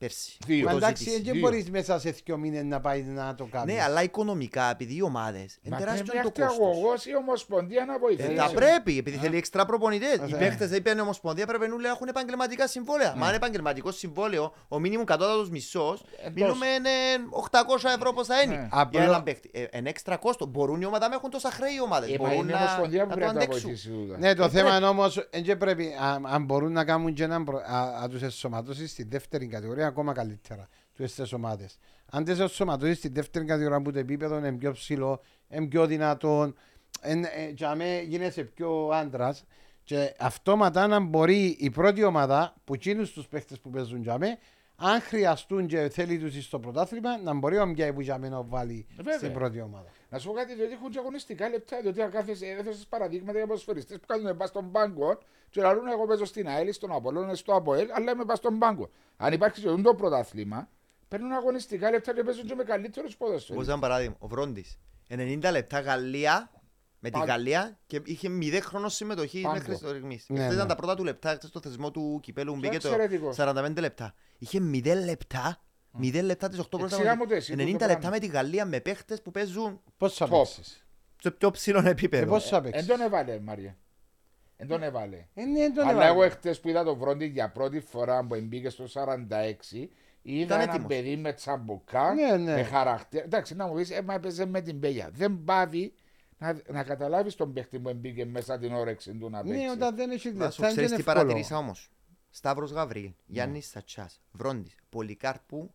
[0.06, 0.36] πέρσι.
[0.46, 0.64] Δύο.
[0.64, 1.22] Μα Το εντάξει, ζήτησε.
[1.22, 1.40] δεν Δύο.
[1.42, 3.74] μπορείς μέσα σε δύο μήνες να πάει να το κάνεις.
[3.74, 5.40] Ναι, αλλά οικονομικά, επειδή οι ομάδες.
[5.40, 6.76] Μα Είναι πρέπει τεράστιο να το έρθει κόστος.
[6.76, 8.32] αγωγός ή ομοσπονδία να βοηθήσει.
[8.32, 10.16] Ε, θα πρέπει, επειδή θέλει εξτρά προπονητές.
[10.28, 10.38] Οι ναι.
[10.38, 13.14] παίχτε δεν είπαν η Ομοσπονδία πρέπει να έχουν επαγγελματικά συμβόλαια.
[13.16, 16.34] Μα αν επαγγελματικό συμβόλαιο, ο μήνυμου κατώτατος μισός, Εντός.
[16.34, 18.54] μιλούμε ε, 800 ευρώ πόσα είναι.
[18.54, 18.68] Ναι.
[18.70, 19.50] Απλό- Για έναν παίχτη.
[19.52, 20.48] Ε, Ένα έξτρα κόστος.
[20.50, 22.08] Μπορούν οι ομάδε να έχουν τόσα χρέη οι ομάδες.
[22.10, 23.62] Ε, μα Μπορούν είναι η να, ομοσπονδία που να το πρέπει να αντέξουν.
[23.62, 23.88] βοηθήσει.
[23.88, 24.18] τούτα.
[24.18, 24.76] Ναι, το Ε, θέμα πρέπει.
[24.76, 25.04] είναι όμω,
[25.44, 29.02] δεν πρέπει, α- αν μπορούν να κάνουν και έναν προ- α- να τους ενσωματώσεις στη
[29.04, 30.68] δεύτερη κατηγορία, ακόμα καλύτερα.
[30.96, 31.78] Του τι ομάδες.
[32.10, 36.54] Αν τις ενσωματώσεις στη δεύτερη κατηγορία που το επίπεδο είναι πιο ψηλό, είναι πιο δυνατόν,
[37.00, 39.44] εν- ε, για μέ γίνεσαι πιο άντρας.
[39.84, 44.38] Και αυτόματα να μπορεί η πρώτη ομάδα που εκείνους τους παίχτες που παίζουν για μέ,
[44.76, 48.42] αν χρειαστούν και θέλει τους στο πρωτάθλημα, να μπορεί ο Μιάη που για μέ να
[48.42, 49.16] βάλει Βέβαια.
[49.18, 49.88] στην πρώτη ομάδα.
[50.10, 51.80] Να σου πω κάτι, διότι έχουν και αγωνιστικά λεπτά.
[51.82, 55.18] Διότι αν κάθεσαι, έδωσε παραδείγματα για ποδοσφαιριστές που κάνουν πα στον πάγκο
[55.54, 58.90] και λαλούν εγώ παίζω στην ΑΕΛ, στον Απολώνο, στο ΑΠΟΕΛ, αλλά είμαι πας στον πάγκο.
[59.16, 60.68] Αν υπάρχει και το πρωτάθλημα,
[61.08, 63.70] παίρνουν αγωνιστικά λεπτά και παίζουν και με καλύτερους Όπω ποδοσφαιριστέ.
[63.72, 64.64] ένα παράδειγμα, ο Βρόντι.
[65.08, 66.50] 90 λεπτά Γαλλία
[66.98, 67.26] με τη Πάγκο.
[67.30, 69.54] Γαλλία και είχε 0 χρόνο συμμετοχή Πάγκο.
[69.54, 70.20] μέχρι το ρηγμή.
[70.26, 70.54] Ναι, Αυτά ναι.
[70.54, 73.32] ήταν τα πρώτα του λεπτά χθες στο θεσμό του κυπέλου που μπήκε το εξαιρετικό.
[73.36, 74.14] 45 λεπτά.
[74.38, 75.60] Είχε 0 λεπτά.
[76.02, 76.84] 0 λεπτά τις 8 πρώτα.
[76.96, 78.10] Εξήγα μου το εσύ, 90 τούτο λεπτά πράγμα.
[78.10, 80.30] με τη Γαλλία με παίχτες που παίζουν Πώ θα Top.
[80.30, 80.62] παίξει.
[81.22, 82.26] σε πιο ψηλό Και επίπεδο.
[82.32, 82.86] πώ θα Δεν παίξει.
[82.88, 83.76] τον έβαλε, Μάρια.
[84.66, 85.26] Δεν τον έβαλε.
[85.34, 86.10] Ε, ναι, τον Αλλά έβαλε.
[86.10, 89.88] εγώ εχθές που είδα τον Βρόντι για πρώτη φορά που μπήκε στο 46,
[90.22, 90.86] είδα ένα έτοιμος.
[90.88, 92.54] παιδί με τσαμπουκά, Ναι, ναι.
[92.54, 93.24] με χαρακτήρα.
[93.24, 95.10] Εντάξει, να μου πεις, έμα έπαιζε με την πέγια.
[95.12, 95.92] Δεν πάβει
[96.38, 99.58] να, να καταλάβεις τον παίχτη που μπήκε μέσα την όρεξη του να παίξει.
[99.64, 101.16] Ναι, όταν δεν έχει Να σου λεφτά ξέρεις είναι τι εύκολο.
[101.16, 101.90] παρατηρήσα όμως;
[102.30, 105.74] Σταύρος Γαβρίλ, Γιάννης Σατσάς, Βρόντις, Πολυκάρπου,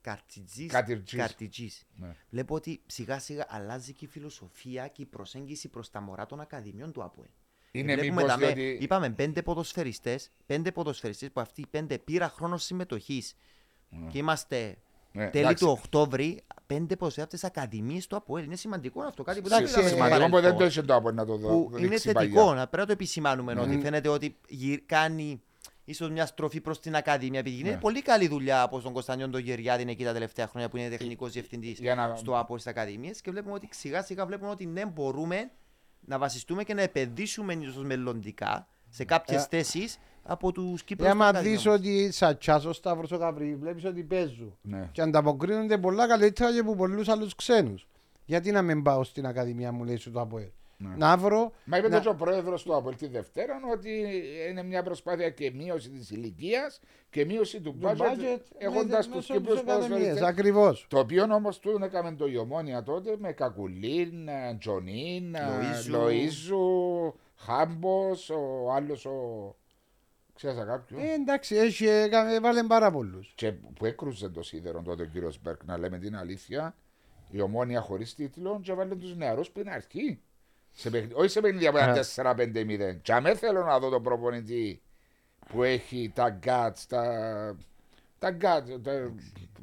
[0.00, 0.66] Καρτιτζή.
[0.66, 1.18] Κατηρτζής.
[1.18, 1.86] Καρτιτζής.
[1.96, 2.16] Ναι.
[2.30, 6.40] Βλέπω ότι σιγά σιγά αλλάζει και η φιλοσοφία και η προσέγγιση προς τα μωρά των
[6.40, 7.28] ακαδημιών του ΑΠΟΕΛ.
[7.74, 8.78] Είναι Βλέπουμε μήπως δαμέ, διότι...
[8.84, 13.34] Είπαμε πέντε ποδοσφαιριστές, πέντε ποδοσφαιριστές που αυτοί οι πέντε πήρα χρόνο συμμετοχής
[14.10, 14.76] και είμαστε
[15.12, 15.64] Ναι, τέλη εντάξει.
[15.64, 16.42] του Οκτώβρη.
[16.66, 18.44] Πέντε ποδοσφαιριστές ακαδημίες του ΑΠΟΕΛ.
[18.44, 19.22] Είναι σημαντικό αυτό.
[19.22, 21.24] Κάτι που δεν Εντάξει, είδαμε στο Σημαντικό που δεν παρελθόν το είχε το από να
[21.26, 21.48] το δω.
[21.48, 22.34] που το είναι δείξει θετικό.
[22.44, 22.54] παλιά.
[22.54, 25.42] Να πρέπει να το επισημάνουμε ότι φαίνεται ότι γυρ- κάνει
[25.84, 27.38] ίσως μια στροφή προς την Ακαδημία.
[27.40, 27.80] Επειδή γίνεται Ναι.
[27.80, 31.32] πολύ καλή δουλειά από τον Κωνσταντιόν τον Γεριάδη εκεί τα τελευταία χρόνια που είναι τεχνικός
[31.32, 34.86] διευθυντής Για να- στο ΑΠΟ στις Ακαδημίες και βλέπουμε ότι σιγά σιγά βλέπουμε ότι ναι,
[34.86, 35.50] μπορούμε
[36.06, 41.06] να βασιστούμε και να επενδύσουμε ίσως μελλοντικά σε κάποιες Ε, θέσεις από τους Κύπρους.
[41.08, 44.88] Ε, άμα δεις ότι σαν τσάσος Σταύρος ο Γαβρίλ, βλέπεις ότι παίζουν Ναι.
[44.92, 47.86] και ανταποκρίνονται πολλά καλύτερα και από πολλούς άλλους ξένους.
[48.24, 50.48] Γιατί να μην πάω στην Ακαδημία μου λέει σου το ΑΠΟΕΛ.
[50.88, 50.94] Ναι.
[50.96, 51.52] Να βρω...
[51.64, 54.02] Μα είπε να- το και ο πρόεδρος του ΑΠΟΕΛ τη Δευτέρα ότι
[54.50, 56.80] είναι μια προσπάθεια και μείωση της ηλικίας
[57.10, 59.88] και μείωση του το budget έχοντας μέσω του της Κύπρου Ακαδημίας.
[59.88, 60.26] ποδοσφαιριστέ.
[60.26, 60.86] Ακριβώς.
[60.88, 65.40] Το οποίο όμως τούτο έκαμε το Ιωμόνια τότε με Κακουλίν, ε, Τζονίν, ε,
[65.90, 65.94] Λοΐζου.
[65.94, 69.56] Λοΐζου, Χάμπος, ο άλλος ο.
[70.34, 73.32] Ξέρετε κάποιον; Ε, εντάξει, έχει, έκανε- βάλε πάρα πολλούς.
[73.34, 76.74] Και που έκρουζε το σίδερο τότε ο κύριος Μπέρκ, να λέμε την αλήθεια,
[77.30, 80.20] η ομόνια χωρίς τίτλο, και βάλε τους νεαρούς πριν αρχή.
[80.72, 81.12] Σε παιχνι...
[81.14, 82.00] Όχι σε παιχνίδια που ήταν
[82.94, 82.98] 4-5-0.
[83.02, 84.82] Και αμέ θέλω να δω τον προπονητή
[85.48, 87.56] που έχει τα γκάτ, τα...
[88.22, 88.68] Τα γκάτ.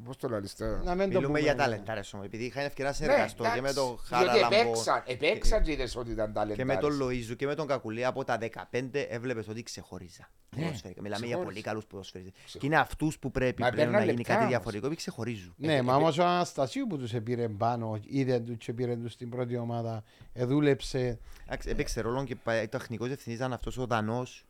[0.05, 0.39] Πώς το λέει,
[0.83, 1.39] Να μην το Μιλούμε πούμε.
[1.39, 2.23] για ταλεντάρε όμω.
[2.25, 6.11] Επειδή είχα ευκαιρία να συνεργαστώ και με τον Διότι Χαραλαμπό επέξαν, επέξαν και είδες ότι
[6.11, 6.55] ήταν ταλεντάρες.
[6.57, 8.37] και με τον Λοίζου και με τον Κακουλή από τα
[8.71, 10.29] 15 έβλεπες ότι ξεχωρίζα.
[10.55, 11.01] Ναι, ποδοσφαιρικά.
[11.01, 11.51] Μιλάμε για ξεχώριζε.
[11.53, 12.55] πολύ καλούς ποδοσφαιριστές.
[12.59, 14.49] Και είναι αυτούς που πρέπει Μα πλέον να παίρναν γίνει λεπτά κάτι όμως.
[14.49, 15.53] διαφορετικό επειδή ξεχωρίζουν.
[15.57, 18.95] Ναι, Ε, μα ε, όμως ο Αναστασίου που τους επήρε πάνω, είδε τους και πήρε
[18.95, 20.03] τους στην πρώτη ομάδα,
[20.33, 22.35] εδούλεψε, Εντάξει, Έπαιξε ρόλο και
[22.69, 24.48] τεχνικός διευθυντή ήταν αυτός ο Δανός εν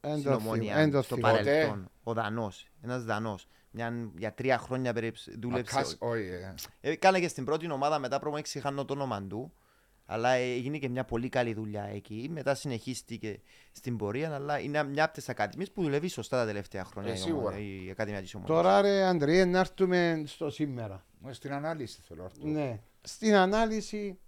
[0.00, 1.36] στην το θυμ- Ομόνια εν το στο θυμάμαι.
[1.36, 1.90] παρελθόν.
[2.02, 2.66] Ο Δανός.
[2.82, 3.46] Ένας Δανός.
[4.16, 5.74] Για τρία χρόνια περίπου δούλεψε.
[5.74, 6.54] Μακάς, όχι, ε.
[6.80, 9.52] Ε, Κάνε και στην πρώτη ομάδα μετά προμονή είχαν το όνομα του.
[10.06, 12.28] Αλλά ε, έγινε και μια πολύ καλή δουλειά εκεί.
[12.32, 13.40] Μετά συνεχίστηκε
[13.72, 14.34] στην πορεία.
[14.34, 17.10] Αλλά είναι μια από τις ακαδημίες που δουλεύει σωστά τα τελευταία χρόνια.
[17.10, 17.54] Ε, η σίγουρα.
[17.56, 18.54] Ομόνια- η Ακαδημία της Ομόνια.
[18.54, 21.04] Τώρα ρε Αντριέ να έρθουμε στο σήμερα.
[21.28, 22.48] Ε, Στην ανάλυση θέλω να έρθω.
[22.48, 24.18] Ναι, στην ανάλυση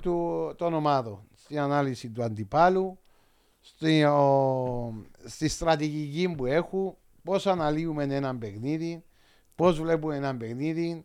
[0.00, 2.98] του, των ομάδων, στην ανάλυση του αντιπάλου,
[3.74, 9.04] στη, ο, στη στρατηγική που έχουν, πώς αναλύουμε ένα παιχνίδι,
[9.54, 11.04] πώς βλέπουμε ένα παιχνίδι,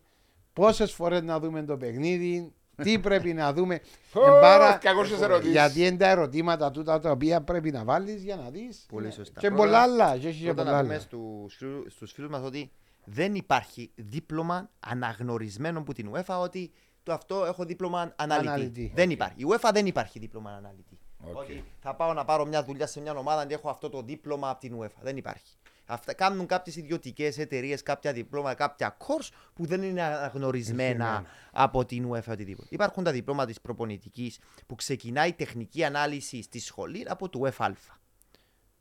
[0.53, 3.81] πόσες φορές να δούμε το παιχνίδι, τι πρέπει να δούμε.
[4.13, 5.51] Ω, Εμπάρα- κακός ερωτήσεις.
[5.51, 8.85] γιατί είναι τα ερωτήματα τούτα τα οποία πρέπει να βάλεις για να δεις.
[8.89, 9.11] Πολύ Ναι.
[9.11, 9.39] σωστά.
[9.39, 10.17] Και Πρώτα- πολλά άλλα.
[10.17, 11.03] Και έχει και Πρώτα πολλά να πούμε άλλα.
[11.03, 12.71] στους, φίλου- στους φίλους μας ότι
[13.05, 16.71] δεν υπάρχει δίπλωμα αναγνωρισμένο από την UEFA ότι
[17.03, 18.47] το αυτό έχω δίπλωμα αναλυτή.
[18.47, 18.91] Αναλυτή.
[18.95, 19.11] Δεν Οκ.
[19.11, 19.41] υπάρχει.
[19.41, 20.99] Η UEFA δεν υπάρχει δίπλωμα αναλυτή.
[21.29, 21.37] Οκ.
[21.37, 24.49] Ότι θα πάω να πάρω μια δουλειά σε μια ομάδα και έχω αυτό το δίπλωμα
[24.49, 25.01] από την UEFA.
[25.01, 25.55] Δεν υπάρχει.
[25.85, 31.25] Αυτά κάνουν κάποιες ιδιωτικές εταιρείες, κάποια διπλώματα, κάποια course που δεν είναι αναγνωρισμένα Ευθυμένα.
[31.51, 32.67] από την UEFA οτιδήποτε.
[32.71, 37.65] Υπάρχουν τα διπλώματα της προπονητικής που ξεκινάει η τεχνική ανάλυση στη σχολή από το UEFA
[37.65, 37.99] Α.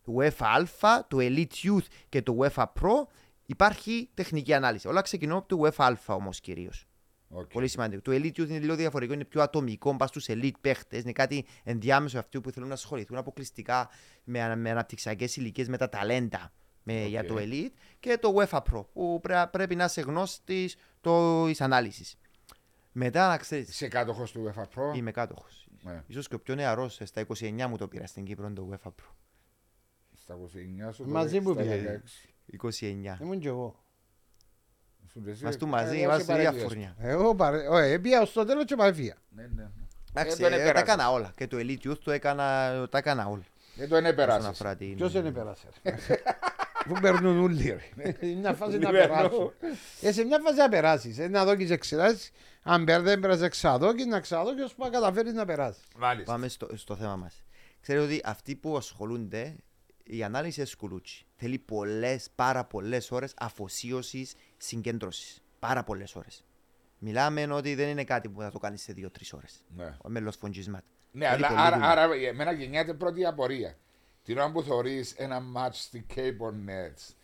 [0.03, 0.47] Το UEFA
[0.81, 3.07] Α, το Elite Youth και το UEFA Pro
[3.47, 4.89] υπάρχει τεχνική ανάλυση.
[4.89, 6.87] Όλα ξεκινούν από το UEFA Α όμως κυρίως.
[7.33, 7.47] Οκ.
[7.53, 8.03] Πολύ σημαντικό.
[8.03, 11.03] Το Elite Youth είναι λίγο διαφορετικό, είναι πιο ατομικό, πας στους Elite παίχτες.
[11.03, 13.89] Είναι κάτι ενδιάμεσο αυτού που θέλουν να ασχοληθούν αποκλειστικά
[14.25, 16.53] με, ανα- με αναπτυξιακές ηλικίες, με τα ταλέντα
[16.83, 17.09] με, Οκ.
[17.09, 17.71] για το Elite.
[18.01, 22.17] Και το UEFA Pro, που πρέ- πρέπει να είσαι γνώστης της ανάλυσης.
[22.93, 25.67] Μετά να ξέρεις, Είσαι κάτοχος του UEFA Pro; είμαι κάτοχος.
[25.83, 26.03] Ναι.
[26.07, 29.15] Ίσως και ο πιο νεαρός, στα 29 μου το πήρα στην Κύπρο το UEFA Pro.
[30.15, 31.07] Στα 29 σου.
[31.09, 32.03] Μαζί τώρα, που στα πήγατε.
[32.47, 32.79] 16.
[33.17, 33.19] 29.
[33.21, 33.85] Ήμουν και εγώ.
[35.13, 36.69] Σου ρε εσύ, Μας του ε, μαζί, εγώ είμαστε σε ίδια παρέλειες.
[36.69, 36.95] φουρνιά.
[36.99, 37.69] Εγώ παρέ...
[37.69, 39.17] Όχι, έπια στο τέλος και μαφία.
[39.37, 39.69] Ναι, ναι.
[40.15, 40.83] Εντάξει, Ε, τον ε, τα επέρασες.
[40.83, 41.33] έκανα όλα.
[41.37, 43.43] Και το Elite Youth το έκανα, τα έκανα όλα.
[43.75, 44.47] Δεν τον Όσον έπερασες.
[44.49, 45.67] αφορά την- Ποιος δεν πέρασε.
[46.89, 48.17] Πού περνούν όλοι ρε.
[48.21, 49.15] Είναι μια φάση να Λιβερνό.
[49.15, 49.53] περάσουν.
[50.01, 51.19] Ε, σε μια φάση να περάσεις.
[51.19, 52.31] Ε, να δώκεις εξετάσεις.
[52.63, 55.83] Αν πέρα- δεν πέρασε ξαδόκεις, να ξαδόκεις ώσπου να καταφέρεις να περάσεις.
[55.97, 56.33] Μάλιστα.
[56.33, 57.43] Πάμε στο, στο θέμα μας.
[57.81, 59.57] Ξέρετε ότι αυτοί που ασχολούνται,
[60.11, 61.27] η ανάλυση είναι σκουλούτσι.
[61.37, 65.43] Θέλει πολλές, πάρα πολλές ώρες αφοσίωσης, συγκέντρωσης.
[65.59, 66.45] Πάρα πολλές ώρες.
[66.99, 69.63] Μιλάμε ότι δεν είναι κάτι που θα το κάνεις σε δύο-τρεις ώρες.
[69.77, 69.97] Ναι.
[70.03, 70.85] Ο μέλο φωντσισμάτ.
[71.13, 73.77] Ναι, αλλά άρα, άρα εμένα γεννιάται πρώτη απορία.
[74.23, 77.15] Την ώρα που θεωρείς ένα match στην Cable Nets,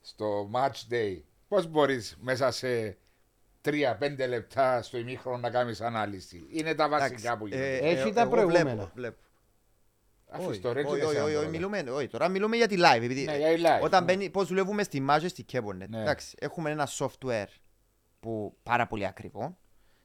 [0.00, 2.98] στο match day, πώς μπορείς μέσα σε
[3.60, 7.76] 3-5 λεπτά στο ημίχρονο να κάνεις ανάλυση; Είναι τα βασικά που γίνονται.
[7.76, 8.64] Έχει τα προηγούμενα.
[8.64, 9.18] Βλέπω, βλέπω.
[10.34, 11.48] Αφού Όχι, στο Reggie όχι, δεν όχι, σε όχι, άντρωτα.
[11.48, 12.96] μιλούμε, όχι, τώρα μιλούμε για τη live.
[13.02, 14.12] Επειδή, Ναι, για η live, Όταν ναι.
[14.12, 15.88] μπαίνει, πώς δουλεύουμε στη Magic στη Cabernet.
[15.88, 16.00] Ναι.
[16.00, 17.46] Εντάξει, έχουμε ένα software
[18.20, 19.56] που πάρα πολύ ακριβό.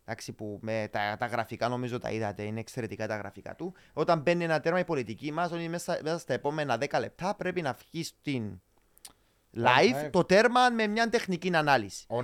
[0.05, 3.73] Εντάξει, που με τα, τα γραφικά νομίζω τα είδατε, είναι εξαιρετικά τα γραφικά του.
[3.93, 7.61] Όταν μπαίνει ένα τέρμα η πολιτική μας, ότι μέσα, μέσα στα επόμενα 10 λεπτά πρέπει
[7.61, 8.61] να βγει στην
[9.57, 10.09] live live.
[10.11, 12.05] το τέρμα με μια τεχνική ανάλυση.
[12.09, 12.19] On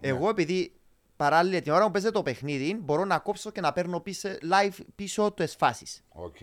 [0.00, 0.08] ναι.
[0.08, 0.72] Εγώ επειδή
[1.16, 4.78] παράλληλα την ώρα που παίζεται το παιχνίδι, μπορώ να κόψω και να παίρνω πίσω, live
[4.94, 6.02] πίσω τις φάσεις.
[6.08, 6.36] Οκ.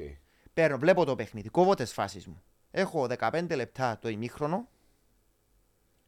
[0.54, 2.42] Παίρνω, βλέπω το παιχνίδι, κόβω τις φάσεις μου.
[2.72, 4.68] Έχω 15 λεπτά το ημίχρονο.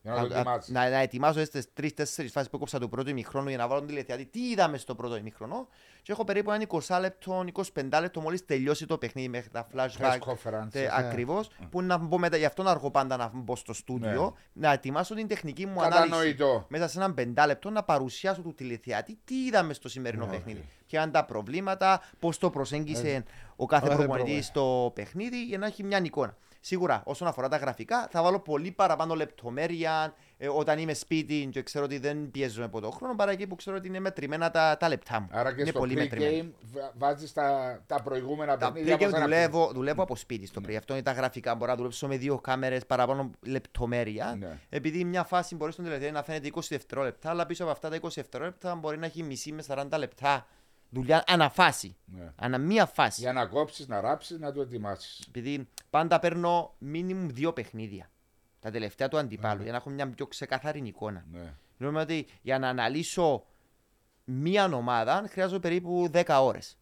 [0.02, 0.72] Για να το να, ετοιμάσεις.
[0.74, 4.26] να, να ετοιμάσω τις τρει-τέσσερι φάσεις που έκοψα του πρώτου ημίχρονου για να βάλω τηλεθεατή.
[4.26, 5.68] Τι είδαμε στο πρώτο ημίχρονο;
[6.02, 9.88] Και έχω περίπου ένα 20 λεπτό, 25 λεπτό μόλις τελειώσει το παιχνίδι μέχρι τα Press
[9.88, 10.20] flashback.
[10.20, 10.68] conference.
[10.72, 14.36] Τε, ακριβώς, που να μπω μετά, γι' αυτό να αργώ πάντα να μπω στο στούντιο,
[14.54, 16.10] να ετοιμάσω την τεχνική μου ανάλυση.
[16.10, 16.66] Κατανοητό.
[16.70, 20.60] Μέσα σε έναν πεντάλεπτο να παρουσιάσω του τηλεθεατή τι είδαμε στο σημερινό Ναι, παιχνίδι.
[20.84, 20.84] οκ.
[20.96, 23.24] Ποια είναι τα προβλήματα, πώς το προσέγγισε
[23.56, 24.72] ο κάθε κάθε προπονητής πρόβλημα.
[24.76, 26.38] στο παιχνίδι για να έχει μια εικόνα.
[26.60, 31.62] Σίγουρα, όσον αφορά τα γραφικά, θα βάλω πολύ παραπάνω λεπτομέρεια ε, όταν είμαι σπίτι και
[31.62, 34.78] ξέρω ότι δεν πιέζω από το χρόνο, παρά εκεί που ξέρω ότι είναι μετρημένα τα,
[34.80, 35.28] τα λεπτά μου.
[35.32, 36.32] Άρα και είναι στο πολύ μετρημένα.
[36.43, 38.96] pre-game βα- βάζεις τα, τα προηγούμενα Τα παιχνίδια.
[38.96, 39.50] pre-game πώς αναπτύσσουν.
[39.52, 40.74] δουλεύω, δουλεύω από σπίτι στο pre.
[40.74, 41.56] Αυτό είναι τα γραφικά.
[41.56, 44.36] Μπορώ να δουλέψω με δύο κάμερες παραπάνω λεπτομέρεια.
[44.39, 44.58] Ναι.
[44.70, 47.98] Επειδή μια φάση μπορεί στον τελευταίο να φαίνεται 20 δευτερόλεπτα, αλλά πίσω από αυτά τα
[48.02, 50.48] 20 δευτερόλεπτα μπορεί να έχει μισή με 40 λεπτά
[50.89, 51.95] δουλειά αναφάση.
[52.05, 52.31] Ναι.
[52.36, 53.21] Ανα μία φάση.
[53.21, 55.25] Για να κόψεις, να ράψεις, να το ετοιμάσεις.
[55.27, 58.09] Επειδή πάντα παίρνω μίνιμουμ δύο παιχνίδια.
[58.59, 61.25] Τα τελευταία του αντιπάλου, για να έχω μια πιο ξεκαθαρή εικόνα.
[61.31, 61.53] Ναι.
[61.77, 63.45] Λέμε ότι για να αναλύσω
[64.23, 66.77] μία ομάδα χρειάζομαι περίπου 10 ώρες.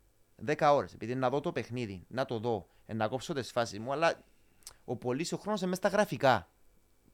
[0.45, 0.93] 10 ώρες.
[0.93, 4.23] Επειδή να δω το παιχνίδι, να το δω, ε, να κόψω τις φάσεις μου, αλλά
[4.85, 6.47] ο πολύς ο χρόνος είναι μέσα στα γραφικά.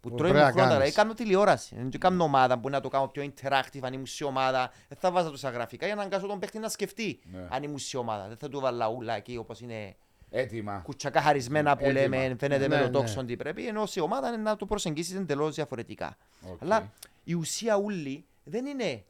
[0.01, 0.77] Που Που τρώει πρέπει μου να χρόνια, κάνεις.
[0.77, 1.75] δηλαδή κάνω τηλεόραση.
[1.75, 4.71] Δεν κάνω ομάδα που να το κάνω πιο interactive, αν ήμουν σε ομάδα.
[4.87, 7.19] Δεν θα βάζα τόσα γραφικά για να αγκάσω τον παίχτη να σκεφτεί.
[7.31, 7.47] Ναι.
[7.51, 8.27] Αν ήμουν σε ομάδα.
[8.27, 9.95] Δεν θα του βάλα ούλα εκεί όπως είναι
[10.29, 10.77] Έτοιμα.
[10.83, 11.99] κουτσακά χαρισμένα που Έτοιμα.
[12.01, 12.89] λέμε, φαίνεται Ναι, με το ναι.
[12.91, 13.67] τόξον τι πρέπει.
[13.67, 16.17] Ενώ σε ομάδα είναι να το προσεγγίσεις εντελώς διαφορετικά.
[16.51, 16.61] Οκ.
[16.61, 16.91] Αλλά
[17.23, 19.03] η ουσία ούλη δεν είναι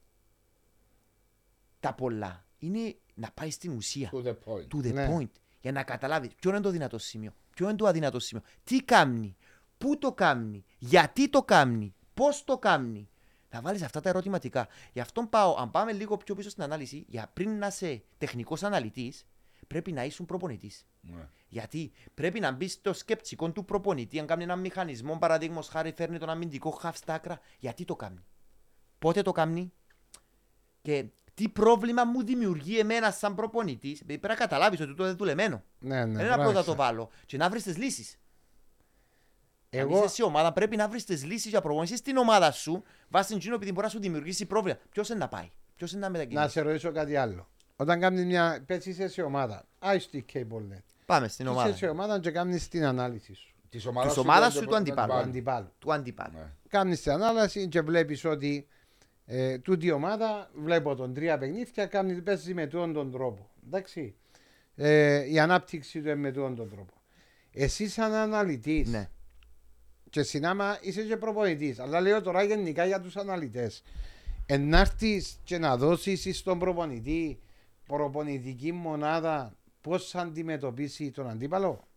[1.80, 2.46] τα πολλά.
[2.60, 4.10] Είναι να πάει στην ουσία.
[4.14, 4.68] To the point.
[4.78, 5.16] To the Ναι.
[5.18, 5.30] point.
[5.62, 9.36] Για να καταλάβεις ποιο είναι το δυνατό σημείο, ποιο είναι το αδυνατό σημείο, τι κάνει,
[9.80, 13.09] πού το κάνει, γιατί το κάνει, πώς το κάνει.
[13.51, 14.67] Να βάλεις αυτά τα ερωτηματικά.
[14.93, 18.63] Γι' αυτό πάω, αν πάμε λίγο πιο πίσω στην ανάλυση, για πριν να είσαι τεχνικός
[18.63, 19.25] αναλυτής,
[19.67, 20.86] πρέπει να ήσουν προπονητής.
[21.01, 21.27] Ναι.
[21.47, 26.17] Γιατί πρέπει να μπει στο σκεπτικό του προπονητή, αν κάνει έναν μηχανισμό, παραδείγματο χάρη φέρνει
[26.17, 28.23] τον αμυντικό χαφ στα άκρα, γιατί το κάνει.
[28.99, 29.73] Πότε το κάνει
[30.82, 35.63] και τι πρόβλημα μου δημιουργεί εμένα σαν προπονητής; Πρέπει να καταλάβεις ότι το είναι δουλεμένο.
[35.80, 36.15] Ναι, ναι.
[36.15, 36.71] Δεν είναι απλό να μπράβο.
[36.71, 37.09] το βάλω.
[37.25, 38.17] Και να βρεις τις λύσεις.
[39.70, 39.84] Εγώ...
[39.88, 42.84] Αν Εγώ, είσαι σε ομάδα, πρέπει να βρεις τις λύσεις για προπονητή στην ομάδα σου,
[43.09, 44.78] βάσει την επειδή μπορεί να σου δημιουργήσει πρόβλημα.
[44.91, 47.47] Ποιος είναι να πάει, ποιος είναι να μετακινήσει; να σε ρωτήσω κάτι άλλο.
[47.76, 50.84] Όταν κάνεις μια, πες είσαι σε ομάδα, άιστη cable net.
[51.05, 51.76] Πάμε στην Είσαι ομάδα.
[51.76, 53.53] σε ομάδα και κάνεις την ανάλυση σου.
[53.70, 55.72] Της ομάδας Της ομάδας του σου του αντιπάλου; Του αντιπάλου.
[55.80, 56.38] Του αντιπάλου.
[56.38, 56.51] Ναι.
[56.67, 58.67] Κάνεις την ανάλυση και βλέπεις ότι
[59.26, 63.49] ε, τούτη η ομάδα, βλέπω τον τρία παιχνίδια, κάνει, παίζεις με τούτον τον τρόπο.
[63.65, 64.15] Εντάξει.
[64.76, 66.93] Ε, η ανάπτυξη του είναι με τούτον τον τρόπο.
[67.51, 69.09] Εσύ σαν αναλυτής, Ναι.
[70.10, 71.80] Και συνάμα είσαι και προπονητής.
[71.80, 73.84] Αλλά λέω τώρα γενικά για τους αναλυτές.
[74.45, 77.39] Ενάρτη και να δώσεις στον προπονητή
[77.86, 81.88] προπονητική μονάδα πώς θα αντιμετωπίσει τον αντίπαλο;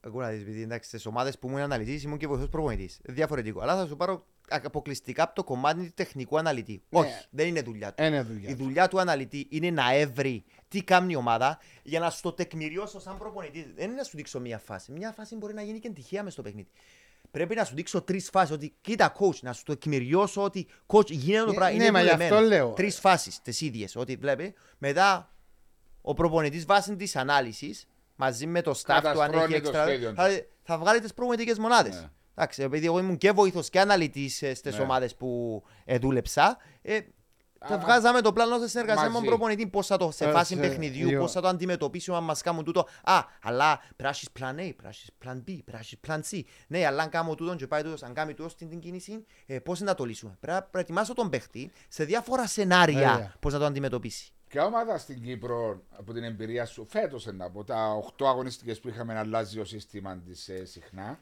[0.00, 3.00] Εγώ να δεις, επειδή εντάξει, στις ομάδες που ήμουν αναλυτής ήμουν και βοηθός προπονητής.
[3.04, 3.60] Διαφορετικό.
[3.60, 6.82] Αλλά θα σου πάρω αποκλειστικά από το κομμάτι του τεχνικού αναλυτή.
[6.88, 6.98] Ναι.
[6.98, 8.02] Όχι, δεν είναι δουλειά του.
[8.02, 8.56] Ένα Η δουλειά.
[8.56, 13.18] δουλειά του αναλυτή είναι να έβρει τι κάνει η ομάδα για να στο τεκμηριώσω σαν
[13.18, 13.72] προπονητή.
[13.76, 14.92] Δεν είναι να σου δείξω μία φάση.
[14.92, 16.68] Μία φάση μπορεί να γίνει και τυχαία μες στο παιχνίδι.
[17.30, 18.50] Πρέπει να σου δείξω τρεις φάσεις.
[18.54, 21.76] Ότι κοίτα, coach, να σου το τεκμηριώσω ότι coach γίνεται το Ναι, πράγμα.
[21.76, 22.34] ναι, είναι μα γι' δουλεμένο.
[22.36, 22.68] αυτό λέω.
[22.72, 23.96] Τρεις φάσεις τις ίδιες.
[23.96, 24.54] Ότι βλέπει.
[24.78, 25.30] Μετά
[26.00, 29.84] ο προπονητής βάσει της ανάλυσης μαζί με το staff του, αν Καταστρώνει έχει το έξτρα.
[29.86, 30.28] σχέδιο Θα,
[30.62, 31.94] θα βγάλει τις προπονητικές μονάδες.
[32.00, 32.08] Ναι.
[32.34, 34.82] Εντάξει, επειδή εγώ ήμουν και βοήθο και αναλυτής στις Ναι.
[34.82, 36.56] ομάδες που ε, δούλεψα.
[36.82, 36.98] Ε,
[37.66, 39.26] θα Α, βγάζαμε το πλάνο σε συνεργασία με τον μαζί.
[39.26, 39.66] προπονητή.
[39.66, 41.20] Πώς θα το σε Ε, φάση σε- παιχνιδιού, δύο.
[41.20, 42.86] πώς θα το αντιμετωπίσουμε, αν μας κάνουν τούτο.
[43.04, 45.98] Α, αλλά πρέπει να έχεις plan A, πρέπει να έχεις plan B, πρέπει να έχεις
[46.06, 46.40] plan C.
[46.66, 49.58] Ναι, αλλά αν κάνω τούτο και πάει τούτος, αν κάνει τούτος στην την κίνηση, ε,
[49.58, 50.36] πώς να το λύσουμε.
[50.40, 53.34] Πρέπει να προετοιμάσω τον παίχτη σε διάφορα σενάρια Βέβαια.
[53.40, 54.32] πώς να το αντιμετωπίσει.
[54.48, 59.18] Ποια ομάδα στην Κύπρο από την εμπειρία σου φέτος από τα 8 αγωνιστικές που είχαμε
[59.18, 61.18] αλλάζει το σύστημα της ε, συχνά.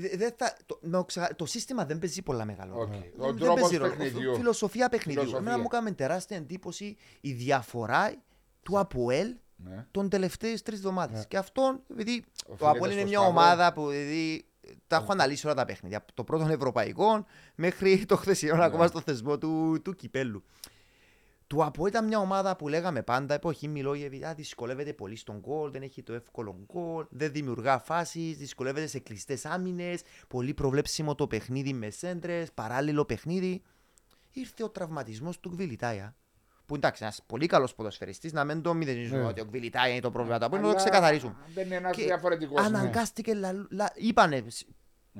[0.00, 2.74] Δε- δε θα- το, να ξα- το σύστημα δεν παίζει πολλά μεγάλο.
[2.80, 2.88] Οκ.
[2.92, 3.04] ρόλο.
[3.18, 3.90] Ο Δεν τρόπος παίζει ρόλο.
[3.96, 4.34] παιχνιδιού.
[4.34, 5.20] Φιλοσοφία παιχνιδιού.
[5.22, 5.46] Φιλοσοφία.
[5.46, 8.14] Εμένα μου έκανε τεράστια εντύπωση η διαφορά
[8.62, 9.86] του ΑΠΟΕΛ Ναι.
[9.90, 11.26] των τελευταίες τρεις εβδομάδες.
[11.26, 13.38] Και αυτό επειδή το Οφείλεται ΑΠΟΕΛ ήταν είναι στο μια Σταύρο.
[13.40, 14.44] ομάδα που δηλαδή,
[14.86, 15.96] τα έχω αναλύσει όλα τα παιχνίδια.
[15.98, 17.24] Από το πρώτο ευρωπαϊκό
[17.54, 18.64] μέχρι το χθεσινό Ναι.
[18.64, 20.42] ακόμα στο θεσμό του, του κυπέλου.
[21.48, 25.70] Το ΑΠΟΕΛ ήταν μια ομάδα που λέγαμε πάντα εποχή Μιλόγεβιτς, α, δυσκολεύεται πολύ στον γκολ,
[25.70, 31.26] δεν έχει το εύκολο γκολ, δεν δημιουργεί φάσεις, δυσκολεύεται σε κλειστές άμυνες, πολύ προβλέψιμο το
[31.26, 33.62] παιχνίδι με σέντρες, παράλληλο παιχνίδι.
[34.32, 36.16] Ήρθε ο τραυματισμός του Γκβιλιτάια.
[36.66, 39.26] Που εντάξει, ένας πολύ καλός ποδοσφαιριστής, να μην το μηδενίζουμε Ναι.
[39.26, 41.36] ότι ο Γκβιλιτάια είναι το πρόβλημα του Απόλλωνα, να το Αλλά ξεκαθαρίσουμε.
[41.54, 42.64] Δεν είναι ένας Και διαφορετικός.
[42.66, 44.66] Αναγκάστηκε, λα, λα, είπανε, σ-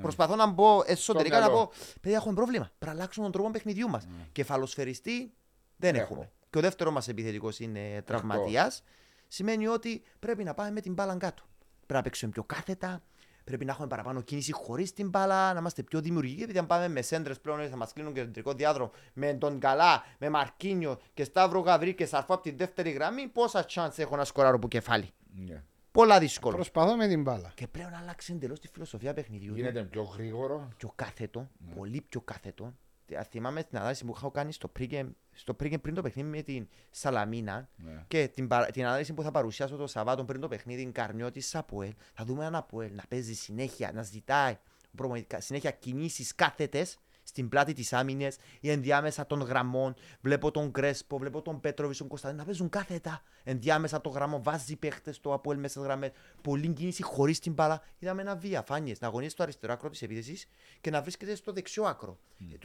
[0.01, 1.67] προσπαθώ να μπω εσωτερικά να μυαλό.
[1.67, 4.07] πω, παιδιά έχουμε πρόβλημα, πρέπει να αλλάξουμε τον τρόπο παιχνιδιού μας.
[4.33, 5.33] Κεφαλοσφαιριστή
[5.79, 6.05] δεν Έχω.
[6.13, 6.31] έχουμε.
[6.51, 8.83] Και ο δεύτερος μας επιθετικός είναι τραυματίας.
[9.29, 11.43] Σημαίνει ότι πρέπει να πάμε με την μπάλα κάτω.
[11.77, 13.03] Πρέπει να παίξουμε πιο κάθετα,
[13.45, 16.37] πρέπει να έχουμε παραπάνω κίνηση χωρίς την μπάλα, να είμαστε πιο δημιουργικοί.
[16.37, 20.05] Γιατί αν πάμε με σέντρες πλέον θα μας κλείνουν και κεντρικό διάδρομο με τον Καλά,
[20.19, 24.25] με Μαρκίνιο και Σταύρο Γαβρί και Σαρφό από τη δεύτερη γραμμή, πόσα chance έχω να
[24.25, 25.63] σκοράρω από κεφάλι; Ναι.
[25.93, 26.55] Πολλά δύσκολο.
[26.55, 27.53] Προσπαθώ με την μπάλα.
[27.55, 29.51] Και πλέον αλλάξει εντελώς τη φιλοσοφία παιχνιδιού.
[29.51, 29.57] του.
[29.57, 30.69] Γίνεται πιο γρήγορο.
[30.77, 32.75] Πιο κάθετο, πολύ πιο κάθετο.
[33.11, 36.43] Ε, Θυμάμαι την ανάλυση που είχα κάνει στο pregame, στο pregame πριν το παιχνίδι με
[36.43, 38.05] την Σαλαμίνα Ναι.
[38.09, 41.93] και την, παρα- την ανάλυση που θα παρουσιάσω το Σαββάτο πριν το παιχνίδι, Καρνιώτη Σαποέλ.
[42.15, 44.57] Θα δούμε έναν Αποέλ να παίζει συνέχεια, να ζητάει
[44.97, 46.99] προπονητικά- συνέχεια κινήσεις κάθετες
[47.29, 48.29] στην πλάτη της άμυνε
[48.61, 49.95] ή ενδιάμεσα των γραμμών.
[50.21, 54.43] Βλέπω τον Κρέσπο, βλέπω τον Πέτροβι, τον Κωνσταντίνο να παίζουν κάθετα ενδιάμεσα των γραμμών.
[54.43, 56.11] Βάζει παίχτες το Αποέλ μέσα στι γραμμές.
[56.43, 57.83] Πολλή κίνηση χωρίς την μπάλα.
[57.99, 60.47] Είδαμε ένα διαφάνειες να αγωνίζεις στο αριστερό άκρο της επίθεσης
[60.81, 62.19] και να βρίσκεται στο δεξιό άκρο.
[62.41, 62.57] Mm.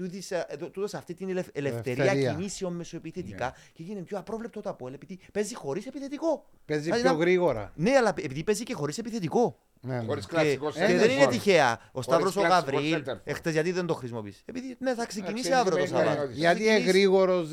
[0.72, 2.34] Τούτος αυτή την ελευ- ελευθερία Ελευθερία.
[2.34, 6.46] κινήσεων μεσοεπιθετικά και γίνεται πιο απρόβλεπτο το Αποέλ επειδή παίζει χωρίς επιθετικό.
[6.66, 7.72] Παίζει Δηλαδή, πιο να- γρήγορα.
[7.76, 9.60] Ναι, αλλά επειδή παίζει και χωρίς επιθετικό.
[9.86, 10.06] Ναι, ναι.
[10.06, 11.30] Χωρίς Και, κλασικό και center δεν είναι for.
[11.30, 11.80] τυχαία.
[11.92, 13.20] Ο Σταύρος ο κλασικό Γαβρίλ, center for.
[13.24, 14.42] εχθές γιατί δεν το χρησιμοποιείς.
[14.46, 16.26] Επειδή ναι, θα ξεκινήσει Εντάξει, αύριο το σημαίνει Σαββάτο.
[16.28, 16.98] ότι- Θα Γιατί είναι ξεκινήσει.
[16.98, 17.46] γρήγορο,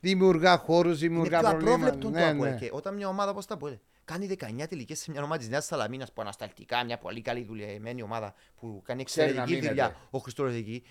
[0.00, 1.74] δημιουργά χώρους, Είναι δημιουργά πιο προβλήματα.
[1.76, 2.50] απρόβλεπτο το Ναι, Αποέλ.
[2.52, 2.56] ναι.
[2.58, 3.74] Και όταν μια ομάδα όπως τα Αποέλ
[4.04, 8.02] Κάνει 19 τελικές σε μια ομάδα της Νέας Σαλαμίνα που ανασταλτικά, μια πολύ καλή δουλειαμένη
[8.02, 9.68] ομάδα που κάνει Ξέρει να εξαιρετική μείνεται.
[9.68, 9.96] δουλειά.
[10.10, 10.82] Ο Χριστός εκεί.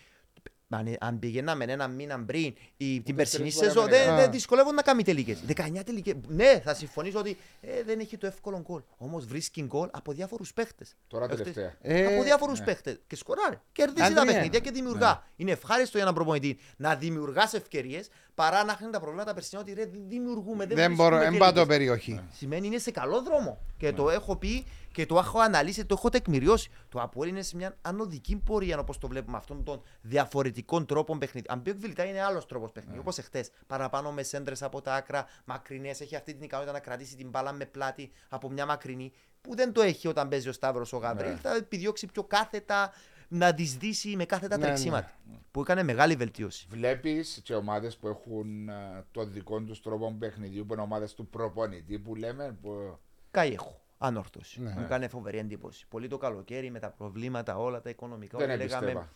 [0.70, 4.04] Αν, αν πηγαίναμε ένα μήνα πριν ή την περσινή τρεις φορές σεζόν, έμενε.
[4.06, 4.18] δεν Α.
[4.18, 5.38] δεν δυσκολεύονται να κάνει τελικές.
[5.56, 6.14] 19 τελικές.
[6.28, 8.82] Ναι, θα συμφωνήσω ότι ε, δεν έχει το εύκολο γκολ.
[8.98, 10.96] Όμως βρίσκει γκολ από διάφορους παίχτες.
[11.08, 11.74] Τώρα τελευταία.
[11.82, 12.66] Ε, από διάφορους ναι.
[12.66, 13.00] παίχτες.
[13.08, 13.60] Και σκοράρει.
[13.72, 14.26] Κερδίζει τα Αντρέα.
[14.26, 15.24] παιχνίδια και δημιουργά.
[15.36, 19.74] Είναι ευχάριστο για έναν προπονητή να δημιουργάς ευκαιρίες παρά να έχουν τα προβλήματα περσινά ότι
[19.74, 20.66] ρε, δεν δημιουργούμε.
[20.66, 21.78] Δεν, Δεν μπορώ, βρίσκουμε δεν πάω το τελικές.
[21.78, 22.22] περιοχή.
[22.38, 23.58] Σημαίνει είναι σε καλό δρόμο.
[23.78, 23.94] Και Ναι.
[23.96, 26.70] το έχω πει και το έχω αναλύσει, το έχω τεκμηριώσει.
[26.90, 31.46] Το Αποέλ είναι σε μια ανωδική πορεία όπως το βλέπουμε αυτών των διαφορετικών τρόπων παιχνίδι.
[31.50, 33.02] Αν πει ο Κβιλιτά είναι άλλος τρόπος παιχνίδι, Ναι.
[33.02, 33.50] όπως εχθές.
[33.68, 37.52] Παραπάνω με σέντρες από τα άκρα, μακρινές, έχει αυτή την ικανότητα να κρατήσει την μπάλα
[37.54, 41.30] με πλάτη από μια μακρινή που δεν το έχει όταν παίζει ο Σταύρος ο Γαβρίλ.
[41.32, 41.36] Ναι.
[41.36, 42.92] Θα επιδιώξει πιο κάθετα
[43.28, 45.12] να τη σδίσει με κάθετα Ναι, τρεξίματα.
[45.52, 46.66] Που έκανε μεγάλη βελτίωση.
[46.70, 51.28] Βλέπεις και ομάδες που έχουν ε, το δικό τους τρόπο παιχνιδιού, που είναι ομάδες του
[51.28, 52.58] προπονητή που λέμε.
[52.62, 53.00] Που...
[53.32, 53.84] Καΐεχο.
[53.98, 54.62] Ανόρθωση.
[54.62, 54.72] Ναι.
[54.72, 55.88] Μου έκανε φοβερή εντύπωση.
[55.88, 58.38] Πολύ το καλοκαίρι με τα προβλήματα όλα τα οικονομικά.
[58.38, 59.12] Δεν όλα λέγαμε έμπιστευα.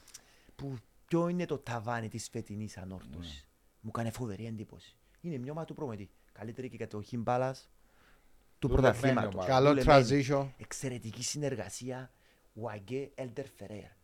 [0.56, 0.76] που
[1.06, 3.34] ποιο είναι το ταβάνι της φετινής ανόρθωσης.
[3.34, 3.48] Ναι.
[3.82, 4.96] Μου έκανε φοβερή εντύπωση.
[5.22, 6.10] Είναι μια ομάδα του προμετή.
[6.32, 7.70] Καλύτερη και κατοχή μπάλας
[8.60, 9.34] του Δουλεμένη πρωταθλήματος.
[9.34, 9.50] ομάδα.
[9.50, 10.48] Καλό transition.
[10.58, 12.12] Εξαιρετική συνεργασία
[12.54, 13.98] Ουαγκέ Έλτερ Φεραίρ.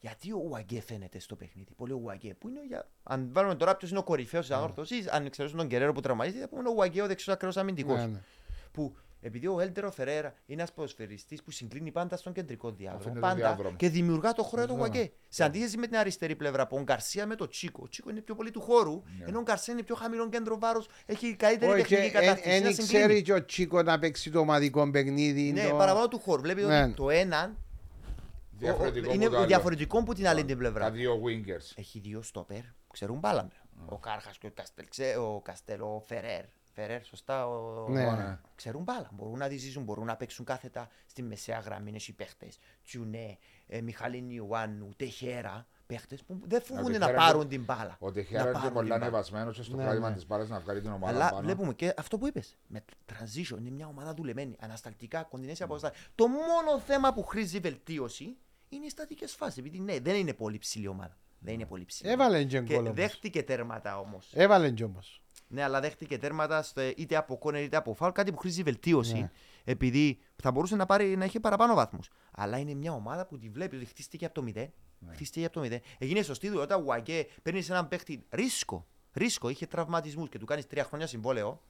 [0.00, 2.34] Γιατί ο Ουαγκέ φαίνεται στο παιχνίδι; Πολύ ο Ουαγκέ.
[2.34, 2.88] Που είναι για...
[3.02, 6.40] Αν βάλουμε τώρα ποιος είναι ο κορυφαίος της ανόρθωσης, αν εξαιρέσουμε τον Κεραίρο που τραυματίζεται,
[6.40, 7.98] θα πούμε ο Ουαγκέ ο δεξιός ακραίος αμυντικός.
[7.98, 8.22] Ναι, ναι.
[8.72, 12.98] Που επειδή ο Έλτερο Φεραίρα είναι ένας ποδοσφαιριστής που συγκλίνει πάντα στον κεντρικό διάδρομο.
[13.00, 13.76] Αφήνει το Πάντα διάδρομο.
[13.76, 14.80] και δημιουργά το χώρο του Ναι.
[14.80, 15.10] Ουαγκέ.
[15.28, 17.80] Σε αντίθεση με την αριστερή πλευρά που ο Γκαρσία με το Τσίκο.
[17.84, 19.24] Ο Τσίκο είναι πιο πολύ του χώρου, Ναι.
[19.28, 22.48] ενώ ο Γκαρσία είναι πιο χαμηλό κέντρο βάρου, έχει καλύτερη Όχι, τεχνική κατάρτιση.
[22.48, 23.04] δεν να συγκλίνει.
[23.04, 25.52] ξέρει και ο Τσίκο να παίξει το ομαδικό παιχνίδι.
[25.52, 26.42] Ναι, το- παραπάνω του χώρου.
[26.42, 26.82] Βλέπει Ναι.
[26.82, 27.56] ότι το έναν
[28.58, 29.46] Διαφορετικό είναι από το άλλο.
[29.46, 30.90] διαφορετικό που την άλλη την Τα πλευρά.
[30.90, 31.72] δύο wingers.
[31.74, 33.42] Έχει δύο στόπερ που ξέρουν μπάλα.
[33.42, 33.50] με.
[33.86, 34.86] Ο Κάρχας και ο Καστέλ.
[34.88, 36.44] ξέ- Ο Καστέλ, ο Φερέρ.
[36.80, 37.46] Φερέρ, σωστά.
[37.48, 37.86] Ο...
[37.88, 38.06] Ναι.
[38.06, 38.38] ο- Ναι.
[38.54, 39.10] Ξέρουν μπάλα.
[39.12, 41.88] Μπορούν να τη ζήσουν, μπορούν να παίξουν κάθετα στη μεσαία γραμμή.
[41.88, 42.58] Είναι οι παίχτες.
[42.84, 45.66] Τσιουνέ, ε, Μιχαλίνη Ιωάννου, Τεχέρα.
[45.86, 47.96] Παίχτες που δεν φοβούνται να Τεχέρα πάρουν είναι- την μπάλα.
[48.00, 49.06] Ο Να Τεχέρα είναι και πάρουν πολύ την μπάλα.
[49.06, 50.14] ανεβασμένος και στο Ναι, πράγμα ναι.
[50.14, 51.42] της μπάλας να βγάλει την ομάδα Αλλά πάνω.
[51.42, 52.56] βλέπουμε και αυτό που είπες.
[52.66, 54.56] Με transition είναι μια ομάδα δουλεμένη.
[54.60, 56.00] Ανασταλτικά, κοντινές αποστάσει.
[56.14, 58.36] Το μόνο θέμα που χρήζει βελτίωση
[58.68, 59.58] είναι οι στατικές φάσεις.
[59.58, 61.16] Επειδή ναι, δεν είναι πολύ ψηλή ομάδα.
[61.38, 62.10] Δεν είναι πολύ ψηλή.
[62.10, 62.94] Έβαλε και Και γκολ όμως.
[62.96, 64.30] δέχτηκε τέρματα όμως.
[64.34, 65.22] Έβαλε και όμως.
[65.48, 68.12] Ναι, αλλά δέχτηκε τέρματα στο, είτε από κόνερ είτε από φάουλ.
[68.12, 69.18] Κάτι που χρήζει βελτίωση.
[69.18, 69.30] Ναι.
[69.64, 72.10] Επειδή θα μπορούσε να, πάρει, να έχει παραπάνω βαθμούς.
[72.32, 74.52] Αλλά είναι μια ομάδα που τη βλέπει ότι χτίστηκε από το 0.
[74.98, 75.12] Ναι.
[75.14, 75.78] Χτίστηκε από το 0.
[75.98, 76.62] Έγινε σωστή δουλειά.
[76.62, 78.86] Όταν ο Ουαγκέ παίρνει έναν παίχτη ρίσκο.
[79.12, 81.62] Ρίσκο, είχε τραυματισμούς και του κάνεις τρία χρόνια συμβόλαιο.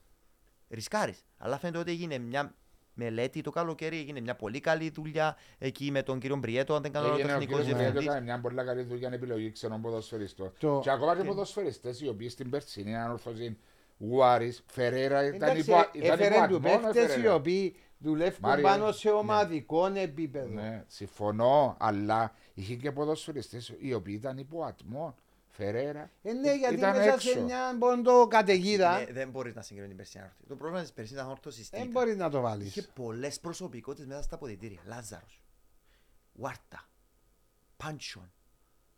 [0.68, 1.24] Ρισκάρεις.
[1.37, 2.55] Αλλά φαίνεται ότι έγινε μια
[2.99, 6.92] μελέτη το καλοκαίρι, έγινε μια πολύ καλή δουλειά εκεί με τον κύριο Μπριέτο, αν δεν
[6.92, 8.16] κάνω λάθος, Έγινε ο τεχνικός κύριος Μιχαήλ, διευθυντής.
[8.16, 10.53] έκανε μια πολύ καλή δουλειά επιλογή ξένων ποδοσφαιριστών.
[10.59, 13.57] Το- Και ακόμα και ποδοσφαιριστές οι οποίοι στην περσινή ανορθωσή
[13.99, 17.34] Γουάρης, Φερέρα ήταν Εντάξει, υπό ήταν έφερε του υπό ατμόν, παίχτες οι Φερέρα.
[17.34, 19.14] οποίοι δουλεύουν Μάριο, πάνω σε ναι.
[19.14, 20.49] ομαδικό επίπεδο.
[20.49, 25.14] Ναι, συμφωνώ, αλλά είχε και ποδοσφαιριστές οι οποίοι ήταν υπό ατμόν.
[25.59, 26.11] Φερέρα.
[26.22, 27.28] Ε, ναι, γιατί ήταν μέσα έξω.
[27.30, 30.48] σε μια πόντο καταιγίδα Ναι, δεν μπορείς να συγκρίνεις την περσινή ανόρθωση.
[30.48, 32.88] Το πρόβλημα της περσινή ανόρθωση δεν μπορείς να το Είχε βάλεις.
[32.94, 34.80] πολλές προσωπικότητες μέσα στα αποδητήρια.
[34.86, 35.42] Λάζαρος,
[36.32, 36.88] Βάρτα,
[37.76, 38.32] Πάντσον.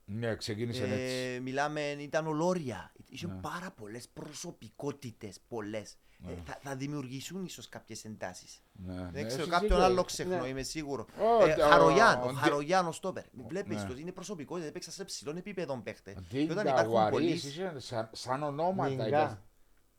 [0.04, 1.34] Ναι, ξεκίνησε έτσι.
[1.34, 2.92] Ε, μιλάμε, ήταν ο Λόρια.
[3.08, 3.34] Είχε Ναι.
[3.40, 5.40] πάρα πολλές προσωπικότητες.
[5.48, 5.96] Πολλές.
[6.29, 8.61] Ε, θα, θα δημιουργήσουν ίσως κάποιες εντάσεις.
[8.73, 9.85] Ναι, ναι, Δεν ξέρω, εσύ κάποιον σίγουρα.
[9.87, 10.49] άλλο ξεχνώ, Ναι.
[10.49, 11.07] είμαι σίγουρο.
[11.41, 13.25] Ω, Ε, το- Χαρογιάν, ο- ο ο- Χαρογιάν ο Στόπερ.
[13.49, 13.89] Βλέπεις Ναι.
[13.91, 16.12] ότι είναι προσωπικότητα, έπαιξα σε ψηλών επίπεδων παίχτε.
[16.12, 17.31] Και Ντίνγκα, όταν υπάρχουν Γουαρίς, πολλοί.
[17.31, 18.89] είχε σαν- σαν ονόματα.
[18.89, 19.07] Νιγκά.
[19.09, 19.43] ήταν.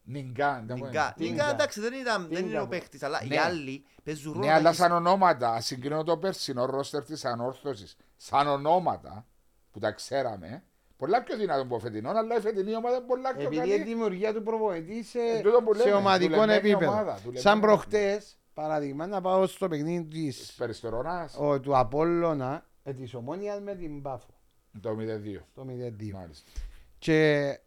[0.04, 0.64] Νιγκά.
[0.66, 1.14] δεν Νιγκά, μπορεί.
[1.28, 1.44] Τίνγκα.
[1.44, 2.62] Νιγκά, εντάξει, δεν, ήταν, δεν είναι Τίνγκα.
[2.62, 3.40] ο παίχτης, αλλά οι Ναι.
[3.40, 4.46] άλλοι παίζουν ρόλο.
[4.46, 5.50] Ναι, αλλά έχεις- σαν ονόματα.
[5.54, 7.98] Α συγκρίνω το περσινό ρόστερ της ανόρθωσης.
[8.18, 9.26] Σαν ονόματα
[9.72, 10.64] που τα ξέραμε.
[11.02, 13.84] Πολλά πιο δυνατόν από φετινό, αλλά η φετινή ομάδα είναι πολλά πιο Επειδή η καλή.
[13.84, 16.92] δημιουργία του προπονητής σε, Ε, τούτο που σε λέμε, ομαδικό δουλεμένη επίπεδο.
[16.92, 17.68] ομάδα, δουλεμένη Σαν ομάδα.
[17.68, 23.76] προχτές, παράδειγμα, να πάω στο παιχνίδι της, Περιστερονάς, ο, του Απόλλωνα ε, της Ομόνιας με
[23.76, 24.34] την Πάφο.
[24.82, 25.46] το 0-2.
[25.54, 26.12] Το 0-2.
[26.14, 26.52] Μάλιστα.
[26.98, 27.60] Και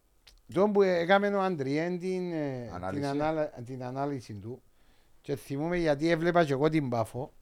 [0.55, 3.01] τον που έκαμε ο Αντριέν την, ε, Ανάλυση.
[3.03, 4.63] την, ανάλα- την ανάλυση του
[5.21, 7.33] και θυμούμαι γιατί έβλεπα και εγώ την Πάφο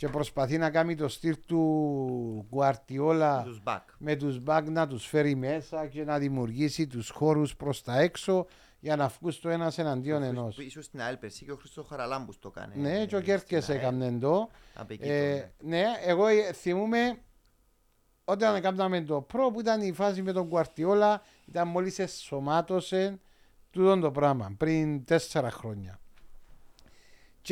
[0.00, 3.80] και προσπαθεί να κάνει το στυλ του Γκουαρτιόλα τους back.
[3.98, 8.46] με τους μπακ να τους φέρει μέσα και να δημιουργήσει τους χώρους προς τα έξω
[8.78, 10.58] για να βγουν στο ένας εναντίον ενός.
[10.58, 12.80] Ίσως στην ΑΕΛ πέρσι και ο Χρήστος Χαραλάμπους το κάνει.
[12.80, 13.82] Ναι, και ο ε, Κέρκες στην ΑΕΛ.
[13.84, 14.48] έκανε το.
[14.74, 17.18] Από εκεί Ε, το- ναι, εγώ ε, θυμούμαι
[18.24, 23.20] όταν έκαναμε το προ που ήταν η φάση με τον Κουαρτιόλα ήταν μόλις εσωμάτωσε
[23.70, 25.99] τούτο το πράγμα πριν τέσσερα χρόνια.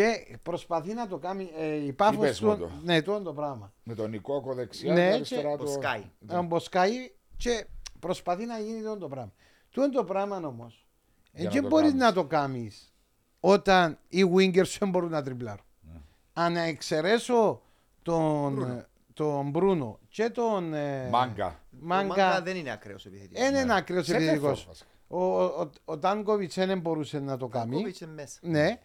[0.03, 2.71] Και προσπαθεί να το κάνει ε, η Πάφος Είπες μου του, το.
[2.85, 3.73] ναι, τούτο το πράγμα.
[3.83, 5.81] Με τον Νικόκο δεξιά Ναι, και και αριστερά το το...
[5.83, 6.03] Sky.
[6.27, 7.67] Τον μποσκάει και
[7.99, 9.33] προσπαθεί να γίνει τούτο το πράγμα.
[9.71, 10.87] Τούτο το πράγμα όμως.
[11.33, 12.05] Για να Δεν το μπορείς κάνεις.
[12.05, 12.93] να το κάνεις
[13.41, 15.65] όταν οι wingers δεν μπορούν να τριπλάρουν.
[15.81, 16.01] Ναι.
[16.33, 17.63] Αν εξαιρέσω
[18.03, 21.47] τον, τον Μπρούνο και τον ε, Μάγκα.
[21.47, 23.51] Ο Μάγκα Μάγκα, δεν είναι ακραίος επιθετικός.
[23.51, 24.65] δεν είναι άκριος Center for, επιθετικός.
[24.67, 24.89] βασικά.
[25.09, 27.77] Ο, ο, ο Τάνκοβιτς δεν μπορούσε να το κάνει.
[27.77, 28.39] Κόβιτσε μέσα.
[28.43, 28.81] Ναι.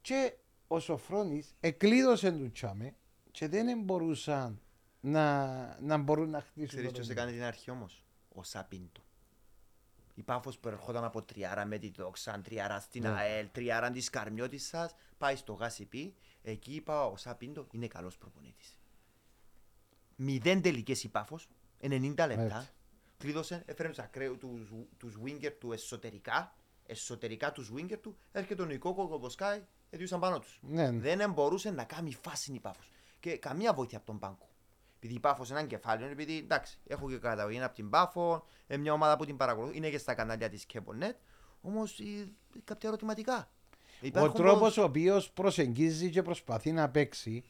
[0.00, 0.32] Και
[0.68, 2.94] ο Σοφρόνης εκλείδωσε του τσάμε
[3.30, 4.60] και δεν μπορούσαν
[5.00, 6.68] να, να μπορούν να χτίσουν.
[6.68, 7.20] Ξέρεις το ποιος παιχνίδι.
[7.20, 8.04] έκανε την αρχή όμως;
[8.34, 9.02] Ο Σαπίντο.
[10.14, 13.08] Η Πάφος που ερχόταν από τριάρα με τη δόξα, τριάρα στην Ναι.
[13.08, 16.14] ΑΕΛ, τριάρα της Καρμιώτισσας, πάει στο Γάσιπι.
[16.42, 18.78] Εκεί είπα ο Σαπίντο είναι καλός προπονήτης.
[20.16, 21.48] Μηδέν τελικές η Πάφος,
[21.80, 22.56] 90 λεπτά.
[22.56, 22.70] Έτσι.
[23.18, 26.54] Κλείδωσε, έφερε τους ακραίους, τους, τους winger του εσωτερικά,
[26.86, 29.62] εσωτερικά τους winger του, έρχεται ο Νικό Κοκοσκάι,
[29.94, 30.58] έδιουσαν πάνω τους.
[30.62, 31.14] Ναι, ναι.
[31.14, 32.90] Δεν μπορούσε να κάνει φάση η Πάφος.
[33.20, 34.48] Και καμία βοήθεια από τον Πάγκο.
[34.96, 38.76] Επειδή η Πάφος είναι ένα κεφάλαιο, επειδή εντάξει, έχω και καταγωγή από την Πάφο, ε,
[38.76, 41.14] μια ομάδα που την παρακολουθώ, είναι και στα κανάλια της Keblenet,
[41.60, 42.28] όμως ε,
[42.64, 43.48] κάποια ερωτηματικά.
[44.02, 47.44] Ο Υπάρχουν τρόπος όμως- ο οποίος προσεγγίζει και προσπαθεί να παίξει,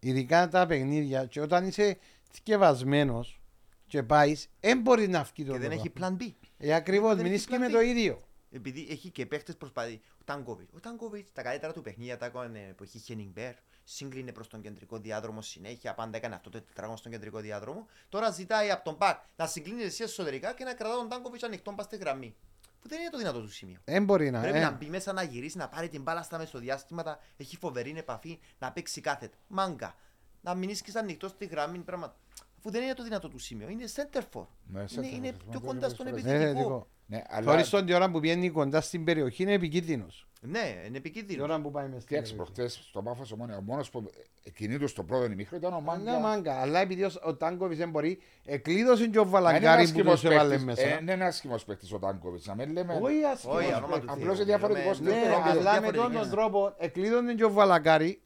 [0.00, 1.98] ειδικά τα παιχνίδια, και όταν είσαι
[2.30, 3.40] θκευασμένος
[3.86, 5.74] και πάεις, δεν μπορείς να βγει το και δεν πράγμα.
[5.74, 6.34] έχει plan B.
[6.58, 7.70] Ε, ακριβώς, δεν μην έχει είσαι plan με B.
[7.70, 8.22] το ίδιο.
[8.52, 10.00] Επειδή έχει και παίχτες προσπαθεί.
[10.20, 10.68] Ο Τάνκοβιτ.
[10.74, 13.54] Ο Τάνκοβιτ τα καλύτερα του παιχνίδια τα έκανε που έχει Χένιγκμπερ.
[13.84, 15.94] Σύγκλινε προ τον κεντρικό διάδρομο συνέχεια.
[15.94, 17.86] Πάντα έκανε αυτό το τετράγωνο στον κεντρικό διάδρομο.
[18.08, 21.72] Τώρα ζητάει από τον Πακ να συγκλίνει εσύ εσωτερικά και να κρατά τον Τάνκοβιτ ανοιχτό
[21.72, 22.34] πα στη γραμμή.
[22.80, 23.80] Που δεν είναι το δυνατό του σημείο.
[23.84, 24.40] Δεν μπορεί να.
[24.40, 24.60] Πρέπει ε.
[24.60, 27.18] να μπει μέσα να γυρίσει, να πάρει την μπάλα στα μεσοδιάστηματα.
[27.36, 29.36] Έχει φοβερή επαφή, να παίξει κάθετα.
[29.46, 29.94] Μάγκα.
[30.40, 31.78] Να μείνει και ανοιχτό στη γραμμή.
[31.78, 32.16] Πράγμα.
[32.58, 33.68] Αφού δεν είναι το δυνατό του σημείο.
[33.68, 34.46] Είναι center for.
[34.66, 35.04] Ναι, είναι center for.
[35.04, 36.30] είναι Σημαντικό πιο κοντά στον είναι Ε, δικό.
[36.30, 36.88] επιθετικό.
[37.06, 40.26] Ναι, αλλά Θωρείς τον τη ώρα που βγαίνει κοντά στην περιοχή είναι επικίνδυνος.
[40.40, 41.42] Ναι, είναι Τη επικίνδυνο.
[41.44, 42.52] ώρα που πάει μες στην Κοίταξε περιοχή.
[42.54, 43.22] προχτές στο Πάφο
[43.58, 44.10] ο μόνος που
[44.54, 46.18] κινείται στο πρώτο ημίχρονο ήταν ο Ναι, Μάγκα.
[46.18, 46.60] μάγκα.
[46.60, 50.20] Αλλά επειδή ο- ο Τάνκοβιτς δεν μπορεί, εκλείδωσε και ο Είναι Βαλαγκάρη ένας που χυμός
[50.20, 50.64] τους έβαλε παίκτης.
[50.64, 50.82] μέσα.
[50.82, 52.46] Ε, Είναι ένα άσχημος παίκτης ο Τάνκοβιτς.
[52.46, 52.98] Να μην λέμε.
[53.02, 53.82] Όχι άσχημος Όχι, παίκτης.
[53.84, 54.34] όνομα του Απλώς Θεού.
[54.34, 56.20] είναι διαφορετικός Μιλούμε- Ναι, Τρόπος, αλλά με διαφορετικές.
[56.20, 58.20] τον τρόπο εκλείδωνε και ο Βαλαγκάρη,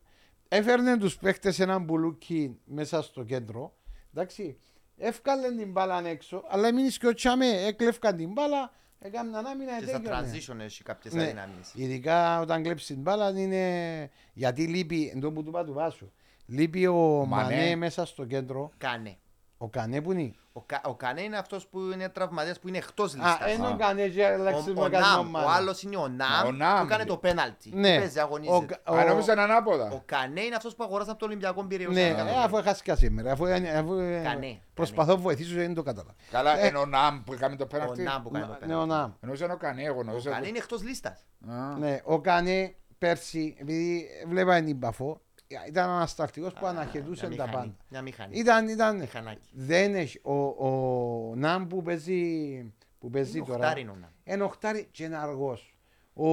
[0.49, 3.75] έφερνε τους παίχτες έναν μπουλούκι μέσα στο κέντρο,
[4.15, 4.59] εντάξει,
[4.99, 9.87] εύκαλε την μπάλα έξω, αλλά εμείς και ο Τσάμε έκλεφκαν την μπάλα, έκαναν άμυνα Και
[9.87, 10.31] στα ετέγιονε.
[10.33, 11.23] transition έχει κάποιες Ναι.
[11.23, 11.73] αδυναμίες.
[11.75, 16.13] Ειδικά όταν κλέψει την μπάλα είναι γιατί λείπει, εντό που του είπα του Βάσου,
[16.47, 17.55] λείπει ο Μανέ.
[17.55, 19.17] Μανέ μέσα στο κέντρο, Κάνε.
[19.59, 20.35] Ο Κανέ που είναι.
[20.53, 23.55] Ο, Κα, ο Κάνε είναι αυτός που είναι τραυματίας που είναι εκτός Α, λίστας.
[23.55, 23.77] είναι ο Α.
[23.77, 25.47] Κανέ και Ο, αλλάξει ο, το μακασμό Ναμ, ο Μανέ.
[25.51, 26.81] άλλος είναι ο Ναμ, Ο Ναμ.
[26.81, 27.71] που κάνει το πέναλτι.
[27.75, 28.81] Ναι, Παίζει, ο, αγωνίζεται.
[28.87, 29.91] ο, Α, νόμιζα είναι ανάποδα.
[29.93, 31.95] Ο Κανέ είναι αυτός που αγοράσαν από το Ολυμπιακό Πυραιός.
[31.95, 32.45] Ναι, αν κάνω ε, λάθος.
[32.45, 33.45] αφού έχασε και σήμερα, αφού,
[33.79, 36.15] αφού ε, Κανέ, προσπαθώ να βοηθήσω δεν το κατάλαβα.
[36.31, 38.03] Καλά, Ε, είναι ο Ναμ που έκανε το Ο πέναλτι.
[38.03, 38.89] Ναμ που κάνει το Ναι, ο πέναλτι.
[38.93, 39.13] Ναμ.
[39.21, 40.31] Εννοούσα είναι ο Κανέ, εγώ Ο εννοούσα.
[40.31, 41.25] Κανέ είναι εκτός λίστας.
[41.49, 41.77] Α.
[41.79, 45.21] Ναι, ο Κανέ πέρσι, επειδή βλέπα την Παφό,
[45.69, 47.77] ήταν ανασταλτικός που Α, αναχαιτούσε μια τα μηχανή, πάντα.
[47.89, 48.39] Μια μηχανή.
[48.39, 49.51] Ήταν, ήταν, Μηχανάκι.
[49.53, 50.33] δεν έχει, ο,
[50.69, 54.11] ο Ναμ που παίζει, που παίζει Είναι τώρα, οχτάρι είναι ο Ναμ.
[54.25, 55.77] είναι οχτάρι και είναι αργός.
[56.13, 56.29] Ο,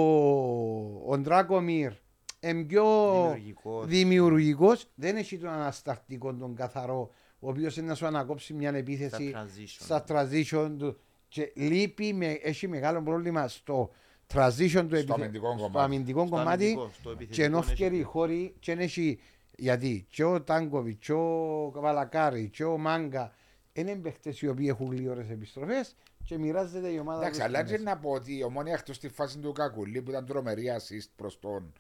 [1.12, 1.92] ο Ντράκομιρ
[2.40, 2.86] είναι πιο
[3.24, 3.86] Δημιουργικός.
[3.86, 7.10] δημιουργικός, δεν έχει τον ανασταλτικό, τον καθαρό,
[7.40, 9.66] ο οποίος είναι να σου ανακόψει μια Στα επίθεση transition.
[9.80, 13.92] στα transition του και λείπει, με, έχει μεγάλο πρόβλημα στο
[14.34, 15.78] transition του επιθε- αμυντικό στο κομμάτι.
[15.86, 19.20] αμυντικό Στο κομμάτι αμυντικό, στο επιθετικό και ενώ έχει- φκέρει οι χώροι και έχει
[19.58, 23.32] γιατί και ο Τάγκοβιτ και ο Βαλακάρη και ο Μάγκα
[23.74, 25.96] είναι παίχτες οι οποίοι έχουν γλύωρες επιστροφές
[26.26, 27.76] και μοιράζεται η ομάδα Εντάξει, τους αλλά μέσα.
[27.76, 31.08] και να πω ότι η ομόνια εκτός στη φάση του Κακουλή που ήταν τρομερή assist
[31.16, 31.74] προς τον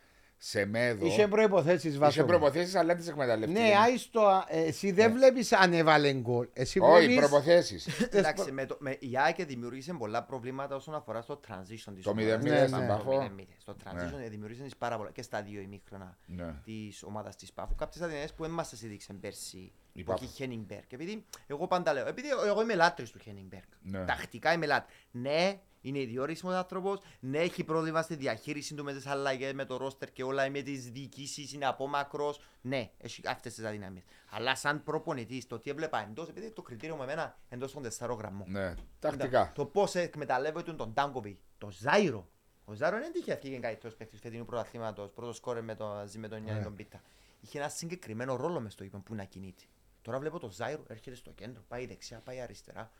[0.45, 1.06] Σεμέδο.
[1.06, 2.24] Είχε προϋποθέσεις Είχε βάσο.
[2.26, 3.53] προποθέσεις αλλά δεν τις εκμεταλλευτεί.
[3.53, 6.48] Ναι, άιστο, ε, εσύ δεν βλέπεις αν έβαλε γκολ.
[6.53, 7.15] Εσύ Όχι, βλέπεις...
[7.30, 7.88] προποθέσεις.
[8.11, 12.10] Εντάξει, με το, με, η ΑΕΚ δημιούργησε πολλά προβλήματα όσον αφορά στο transition της Το
[12.10, 12.36] ομάδας.
[12.41, 12.88] 0-0 Ναι, στην ναι.
[12.88, 13.11] Παφό.
[13.11, 13.44] Το 0-0.
[13.57, 16.53] Στο transition δημιούργησε τις πάρα πολλά και στα δύο ημίχρονα Ναι.
[16.64, 17.76] της ομάδας της Πάφου.
[17.76, 19.57] Κάποιες αδυναμίες που δεν μας τις έδειξε πέρσι
[19.94, 20.24] Η που Πάφο.
[20.24, 20.84] έχει Χένιγκμπεργκ.
[20.90, 23.64] Επειδή εγώ πάντα λέω, επειδή εγώ είμαι λάτρης του Χένιγκμπεργκ.
[23.82, 24.06] Ναι.
[24.06, 24.95] Τακτικά είμαι λάτρης.
[25.11, 26.99] Ναι, είναι ιδιόρισμος άνθρωπος.
[27.19, 30.61] Ναι, έχει πρόβλημα στη διαχείριση του με τις αλλαγές, με το ρόστερ και όλα, με
[30.61, 32.39] τις διοικήσεις, είναι απόμακρος.
[32.61, 34.03] Ναι, έχει αυτές τις αδυναμίες.
[34.30, 38.18] Αλλά σαν προπονητής, το τι έβλεπα εντός, επειδή το κριτήριο με εμένα εντός των τεσσάρων
[38.18, 38.51] γραμμών.
[38.51, 39.51] Ναι, τακτικά.
[39.55, 42.27] Το πώς εκμεταλλεύεται τον Τάγκοβι, το Ζάιρο.
[42.65, 46.27] Ο Ζάιρο δεν τυχαία βγήκε καλύτερος παίκτης φετινού πρωταθλήματος, πρώτος σκόρε με το, μαζί με
[46.27, 46.65] τον Γιάννη Ναι.
[46.65, 47.01] τον Πίτα.
[47.41, 49.64] Είχε ένα συγκεκριμένο ρόλο μες στο γήπεδο που να κινείται.
[50.01, 52.91] Τώρα βλέπω το Ζάιρο έρχεται στο κέντρο, πάει δεξιά, πάει αριστερά.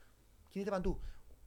[0.50, 1.00] Κινείται παντού.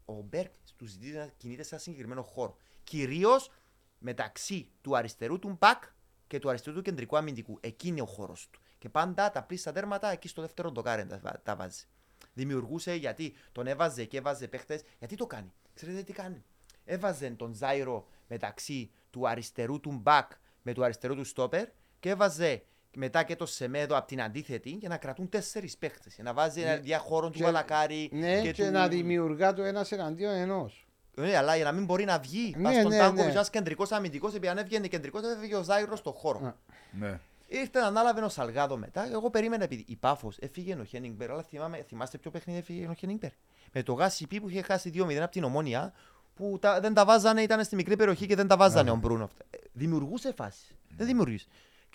[0.10, 2.58] Ο Μπέρκ τους ζητείται να κινείται σε ένα συγκεκριμένο χώρο.
[2.84, 3.52] Κυρίως
[4.00, 5.84] μεταξύ του αριστερού του μπακ
[6.28, 7.58] και του αριστερού του κεντρικού αμυντικού.
[7.62, 8.62] Εκεί είναι ο χώρος του.
[8.78, 11.86] Και πάντα τα πλήστα τέρματα εκεί στο δεύτερο ντοκάρε τα, βα- τα βάζει.
[12.34, 14.82] Δημιουργούσε γιατί τον έβαζε και έβαζε παίχτες.
[15.00, 15.54] Γιατί το κάνει.
[15.74, 16.44] Ξέρετε τι κάνει.
[16.86, 20.32] Έβαζε τον Ζάιρο μεταξύ του αριστερού του μπακ
[20.62, 21.68] με του αριστερού του στόπερ
[22.00, 22.64] και έβαζε
[22.98, 26.14] μετά και το Σεμέδο από την αντίθετη για να κρατούν τέσσερις παίχτες.
[26.16, 28.72] Για να βάζει ένα διαχώρο του Και- Βαλακάρη Ναι, και, του...
[28.72, 30.88] να δημιουργά το ένας εναντίον ενός.
[31.16, 32.54] Ναι, αλλά για να μην μπορεί να βγει.
[32.58, 33.30] Ναι, Πας στον ναι, Τάνκο ναι.
[33.32, 36.40] ένας κεντρικός αμυντικός, επειδή αν έβγαινε κεντρικός, θα έφυγε ο Ζάιρος στο χώρο.
[36.46, 36.54] Α.
[36.92, 37.20] Ναι.
[37.48, 39.10] Ήρθε να ανάλαβε ο Σαλγάδο μετά.
[39.12, 42.94] Εγώ περίμενα επειδή η Πάφος έφυγε ο Χένιγκμπερ, αλλά θυμάμαι, θυμάστε ποιο παιχνίδι έφυγε ο
[42.94, 43.30] Χένιγκμπερ.
[43.74, 45.94] Με το Γάσι Πι που είχε χάσει 2-0 από την ομόνια,
[46.36, 49.30] που τα, δεν τα βάζανε, ήταν στη μικρή περιοχή και δεν τα βάζανε ο Μπρούνο.
[49.50, 50.76] Ε, Δημιουργούσε φάση.
[50.98, 51.48] Δεν δημιουργούσε.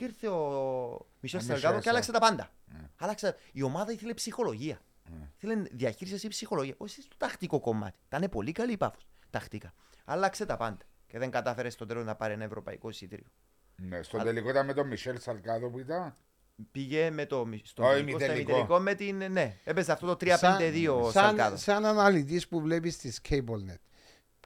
[0.03, 2.51] Και ήρθε ο Μισελ Ο Σαλγάδο Μισελ και άλλαξε τα πάντα.
[2.97, 3.37] Άλλαξε.
[3.53, 4.81] Η ομάδα ήθελε ψυχολογία.
[5.37, 6.75] Ήθελε διαχείριση ή ψυχολογία.
[6.77, 7.99] Όχι στο τακτικό κομμάτι.
[8.07, 9.07] Ήταν πολύ καλή η Πάφος.
[9.31, 9.73] Τακτικά.
[10.05, 10.85] Άλλαξε τα πάντα.
[11.07, 13.27] Και δεν κατάφερε στο τέλος να πάρει ένα ευρωπαϊκό εισιτήριο.
[13.77, 16.17] Ναι, στο τελικό ήταν με τον Μισελ Σαλκάδο που ήταν.
[16.71, 18.51] Πήγε με το, μι- στο Όχι, τελικό, στα ημιτελικό.
[18.51, 19.33] ημιτελικό με την.
[19.33, 21.57] Ναι, έπαιζε αυτό το 3-5-2 ο σαν, Σαλκάδο.
[21.57, 23.81] σαν αναλυτής που βλέπεις τη CableNet,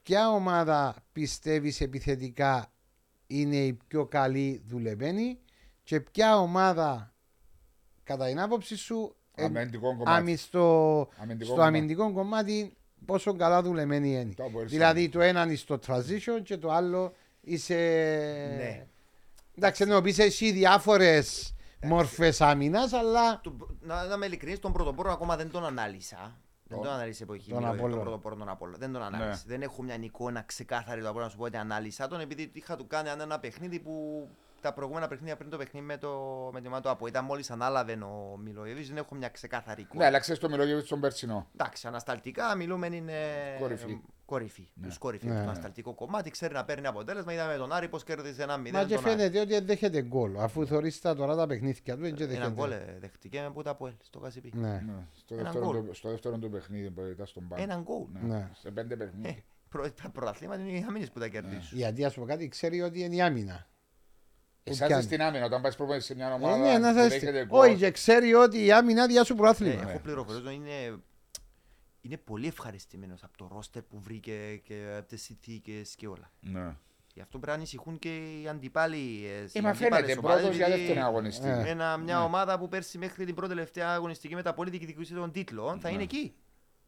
[0.03, 2.71] ποια ομάδα πιστεύεις επιθετικά
[3.27, 5.39] είναι η πιο καλή δουλεμένη;
[5.87, 7.13] Και ποια ομάδα
[8.05, 10.11] κατά την άποψη σου ε, Αμυντικό κομμάτι.
[10.21, 11.77] άμυ στο, Αμυντικό στο κομμάτι.
[11.77, 12.77] αμυντικό κομμάτι
[13.07, 14.33] πόσο καλά δουλεμένη είναι.
[14.37, 17.75] Το Αποέλ Δηλαδή το ένα είναι στο transition και το άλλο είσαι...
[18.57, 18.87] Ναι.
[19.57, 25.37] Εντάξει, εννοείς εσύ διάφορες μορφές άμυνας, αλλά Του- να, να είμαι ειλικρινής, τον πρωτοπόρο ακόμα
[25.37, 26.39] δεν τον ανάλυσα.
[26.69, 28.03] Δεν Το- τον ανάλυσα που έχει τον μιλήσει, τον Απόλλωνα.
[28.03, 28.79] πρωτοπόρο τον Απόλλωνα.
[28.79, 29.43] Δεν τον ανάλυσα.
[29.47, 32.77] Δεν έχω μια εικόνα ξεκάθαρη του Απόλλωνα να σου πω ότι ανάλυσα τον επειδή είχα
[32.77, 34.29] του κάνει ένα παιχνίδι που
[34.67, 36.11] τα προηγούμενα παιχνίδια πριν το παιχνίδι με, το,
[36.53, 37.07] με την ομάδα του Απο.
[37.07, 40.01] Ήταν μόλις ανάλαβε ο Μιλοεβίς, δεν έχω μια ξεκάθαρη εικόνα.
[40.01, 41.47] Ναι, άλλαξε το Μιλόγεβιτ στον περσινό.
[41.59, 43.13] Εντάξει, ανασταλτικά μιλούμε είναι.
[43.61, 44.01] Κορυφή.
[44.25, 44.69] Κορυφή.
[44.75, 44.87] Ναι.
[44.87, 45.27] Τους κορυφή.
[45.27, 45.35] Ναι.
[45.35, 47.33] Το ανασταλτικό κομμάτι ξέρει να παίρνει αποτέλεσμα.
[47.33, 48.59] Είδαμε τον Άρη πώς κέρδισε ένα 0.
[48.59, 49.17] μα και τον Άρη.
[49.17, 50.37] φαίνεται ότι δεν δέχεται γκολ.
[50.37, 52.93] Αφού θωρείς τα τώρα τα παιχνίδια του, δεν και Ένα γκολ δέχεται.
[52.93, 54.53] ε, δεχτήκε με πούτα από στο Κασιπί.
[54.55, 54.69] Ναι.
[54.69, 55.85] Ναι, στο, Ένα δεύτερο, γκολ.
[55.87, 57.63] του- στο δεύτερο του παιχνίδι που ήταν στον πάγκο.
[57.63, 58.05] Ένα γκολ.
[58.13, 58.35] Ναι.
[58.35, 58.51] Ναι.
[58.61, 59.37] Σε πέντε Ε, παιχνίδια.
[59.69, 61.79] προ- Τα πρωταθλήματα είναι οι άμυνες που τα κερδίζουν.
[61.79, 63.67] Γιατί ας πούμε κάτι, ξέρει ότι είναι η άμυνα.
[64.71, 65.03] Εσάς πιάνει.
[65.03, 66.57] στην άμυνα, όταν πάει προπονητή σε μια Ε, ομάδα.
[66.57, 69.89] ναι, να που σας- δέχεται γκολ, Όχι, και ξέρει ότι η άμυνα διάσου Ε, προάθλημα.
[69.91, 70.99] Έχω πληροφορίες ότι είναι,
[72.01, 76.31] είναι πολύ ευχαριστημένος από το ρόστερ που βρήκε και από τις συνθήκες και όλα.
[76.41, 76.75] Ναι.
[77.15, 78.09] Γι' αυτό πρέπει να ανησυχούν και
[78.43, 78.97] οι αντιπάλοι.
[78.97, 81.49] ε, οι Ε, μα αντίπαλες φαίνεται ομάδες, πρώτος για επειδή δεύτερη αγωνιστική.
[81.49, 81.69] Ε.
[81.69, 82.25] Ένα, μια Ναι.
[82.25, 85.89] ομάδα που πέρσι μέχρι την πρώτη τελευταία αγωνιστική με τα πολύ διεκδικούσε των τίτλων θα
[85.89, 85.95] Ναι.
[85.95, 86.35] είναι εκεί.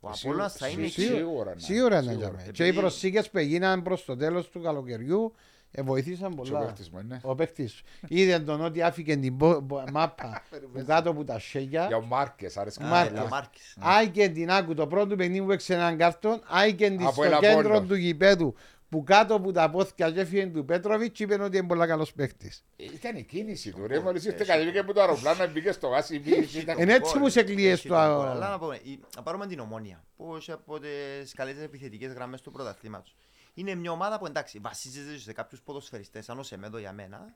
[0.00, 1.16] Ο Σίγου- Απόλλωνας θα είναι σίγου- εκεί.
[1.16, 1.54] Σίγουρα.
[1.54, 1.60] ναι.
[1.60, 2.16] Σίγουρα είναι Σίγουρα.
[2.18, 2.42] για μένα.
[2.42, 5.34] Επειδή- Και οι προσήκες που έγιναν προς το τέλος του καλοκαιριού
[5.70, 6.58] ε, βοήθησαν Και ο πολλά.
[6.64, 7.18] παίκτης μου, ναι.
[7.22, 10.42] Ο παίκτης είδε τον ότι άφηκε την πο- πο- μάπα
[10.72, 11.96] που κάτω από τα Για σέγια.
[11.96, 13.20] ο Μάρκες, άρεσε Α, Μάρκες.
[13.20, 13.76] ο Μάρκες.
[13.80, 17.38] Άικεν την άκου το πρώτο παιχνίδι που έξε έναν κάρτον, άικεν τη Από στο ένα
[17.38, 17.86] κέντρο πόντο.
[17.86, 18.54] του γηπέδου
[18.88, 22.64] που κάτω από τα πόθηκια και έφυγε του Πέτροβιτς είπε ότι είναι πολλά καλός παίκτης.
[22.76, 23.86] Ήταν η κίνηση του.
[23.86, 26.22] Ρε, μόλις ήρθε κατεβήκε από το αεροπλάνο, μπήκε στο γάσι.
[26.26, 28.26] Έχει ήταν- τον Είναι έτσι γκολ, που σε κλείες έχει το τον α- γκολ.
[28.26, 30.04] Αλλά να, πούμε, η- να πάρουμε την ομόνια.
[30.16, 33.14] Που έχει από τις καλύτερες επιθετικές γραμμές του πρωταθλήματος.
[33.58, 37.34] Είναι μια ομάδα που εντάξει, βασίζεται σε κάποιους ποδοσφαιριστές, σαν ο Σεμέδο για μένα.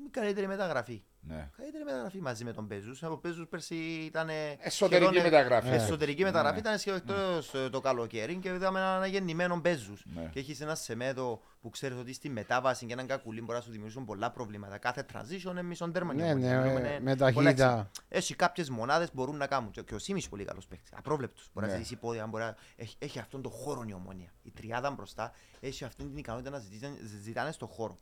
[0.00, 1.02] Είναι η καλύτερη μεταγραφή.
[1.22, 1.48] Ναι.
[1.56, 2.96] Καλύτερη μεταγραφή μαζί με τον Πέζου.
[3.02, 4.28] Ο Πέζου πέρσι ήταν.
[4.60, 5.68] Εσωτερική σχεδόν- μεταγραφή.
[5.68, 6.60] Εσωτερική μεταγραφή Ναι.
[6.60, 9.96] ήταν σχεδόν εκτός, το καλοκαίρι και είδαμε έναν αναγεννημένο Πέζου.
[10.04, 10.28] Ναι.
[10.32, 13.70] Και έχεις ένα Σεμέδο που ξέρεις ότι στη μετάβαση και έναν κακουλί μπορεί να σου
[13.70, 14.78] δημιουργήσουν πολλά προβλήματα.
[14.78, 16.14] Κάθε transition είναι μισόν τέρμα.
[16.14, 16.48] Ναι, η ομόνια.
[16.60, 17.90] ναι, Μιλούμε, ε, είναι με πολλά ταχύτητα.
[18.08, 19.70] έχει κάποιες μονάδες που μπορούν να κάνουν.
[19.70, 20.90] Και, και ο Σίμι πολύ καλός παίκτης.
[20.96, 21.48] Απρόβλεπτος.
[21.52, 21.72] Μπορεί Ναι.
[21.72, 22.56] να ζητήσει πόδια, μπορεί να...
[22.76, 24.32] έχει, έχει αυτόν τον χώρο η ομόνια.
[24.42, 27.98] Η τριάδα μπροστά έχει αυτή την ικανότητα να ζητάνε, ζητάνε στον χώρο.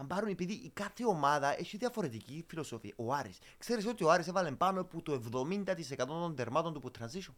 [0.00, 2.92] Αν πάρουν, επειδή η κάθε ομάδα έχει διαφορετική φιλοσοφία.
[2.96, 3.38] Ο Άρης.
[3.58, 7.34] Ξέρεις ότι ο Άρης έβαλε πάνω από το 70% των τερμάτων του που transition.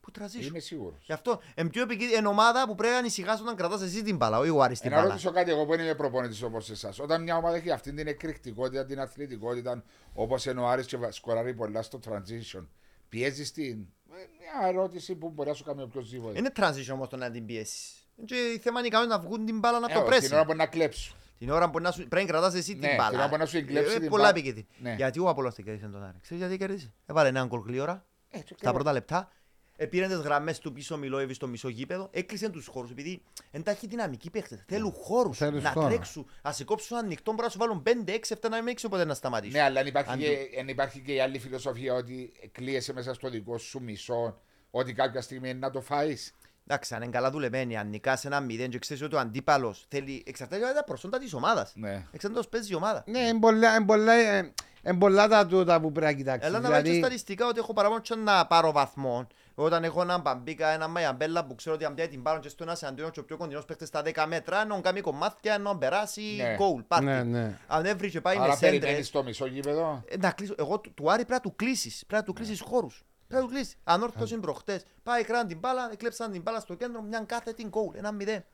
[0.00, 0.42] Που transition.
[0.46, 1.04] Είμαι σίγουρος.
[1.04, 4.16] Γι' αυτό είναι πιο επικίνδυνη είναι ομάδα που πρέπει να ανησυχάσει όταν κρατάς εσύ την
[4.16, 5.08] μπάλα, όχι ο Άρης την Να μπάλα.
[5.08, 6.98] ρωτήσω κάτι εγώ που δεν είμαι προπονητής όπως εσάς.
[6.98, 9.82] Όταν μια ομάδα έχει αυτή την εκρηκτικότητα, την αθλητικότητα,
[10.14, 12.66] όπως είναι ο Άρης και βα- σκοράρει πολλά στο transition,
[13.08, 16.38] πιέζεις την; Ε, Μια ερώτηση που μπορεί να σου κάνει οποιοδήποτε.
[16.38, 17.94] Είναι transition όμως το να την πιέσεις.
[18.24, 20.26] Και η θέμα είναι ικανότητα να βγουν την μπάλα να Ε, το όχι, πρέσει.
[20.26, 21.14] Την ώρα που να κλέψουν.
[21.40, 23.18] Την ώρα που να σου, πρέπει να κρατάς εσύ Ναι, την την μπάλα.
[23.18, 24.36] ώρα που να σου εγκλέψει Ε, την πολλά μπάλα.
[24.36, 24.66] επικίνδυνη.
[24.78, 24.94] Ναι.
[24.94, 26.18] Γιατί ο Απόλλωνας δεν κέρδισε τον Άρη.
[26.20, 28.72] Ξέρεις γιατί κέρδισε; Έβαλε έναν γκολ γλύωρα Ε, και στα καλά.
[28.74, 29.28] πρώτα λεπτά.
[29.76, 32.08] Επήρε τις γραμμές του πίσω Μιλόεβι στο μισό γήπεδο.
[32.12, 34.64] Έκλεισε τους χώρους επειδή εν τα έχει δυναμική παίχτες.
[34.66, 35.86] Θέλουν χώρους Θέλουν να χώρο.
[35.88, 36.26] τρέξουν.
[36.42, 39.04] Να σε κόψουν ανοιχτό μπορεί να σου βάλουν 5, 6, 7 να μην έξω ποτέ
[39.04, 39.56] να σταματήσουν.
[39.56, 43.14] Ναι, αλλά αν υπάρχει, Αν και, αν υπάρχει και η άλλη φιλοσοφία ότι κλείεσαι μέσα
[43.14, 44.40] στο δικό σου μισό,
[44.70, 46.32] ότι κάποια στιγμή είναι να το φάεις.
[46.72, 50.22] Εντάξει, αν είναι καλά δουλεμένοι, αν νικάς ένα μηδέν και ξέρεις ότι ο αντίπαλος θέλει.
[50.26, 51.72] Εξαρτάται από τα προσόντα της ομάδας.
[51.74, 51.90] Ναι.
[51.90, 53.04] Εξαρτάται πώς παίζει η ομάδα.
[53.06, 54.52] Ναι, είναι πολλά, είναι πολλά, ε,
[54.82, 56.48] είναι πολλά τα τούτα που πρέπει να κοιτάξεις.
[56.48, 59.26] Έλα να βάλεις και Δηλαδή, στατιστικά ότι έχω παραπάνω και να πάρω βαθμό.
[59.54, 62.64] Όταν έχω έναν Μπαμπίκα, έναν Μαϊαμπέλα που ξέρω ότι αν πιάει την πάρω και στο
[62.64, 66.22] ένα αντίον και ο πιο κοντινός παίχτες στα 10 μέτρα, να κάνει κομμάτια, να περάσει
[66.36, 66.54] Ναι.
[66.54, 67.04] γκολ, πάρτι.
[67.04, 67.58] Ναι, ναι.
[67.66, 70.54] Αν έβρι και πάει με Άρα περιμένεις σέντρες, το μισό γήπεδο; ε, να κλείσω.
[70.58, 73.04] Εγώ του, του Άρη πρέπει να του κλείσεις, πρέπει να του κλείσεις χώρους.
[73.30, 73.76] Πρέπει να του κλείσεις.
[73.84, 77.64] Αν όρθος είναι προχτές, πάει κράνε την μπάλα, εκλέψαν την μπάλα στο κέντρο, μια κάθετη
[77.68, 78.44] γκολ, ένα μηδέν.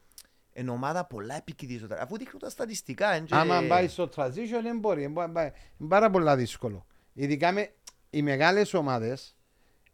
[0.52, 2.02] Εν ομάδα πολλά επικοινωνία.
[2.02, 3.12] Αφού δείχνουν τα στατιστικά.
[3.12, 5.02] εν και- Άμα πάει στο transition δεν μπορεί.
[5.02, 6.86] Είναι πα- πα- είναι πάρα πολλά δύσκολο.
[7.12, 7.74] Ειδικά με
[8.10, 9.36] οι μεγάλες ομάδες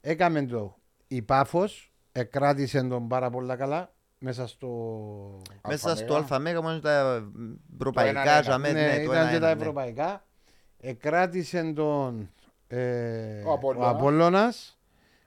[0.00, 0.78] έκαμε το
[1.08, 4.68] η Πάφος εκράτησε τον πάρα πολλά καλά μέσα στο.
[5.68, 7.24] Μέσα στο Αλφα ΑΜΕΓΑ μόνο τα
[7.74, 8.20] ευρωπαϊκά.
[8.20, 8.42] ένα-ένα.
[8.42, 9.60] ζαμέ, ναι, ναι, το ήταν και ένα-ένα, τα ναι.
[9.60, 10.24] ευρωπαϊκά.
[10.78, 12.30] Εκράτησε τον
[12.76, 13.90] ε, Ο ο, Απόλλωνας.
[13.94, 14.78] Απόλλωνας.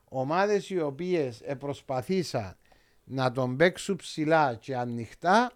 [0.09, 2.55] Ομάδες οι οποίες προσπαθήσαν
[3.03, 5.51] να τον παίξουν ψηλά και ανοιχτά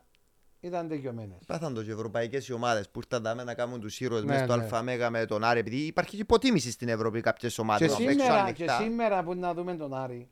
[0.59, 1.37] ήταν τελειωμένες.
[1.47, 4.31] Πάθαν το και οι ευρωπαϊκές οι ομάδες που ήρθαν δάμε να κάνουν τους ήρωες Ναι,
[4.31, 4.67] μέσα στο ναι.
[4.71, 8.19] ΑΜΕΓΑ με τον Άρη επειδή υπάρχει και υποτίμηση στην Ευρώπη κάποιες Και ομάδες να παίξουν
[8.19, 8.77] σήμερα, και ανοιχτά.
[8.83, 10.29] σήμερα που να δούμε τον Άρη,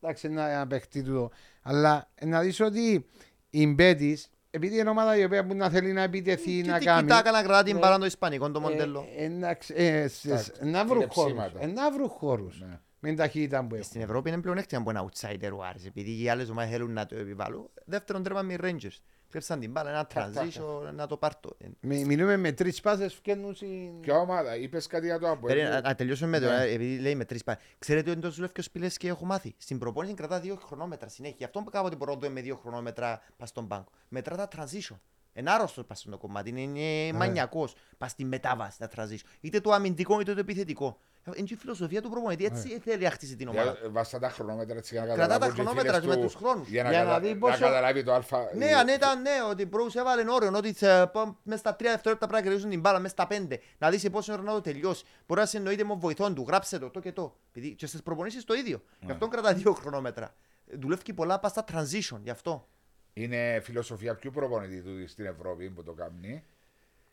[0.00, 1.30] εντάξει, είναι ένα παιχτή του,
[1.62, 3.06] αλλά να δεις ότι
[3.50, 6.84] η Μπέτης, επειδή είναι ομάδα η οποία που να θέλει να επιτεθεί, Και να τι
[6.84, 7.00] κάνει.
[7.02, 7.80] κοιτάκα να κρατά την Ναι.
[7.80, 9.06] μπάλα το ισπανικό το μοντέλο.
[9.16, 11.32] Ε, ε, να ξε- ε, σε- Εντάξει, να βρουν είναι χώρους.
[11.32, 11.62] ψήματα.
[11.62, 12.62] Ε, να βρουν χώρους.
[13.00, 13.08] Ναι.
[13.10, 14.10] Με την ταχύτητα που Στην έχουν.
[14.10, 17.16] Ευρώπη είναι πλεονέκτημα από ένα outsider ο Άρης επειδή οι άλλες ομάδες θέλουν να το
[17.16, 17.70] επιβάλλουν.
[17.84, 18.96] Δεύτερον τέρμα με οι Rangers.
[19.30, 21.56] Κλέψαν την μπάλα, ένα Τακ, τακ, transition, να το πάρτο.
[21.58, 24.00] Ε, Μι- Μιλούμε με τρεις πάσες φκένουν στην...
[24.00, 25.54] Ποια ομάδα, είπες κάτι για το Αποέλ.
[25.54, 26.64] Περίμενε, να- να τελειώσουμε με το, Ναι.
[26.64, 27.58] ε, επειδή λέει με τρεις πά.
[27.78, 29.54] Ξέρετε ότι το δουλεύει και ο Σπιλές και έχω μάθει.
[29.58, 31.36] Στην προπόνηση κρατά δύο χρονόμετρα συνέχεια.
[31.38, 33.86] Γι' αυτό κάποτε πρώτο με δύο χρονόμετρα πας στον πάγκο.
[34.08, 34.96] Μετρά τα transition.
[35.38, 37.74] Είναι άρρωστος πας στο κομμάτι, είναι, είναι μανιακός.
[37.98, 39.26] Πας στη μετάβαση, τα transition.
[39.40, 40.98] Είτε το αμυντικό είτε το επιθετικό.
[41.34, 42.44] Είναι και η φιλοσοφία του προπονητή.
[42.44, 43.76] Έτσι θέλει να χτίσει την ομάδα.
[43.80, 46.20] Για- Βάστα τα χρονόμετρα έτσι για να Κρατά τα καταλάβουν και οι χρονόμετρα φίλες με
[46.22, 46.68] του- τους χρόνους.
[46.68, 48.38] Για να, Για να κατα- δει να πόσο- καταλάβει το αλφα.
[48.54, 51.04] Ναι, η- αν ήταν ναι, ότι μπορούσε να βάλει όριο, ότι ε,
[51.42, 53.60] μέσα στα τρία δευτερόλεπτα πρέπει να κερδίσουν την μπάλα, μέσα στα πέντε.
[53.78, 55.04] Να δεις σε πόσο ώρα να το τελειώσει.
[55.26, 57.36] Μπορεί να συνοείται με βοηθόν του, γράψε το, το και το.
[57.50, 58.82] Επειδή και στις προπονήσεις το ίδιο.
[59.00, 60.34] Γι' αυτό κρατά δύο χρονόμετρα.
[60.66, 62.68] Ε, Δουλεύει πολλά πας στα transition, γι' αυτό.
[63.22, 66.42] Είναι φιλοσοφία πιο προπονητή του στην Ευρώπη που το κάνει.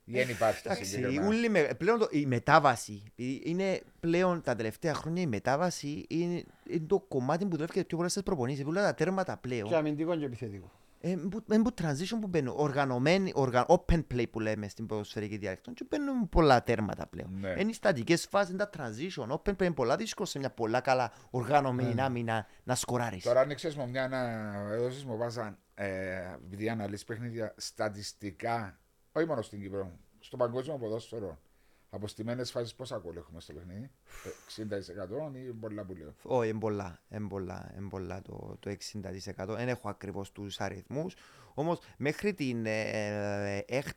[0.07, 1.27] Ή δεν υπάρχει τα Εντάξει, συγκεκριμένα.
[1.27, 3.03] ούλοι με- πλέον το- η μετάβαση.
[3.15, 7.84] επειδή Είναι πλέον τα τελευταία χρόνια η μετάβαση είναι, είναι το κομμάτι που δουλεύει και
[7.84, 8.64] πιο πολλά στι προπονήσεις.
[8.64, 9.68] Που τα τέρματα πλέον.
[9.68, 10.72] Και αμυντικό και επιθετικό.
[11.02, 15.38] Ε, που- Είναι που transition που μπαίνουν, οργανωμένοι, οργα, open play που λέμε στην ποδοσφαιρική
[15.38, 17.30] διάρκεια και μπαίνουν πολλά τέρματα πλέον.
[17.40, 17.49] Ναι.
[17.57, 20.80] Είναι οι στατικές φάσεις, είναι τα transition, open play είναι πολλά δύσκολο σε μια πολλά
[20.82, 23.23] καλά οργανωμένη άμυνα να σκοράρεις.
[23.23, 24.19] Τώρα άνοιξες μου μια να
[24.73, 28.80] έδωσες μου βάζαν ε, επειδή αναλύσεις παιχνίδια στατιστικά,
[29.11, 31.39] όχι μόνο στην Κύπρο, στο παγκόσμιο ποδόσφαιρο.
[31.89, 33.91] Αποστημένες φάσεις πόσα γκολ έχουμε στο παιχνίδι,
[34.26, 38.69] Ε, 60% ή πολλά που λέω; Όχι, είναι πολλά, είναι πολλά, είναι πολλά το, το
[38.69, 39.56] 60%.
[39.56, 41.15] Δεν έχω ακριβώς τους αριθμούς.
[41.53, 43.88] Όμως μέχρι την, ε, έχ,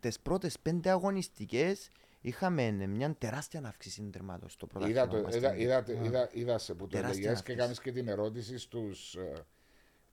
[0.00, 1.90] τις πρώτες πέντε αγωνιστικές
[2.20, 5.00] είχαμε μια τεράστια αύξηση τερμάτων στο πρωτάθλημα.
[5.02, 7.58] Είδα, το, μας είδα, στην- είδα, είδα, είδα σε που το Τεράστια έλεγες και αύξηση.
[7.58, 9.16] κάνεις και την ερώτηση στους,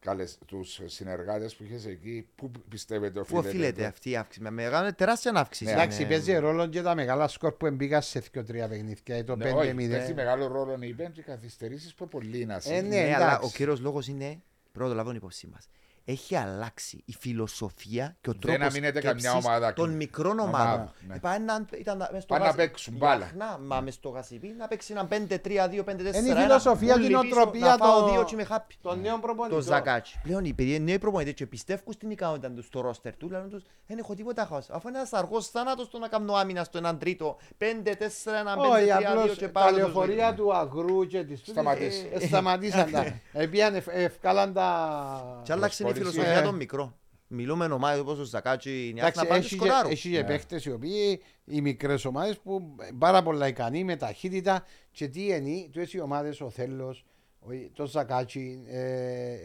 [0.01, 3.47] ε, καλες, τους συνεργάτες που είχες εκεί, πού πιστεύετε Πού οφείλεται.
[3.49, 5.63] οφείλεται το- αυτή η αύξηση; Με μεγάλη τεράστια αύξηση.
[5.65, 9.23] Ναι, Εντάξει, είναι- παίζει ρόλο και τα μεγάλα σκορ που εμπήκα σε 2-3 παιχνίδια ή
[9.23, 10.13] το Ναι, όχι, παίζει 5-0.
[10.13, 12.87] μεγάλο ρόλο οι πέμπτοι καθυστερήσεις που πολύ να Ε, ναι.
[12.87, 13.45] Ναι, αλλά εντάξει.
[13.45, 14.41] ο κύριος λόγος είναι,
[14.71, 15.69] πρώτο το λάβω υπόψη μας.
[16.11, 20.63] Έχει αλλάξει η φιλοσοφία και ο Δεν τρόπος αμήνεται καμιά ομάδα των κλ- μικρών ομάδα,
[20.63, 20.91] ομάδων.
[21.07, 21.15] ναι.
[21.15, 23.17] Ε, Πάνε να, ήταν να- μες στο Πάνε να γασι- παίξουν η μπάλα.
[23.19, 26.15] Λαχνά, μα μες στο γασιπί να παίξει ένα 5-3-2, 5-4.
[26.29, 28.73] Είναι η φιλοσοφία, την οτροπία Να φάω το- δύο και είμαι happy.
[28.81, 29.61] Τον νέο Το προπονητή.
[29.61, 30.19] Ζακάτσι.
[30.23, 33.63] Πλέον οι παιδιά νέοι προπονητές και πιστεύουν στην ικανότητα τους στο ρόστερ του, λένε τους
[33.87, 34.69] δεν έχω τίποτα χάος.
[34.69, 39.05] Αφού είναι ένας αργός θάνατος το να κάνω άμυνα στο έναν τρίτο, 5-4-1, 5-3-2 Όχι,
[39.07, 40.35] απλώς και τα πάλι το λεωφορεία ζωή.
[40.35, 42.09] του αγρού και της Σταματήσει.
[42.13, 43.05] ε, ε, σταματήσαν τα.
[43.33, 45.41] Επίαν ευκάλαν τα...
[45.43, 46.00] Και άλλαξε η Προσχώρηση.
[46.09, 46.41] Φιλοσοφία Ε.
[46.41, 46.95] των μικρών.
[47.33, 49.91] Μιλούμε ομάδες όπως ο Ζακάτσι, η Νιάς Εντάξει, να πάνε και έχει και- σκοράρουν.
[49.91, 50.27] έχει και Ναι.
[50.27, 55.67] παίχτες οι οποίοι οι μικρές ομάδες που πάρα πολλά ικανοί με ταχύτητα και τι είναι,
[55.71, 57.05] του έτσι οι ομάδες ο Θέλος,
[57.39, 59.37] ο- το Ζακάτσι, ε, ε,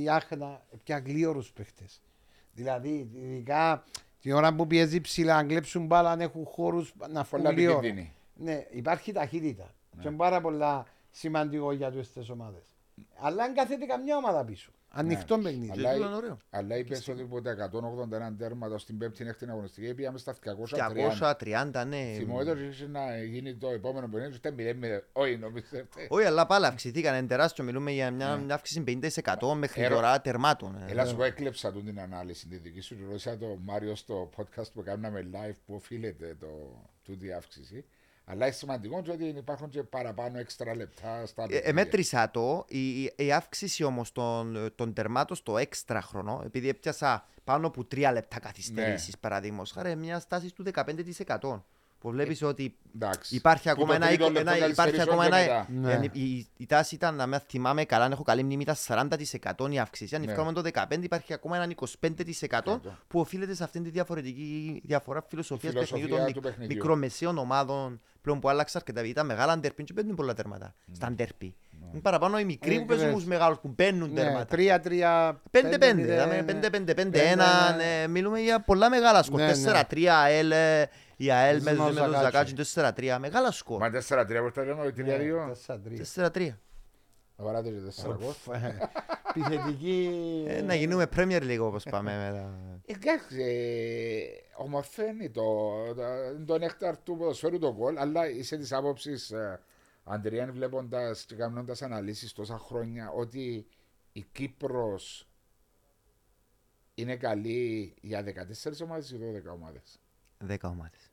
[0.00, 2.00] η Άχνα, πια γλίωρους παίχτες.
[2.52, 3.84] Δηλαδή, ειδικά
[4.20, 7.76] την ώρα που πιέζει ψηλά, αν κλέψουν μπάλα, αν έχουν χώρους να Πολλά φύγουν γλίωρα.
[7.76, 8.12] επικίνδυνη.
[8.34, 9.74] Ναι, υπάρχει ταχύτητα.
[10.00, 12.62] Και είναι πάρα πολλά σημαντικό για τις τις ομάδες.
[13.20, 14.70] Αλλά αν κάθεται καμιά ομάδα πίσω.
[14.98, 15.70] Ανοιχτό παιχνίδι.
[15.72, 16.36] Αλλά, τούτο είναι ωραίο.
[16.50, 17.70] αλλά είπε ότι από τα
[18.30, 21.34] 181 τέρματα στην πέμπτη έκτη αγωνιστική πήγαμε στα 230.
[21.72, 22.12] 230, ναι.
[22.16, 25.02] Θυμόμαι ότι ήρθε να γίνει το επόμενο παιχνίδι, είστε 0-0.
[25.12, 25.86] Όχι, νομίζετε.
[26.08, 27.64] Όχι, αλλά πάλι αυξηθήκαν, είναι τεράστιο.
[27.64, 30.76] Μιλούμε για μια, μια αύξηση 50% μέχρι Ερω- τώρα τερμάτων.
[30.88, 30.90] ε.
[30.90, 32.96] Έλα σου πω, έκλεψα του την ανάλυση τη δική σου.
[33.08, 36.46] Ρωτήσα το Μάριο στο podcast που κάναμε live που οφείλεται το,
[37.04, 37.84] τούτη η αύξηση.
[38.28, 41.68] Αλλά είναι σημαντικό ότι υπάρχουν και παραπάνω έξτρα λεπτά στα Ε, παιχνίδια.
[41.70, 42.64] ε, μέτρησα το.
[42.68, 47.84] Η, η, η αύξηση όμως των, των τερμάτων στο έξτρα χρόνο, επειδή έπιασα πάνω από
[47.84, 49.20] τρία λεπτά καθυστερήσεις, Ναι.
[49.20, 51.62] παραδείγματος χάρη, μια στάση του 15%.
[51.98, 53.34] Που βλέπεις ότι Εντάξει.
[53.36, 55.98] υπάρχει Που ακόμα το ένα, τρίτο είκο- λεπτό ένα, υπάρχει καθυστερήσεων ακόμα και ένα, μετά.
[55.98, 56.06] Ναι.
[56.12, 59.70] η, η, η τάση ήταν, να με θυμάμαι καλά, αν έχω καλή μνήμη, ήταν 40%
[59.72, 60.14] η αύξηση.
[60.14, 60.32] Αν Ναι.
[60.34, 60.52] ναι.
[60.52, 65.96] το 15% υπάρχει ακόμα ένα 25% που οφείλεται σε αυτήν τη διαφορετική διαφορά φιλοσοφίας Φιλοσοφία
[66.06, 66.76] παιχνιδιού των του μικ- παιχνιδιού.
[66.76, 69.00] μικρομεσαίων ομάδων πλέον που άλλαξαν αρκετά.
[69.00, 70.74] Γιατί ήταν μεγάλα ντέρπι και παίρνουν πολλά τέρματα.
[70.92, 71.54] Στα ντέρπι.
[71.96, 73.16] Είναι παραπάνω οι μικροί Ε, που παίζουν κρες.
[73.18, 74.46] τους μεγάλους που παίρνουν Ναι, τέρματα.
[74.46, 75.40] 3-3.
[75.50, 77.34] 5-5, 5-0, δηλαδή 5-5-5-1, ναι.
[77.76, 79.38] ναι, μιλούμε για πολλά μεγάλα σκορ.
[79.38, 79.80] Ναι, ναι.
[79.90, 82.54] 4-3 ΑΕΛ, ε, η ΑΕΛ με Με τον με τον Ζακάτσι.
[82.56, 83.80] Ζακάτσι 4-3, μεγάλα σκορ.
[83.80, 85.52] Μα 4-3 που τα λέμε, 3-2.
[85.66, 86.02] 4-3.
[86.14, 86.48] 4-3.
[87.36, 88.28] Να βαράτε και τέσσερα γκολ.
[88.28, 88.78] Ουφ, ε,
[89.34, 90.10] Επιθετική.
[90.48, 92.50] Ε, να γίνουμε Premier League όπως πάμε μετά.
[92.86, 95.42] Εντάξει, ε, ομορφαίνει το,
[95.94, 96.02] το,
[96.46, 99.32] το νέκταρ του ποδοσφαίρου το γκολ, αλλά είσαι της άποψης,
[100.10, 103.66] ε, Αντριάν, βλέποντας και κάνοντας αναλύσεις τόσα χρόνια, ότι
[104.12, 105.28] η Κύπρος
[106.94, 110.00] είναι καλή για 14 ομάδες ή 12 ομάδες;
[110.38, 111.10] Δέκα ομάδες.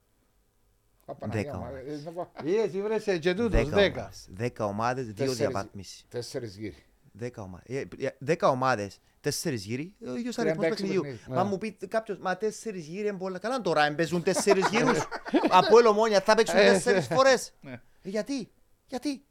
[1.06, 1.99] Παπαναγία, Δέκα μα, ομάδες.
[2.02, 3.99] ε, να πω, Είδες, ήβρεσαι και τούτος, Δέκα δέκα.
[3.99, 4.28] ομάδες.
[4.32, 6.06] Δέκα ομάδες, δύο Τέσσερις- διαβάθμιση.
[6.10, 6.84] Τέσσερις γύρι.
[7.11, 7.65] Δέκα ομάδες.
[7.76, 11.02] Ε, ε, Δέκα ομάδες, τέσσερις γύρι, ο ίδιος αριθμός 36 παιχνιδιού.
[11.02, 11.28] παιχνίδια.
[11.36, 13.40] Μα μου πει κάποιος, μα τέσσερις γύρι είναι πολλά.
[13.40, 14.99] Καλά τώρα, αν παίζουν τέσσερις γύρους.
[15.60, 17.53] Από ελομόνια θα παίξουν Ε, τέσσερις φορές.
[17.61, 17.72] Ναι.
[18.02, 18.52] Ε, Γιατί,
[18.99, 19.24] γιατί;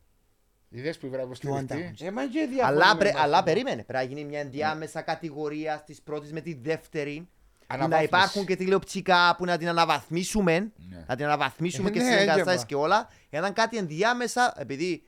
[0.74, 1.72] Είδες που βράβο στη Ποιο δικτή.
[1.74, 2.06] αντάγωνισμα.
[2.06, 3.50] Ε, μα και Αλλά, διαφωνούμε πρέ, με αλλά αυτό.
[3.50, 3.82] περίμενε.
[3.84, 7.28] Πρέπει να γίνει μια ενδιάμεσα κατηγορία τη πρώτη με τη δεύτερη.
[7.66, 8.04] Που να Αναβάθμιση.
[8.04, 10.52] υπάρχουν και τηλεοπτικά που να την αναβαθμίσουμε.
[10.90, 11.04] Ναι.
[11.06, 12.66] Να την αναβαθμίσουμε Ε, και ναι, στι εγκαταστάσει έντυπα.
[12.66, 13.08] και όλα.
[13.30, 15.02] Για να είναι κάτι ενδιάμεσα, επειδή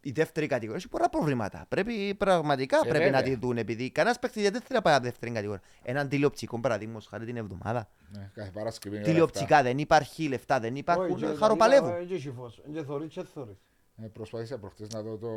[0.00, 1.64] η δεύτερη κατηγορία έχει πολλά προβλήματα.
[1.68, 3.34] Πρέπει πραγματικά Ε, πρέπει να βέβαια.
[3.34, 3.56] τη δουν.
[3.58, 5.62] Επειδή κανένας παίκτη δεν θέλει να πάει από δεύτερη κατηγορία.
[5.82, 7.88] Έναν τηλεοπτικό παραδείγμα χάρη την εβδομάδα.
[8.16, 8.94] Ναι, κάθε Παρασκευή.
[8.96, 11.16] είναι ώρα Τηλεοπτικά δεν υπάρχει, λεφτά δεν Όχι, υπάρχουν.
[11.16, 11.90] και- Χαροπαλεύουν.
[11.90, 12.62] ε, και έχει φως.
[12.72, 13.52] Και θωρείς και θωρείς.
[13.52, 14.04] αυτά.
[14.04, 15.28] Ε, Προσπάθησα προχτές να δω το...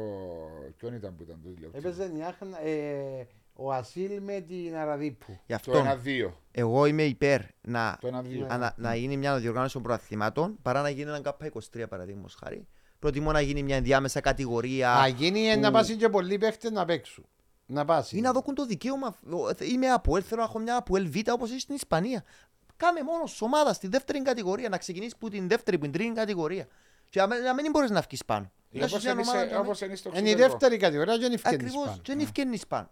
[0.78, 1.88] Ποιον ήταν που ήταν το τηλεοπτικό.
[1.88, 5.32] Έπαιζε Νιάχνα, ε, ο Ασίλ με την Αραδίπου.
[5.46, 6.32] Γι' Το αυτό 1-2.
[6.52, 8.46] εγώ είμαι υπέρ να Το 1-2.
[8.48, 12.68] ανα- να γίνει μια διοργάνωση των προαθλημάτων παρά να γίνει έναν ΚΑΠΑ 23 παραδείγματος χάρη.
[13.02, 16.72] Προτιμώ να γίνει μια ενδιάμεσα κατηγορία Να γίνει ε, να που- πάσει και πολλοί παίχτες
[16.72, 17.26] να παίξουν.
[17.66, 18.18] Να πάσει.
[18.18, 19.16] ή να δώκουν το δικαίωμα.
[19.30, 22.24] ο, Είμαι από ελ, θέλω να έχω μια από ελ Β όπως έχει στην Ισπανία.
[22.78, 26.12] Κάμε μόνος σου ομάδα στη δεύτερη κατηγορία, να ξεκινήσεις που την δεύτερη, που την τρίτη
[26.14, 26.68] κατηγορία.
[27.10, 28.52] Και να μην- να μην μπορείς να βγεις πάνω.
[28.70, 30.50] Να Όπως έχεις μια είναι σε- ομάδα να μην- όπως είναι στο Είναι η εξωτερικό.
[30.58, 32.02] δεύτερη κατηγορία και δεν ευκαινείς Ακριβώς, πάνω.
[32.06, 32.90] δεν ευκαινεί πάνω.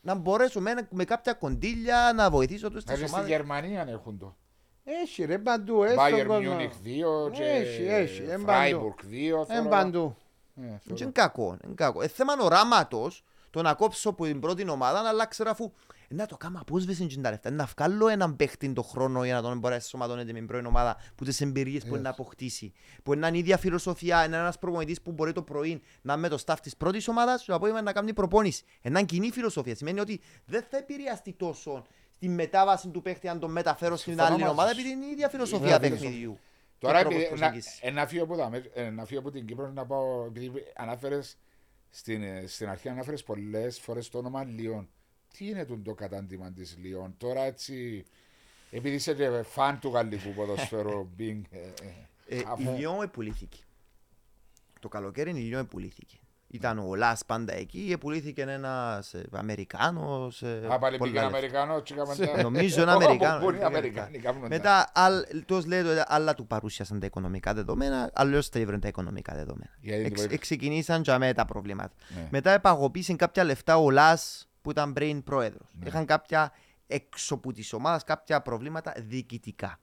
[0.00, 3.36] Να μπορέσουμε με, με κάποια κοντήλια να βοηθήσω τους Δηλαδή τις στη ομάδες.
[3.36, 4.36] Γερμανία έχουν το.
[4.84, 5.82] Έχει ρε παντού.
[5.82, 6.56] ε, στον Bayern κόσμο.
[6.58, 9.04] Munich 2 και Έχει, έχει, εν Freiburg
[9.40, 9.44] 2.
[9.48, 10.16] Εν παντού.
[10.56, 11.02] Ε, Δεν θεωρώ.
[11.02, 11.56] είναι κακό.
[11.64, 12.02] Είναι κακό.
[12.02, 13.10] Ε, θέμα οράματο
[13.50, 15.72] το να κόψω από την πρώτη ομάδα, αλλά ξέρω αφού.
[16.08, 17.50] Ε, να το κάνω απόσβεση και τα λεφτά.
[17.50, 20.66] Να βγάλω έναν παίχτη το χρόνο για να τον μπορέσει να σωματώνεται με την πρώτη
[20.66, 22.72] ομάδα που τις εμπειρίες που είναι να αποκτήσει.
[23.02, 26.28] Που είναι η ίδια φιλοσοφία, είναι ένας προπονητής που μπορεί το πρωί να είναι με
[26.28, 28.64] το staff της πρώτης ομάδας και το απόγευμα να κάνει προπόνηση.
[28.80, 29.74] Ένα κοινή φιλοσοφία.
[29.74, 31.84] Σημαίνει ότι δεν θα επηρεαστεί τόσο
[32.22, 34.80] στη μετάβαση του παίχτη αν τον μεταφέρω στην Συμφωνώ άλλη μαζί ομάδα σου.
[34.80, 36.38] επειδή είναι η ίδια φιλοσοφία ίδια παιχνιδιού.
[36.78, 37.78] Τώρα Και τρόπος επειδή, να, προσέγγισης.
[37.82, 40.52] ε, να φύγω από, τα, μέ- ε, να φύγω από την Κύπρο να πάω, επειδή
[40.76, 41.36] ανάφερες
[41.90, 44.88] στην, ε, στην αρχή ανάφερες πολλές φορές το όνομα Λιόν.
[45.36, 48.04] Τι είναι το, το κατάντημα της Λιόν; Τώρα έτσι,
[48.70, 53.58] επειδή είσαι και φαν του γαλλικού ποδοσφαίρου, Μπινγκ, ε, ε, Ε, αφού- η Λιόν επουλήθηκε.
[54.80, 56.16] Το καλοκαίρι η Λιόν επουλήθηκε.
[56.54, 60.42] Ήταν ο Λάς πάντα εκεί, επουλήθηκε ένας ε, Αμερικάνος.
[60.42, 61.36] ε, Α, πάλι πολλά πήγαινε λεφτά.
[61.38, 63.54] Αμερικάνος και έκαμε τα- Νομίζω είναι Όπου Αμερικάνος.
[63.54, 68.10] είναι Αμερικάνοι, κάνουν τα- Μετά, άλλ- τους λέει, ότι άλλα του παρουσιάσαν τα οικονομικά δεδομένα,
[68.14, 69.70] αλλιώς τα ήβραν τα οικονομικά δεδομένα.
[69.80, 71.94] Γιατί Εξ, το- ξεκινήσαν για μένα τα προβλήματα.
[72.16, 72.28] Ναι.
[72.30, 75.68] Μετά επαγωπήσαν κάποια λεφτά ο Λάς που ήταν πριν πρόεδρος.
[75.80, 75.88] Ναι.
[75.88, 76.52] Είχαν κάποια
[76.86, 79.78] έξω από της ομάδας κάποια προβλήματα διοικητικά.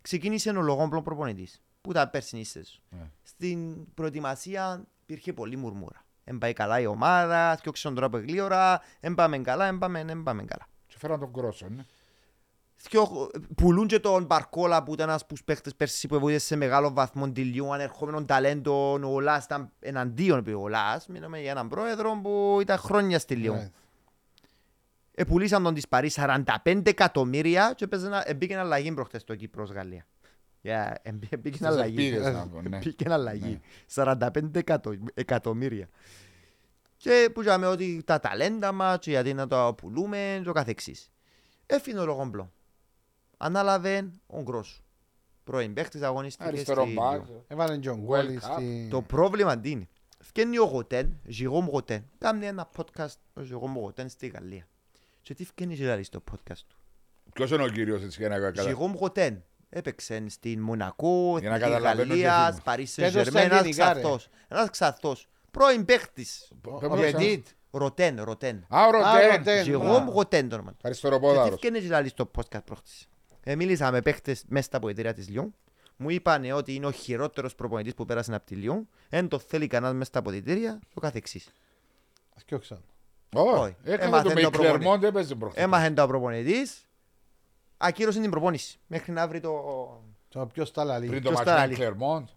[0.00, 2.80] Ξεκίνησε ο λογόμπλο προπονητής που ήταν πέρσινη σεζόν.
[2.90, 3.10] Ναι.
[3.22, 6.04] Στην προετοιμασία υπήρχε πολύ μουρμούρα.
[6.28, 10.22] Δεν πάει καλά η ομάδα, θυκιόξαν τώρα από γλύωρα, δεν πάμε καλά, δεν πάμε, δεν
[10.22, 10.66] πάμε καλά.
[10.86, 11.84] Και φέραν τον Κρόσο, ναι.
[12.76, 16.56] Θκιο- Πουλούν και τον Μπαρκόλα που ήταν ένας από τους παίχτες πέρσι που βοήθησε σε
[16.56, 21.68] μεγάλο βαθμό τηλιού, ανερχόμενο ταλέντο, ο Λάς ήταν εναντίον επειδή ο Λάς, μιλάμε για έναν
[21.68, 23.56] πρόεδρο που ήταν χρόνια στη Λιόν.
[23.56, 23.70] Ναι.
[25.14, 30.06] Επουλήσαν τον της Παρί 45 εκατομμύρια και έπαιζε να- μπήκε αλλαγή προχτές στο Κύπρος Γαλλία.
[30.68, 32.06] Yeah, εμπή- μπήκε Στις αλλαγή.
[32.06, 32.78] ελπίδες να πω, ναι.
[32.78, 33.50] Μπήκε αλλαγή.
[33.50, 33.60] Ναι.
[33.94, 35.88] 45 εκατο- εκατομμύρια.
[36.96, 41.10] Και που είπαμε ότι τα ταλέντα μας και γιατί να τα πουλούμε και ο καθεξής.
[41.66, 42.52] Έφυγε ο Λογόμπλο.
[43.36, 44.80] Ανάλαβε ο Γκρός.
[45.44, 47.24] Πρώην παίχτης αγωνίστηκε Αριστερό στη μπακ.
[47.26, 47.44] Λιόν.
[47.46, 48.52] Έβαλε Τζον Γκόλι World Cup.
[48.54, 48.88] στη...
[48.90, 49.88] Το πρόβλημα τι είναι.
[50.20, 52.04] Φκένει ο Γοτέν, Ζιγόμ Γοτέν.
[52.18, 54.68] Κάμνει ένα podcast ο Ζιγόμ Γοτέν στη Γαλλία.
[55.22, 56.76] Και τι φκένει και λέει στο podcast του;
[57.32, 58.68] Ποιος είναι ο κύριος έτσι για να καταλάβει.
[58.68, 59.44] Ζιγόμ Γοτέν.
[59.68, 62.60] Έπαιξε στην Μονακό, Για να Εθνική καταλαβαίνω και Γαλλίας, θυμό.
[62.64, 64.00] Παρίς Πες το στα Σεν-Ζερμέν, ένας ελληνικά, ρε.
[64.00, 64.28] ξαθός.
[64.48, 65.28] Ένας ξαθός.
[65.50, 66.50] Πρώην παίχτης.
[66.80, 67.46] Πες μου Βεντίτ.
[67.70, 68.66] Ροτέν, Ροτέν.
[68.68, 69.36] Α, ο Α, Ροτέν.
[69.36, 69.64] Ροτέν.
[69.64, 70.10] Ζιγόμ Α.
[70.12, 70.76] Γοτέν το όνομα του.
[70.76, 71.54] Και τι Αριστεροπόδαρος.
[71.58, 73.08] φκένει και λέει στο podcast προχτής.
[73.44, 75.54] Ε, μίλησα με παίχτες μέσα στα ποετήρια της Λιόν.
[75.96, 78.88] Μου είπαν ότι είναι ο χειρότερος προπονητής που πέρασε από τη Λιόν.
[79.08, 81.48] Δεν το θέλει κανένας μέσα στα ποετήρια και ο καθεξής.
[82.36, 82.82] Σκιώξαν.
[83.34, 83.74] Όχι, Όχι.
[83.84, 85.62] έκανε Έμαθε το με το η Κλερμόντ, έπαιζε προχθές.
[85.62, 86.85] Έμαθε το προπονητής.
[87.76, 88.78] Ακύρωσε την προπόνηση.
[88.86, 89.50] Μέχρι να βρει το...
[90.28, 91.06] Το ποιος τα λαλεί.
[91.06, 91.76] Πριν το ποιος μάτσο τα με λέει.
[91.76, 92.28] Κλερμόντ.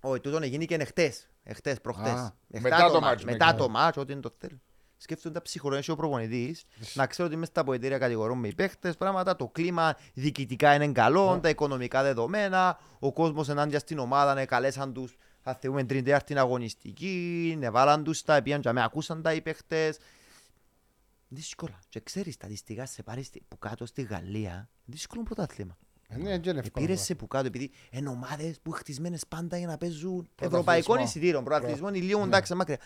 [0.00, 1.28] Όχι, τούτον έγινε και εχθές.
[1.42, 2.12] Εχθές, προχτές.
[2.12, 3.02] Α, Μετά, μετά το, το μάτς.
[3.02, 3.58] μάτς, Μετά μετά.
[3.58, 4.60] το μάτς, ό,τι είναι το θέλει.
[4.98, 6.64] Σκέφτονται τα ψυχολογία ο προπονητής,
[6.94, 11.38] να ξέρω ότι μέσα στα ποετήρια κατηγορούμε οι παίχτες, πράγματα, το κλίμα διοικητικά είναι καλό,
[11.42, 16.38] τα οικονομικά δεδομένα, ο κόσμος ενάντια στην ομάδα, ναι, καλέσαν τους Θα θεούμε την τρίτη
[16.38, 19.98] αγωνιστική, εβάλαν τους τα, πήγαν και με ακούσαν τα οι παίχτες.
[21.28, 21.78] Δύσκολα.
[21.88, 25.76] Και ξέρεις, στατιστικά σε πάρεις στη- που κάτω στη Γαλλία, δύσκολο πρωτάθλημα.
[26.08, 26.86] Ε, Ναι, δεν είναι εύκολο.
[26.86, 30.46] Πήρε σε που κάτω, επειδή είναι ομάδες που χτισμένες πάντα για να παίζουν Πρωταθλητισμό.
[30.58, 32.78] ευρωπαϊκών εισιτήρων, πρωταθλητισμό, είναι λίγο εντάξει μακριά.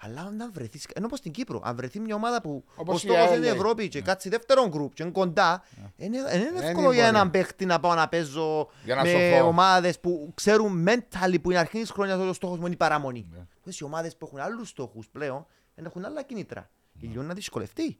[0.00, 3.10] Αλλά αν βρεθείς, ενώ όπως στην Κύπρο, αν βρεθεί μια ομάδα που Όπως ο η
[3.10, 3.36] στόχος LA.
[3.36, 5.62] είναι η Ευρώπη και κάτσει δεύτερο γκρουπ και είναι κοντά,
[5.96, 7.16] είναι είναι είναι εύκολο για μπορεί.
[7.16, 9.46] έναν παίχτη να πάω να παίζω Για να με σωθώ.
[9.46, 12.78] ομάδες που ξέρουν mentally που είναι αρχή της χρονιάς ότι ο στόχος μου είναι η
[12.78, 13.26] παραμονή.
[13.32, 13.46] Ναι.
[13.56, 16.70] Αυτές οι ομάδες που έχουν άλλους στόχους πλέον, δεν έχουν άλλα κίνητρα.
[17.00, 17.98] Η Λιόν να δυσκολευτεί.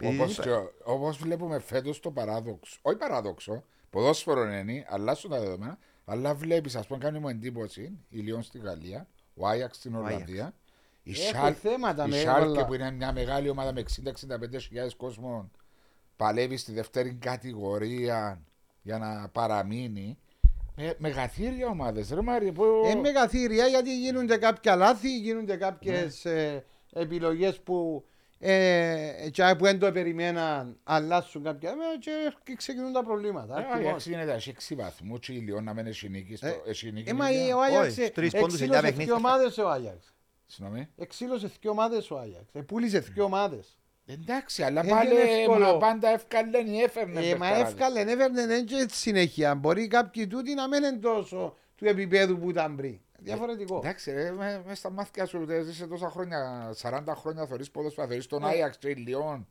[0.00, 5.40] Επειδή Όπως, δεν και, όπως βλέπουμε φέτος το παράδοξο, όχι παράδοξο, ποδόσφαιρο είναι, αλλάσουν τα
[5.40, 9.96] δεδομένα, αλλά βλέπεις, ας πούμε, κάνει μου εντύπωση, η Λιόν στη Γαλλία, ο Άγιαξ στην
[9.96, 10.12] Άγιαξ.
[10.14, 10.54] Ολλανδία,
[11.02, 12.66] η Έχουν Σάλ- θέματα η με Σάλκε όλα.
[12.66, 15.50] που είναι μια μεγάλη ομάδα με 60-65 χιλιάδες κόσμων,
[16.16, 18.42] παλεύει στη δεύτερη κατηγορία
[18.82, 20.18] για να παραμείνει.
[20.76, 22.64] Με, μεγαθύρια ομάδες, ρε Μάρι, που...
[22.86, 26.32] Ε, μεγαθύρια γιατί γίνονται κάποια λάθη, γίνονται κάποιες Ναι.
[26.32, 28.10] ε, επιλογές που ε,
[29.30, 32.10] και που δεν το περιμέναν, αλλάσουν κάποια ε, και,
[32.44, 33.54] και ξεκινούν τα προβλήματα.
[33.54, 33.78] Ε, Ο Ακριβώς.
[33.86, 36.92] Άγιαξ γίνεται έχει 6 βαθμούς και η Λιόν να μένει έχει νίκη στο- Ε, έχει
[36.92, 37.52] νίκη Ε, μα νίκη.
[37.52, 39.04] ο Άγιαξ Όχι, τρεις πόντους, εννιά εξήλωσε παιχνίδια.
[39.04, 40.14] δύο ομάδες ο Άγιαξ.
[40.46, 40.88] Συγγνώμη.
[40.96, 42.48] Εξήλωσε δύο ομάδες ο Άγιαξ.
[42.52, 43.78] Ε, πούλησε δύο ομάδες.
[44.08, 45.64] Εντάξει, αλλά Ε, πάλι δεν είναι εύκολο.
[45.72, 47.20] μα πάντα εύκαλε ή έφερνε.
[47.20, 47.72] Ε, μα παιχταράδες.
[47.72, 49.54] εύκολα έφερνε δεν και συνέχεια.
[49.54, 53.00] Μπορεί κάποιοι τούτοι να μην είναι τόσο του επίπεδου που ήταν πριν.
[53.18, 53.76] Διαφορετικό.
[53.76, 58.06] Εντάξει, ρε, με, με στα μάτια σου δεν ζήσε τόσα χρόνια, 40 χρόνια θωρείς ποδόσφαιρα,
[58.06, 58.48] θωρείς τον Ναι.
[58.48, 59.46] Άγιαξ και η Λιόν.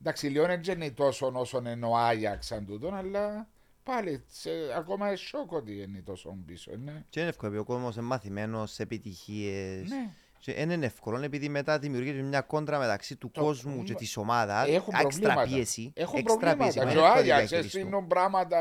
[0.00, 3.48] Εντάξει, η Λιόν δεν είναι τόσο όσο είναι ο Άγιαξ σαν τούτον, αλλά
[3.82, 6.72] πάλι σε, ακόμα σοκ ότι είναι τόσο πίσω.
[6.76, 7.04] Ναι.
[7.08, 9.88] Και είναι εύκολο, επειδή ο κόσμος είναι μαθημένος σε επιτυχίες.
[9.88, 10.10] ναι.
[10.44, 14.16] Και δεν είναι εύκολο επειδή μετά δημιουργείται μια κόντρα μεταξύ του Το- κόσμου και της
[14.16, 14.68] ομάδας.
[14.68, 15.42] Έχουν Έξτρα προβλήματα.
[15.42, 15.92] πίεση.
[15.96, 16.78] Έχουν έξτρα πίεση.
[16.78, 16.84] προβλήματα.
[16.84, 17.80] μα Και είναι ο εύκολο να Άγιαξ διαχειριστούν.
[17.82, 18.58] στείλουν πράγματα,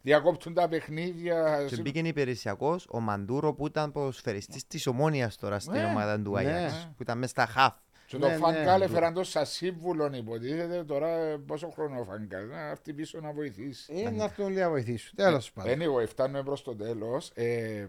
[0.00, 1.64] διακόπτουν τα παιχνίδια.
[1.68, 6.30] Και μπήκε υπηρεσιακός ο Μαντούρο που ήταν ποδοσφαιριστής της Ομόνιας τώρα στην Ναι, ομάδα του
[6.32, 6.38] ναι.
[6.38, 6.88] Άγιαξ.
[6.96, 7.74] Που ήταν μέσα στα χαφ.
[8.06, 8.84] Και το Ναι, Φανκάλ ναι.
[8.84, 13.32] έφεραν το σαν σύμβουλο υποτίθεται τώρα ε, πόσο χρόνο ο Φανκάλ να έρθει πίσω να
[13.32, 13.92] βοηθήσει.
[14.06, 15.16] Ε, να έρθουν λίγο να βοηθήσουν.
[15.16, 15.72] Τέλος πάντων.
[15.78, 17.86] Anyway, φτάνουμε προς το τέλος ε,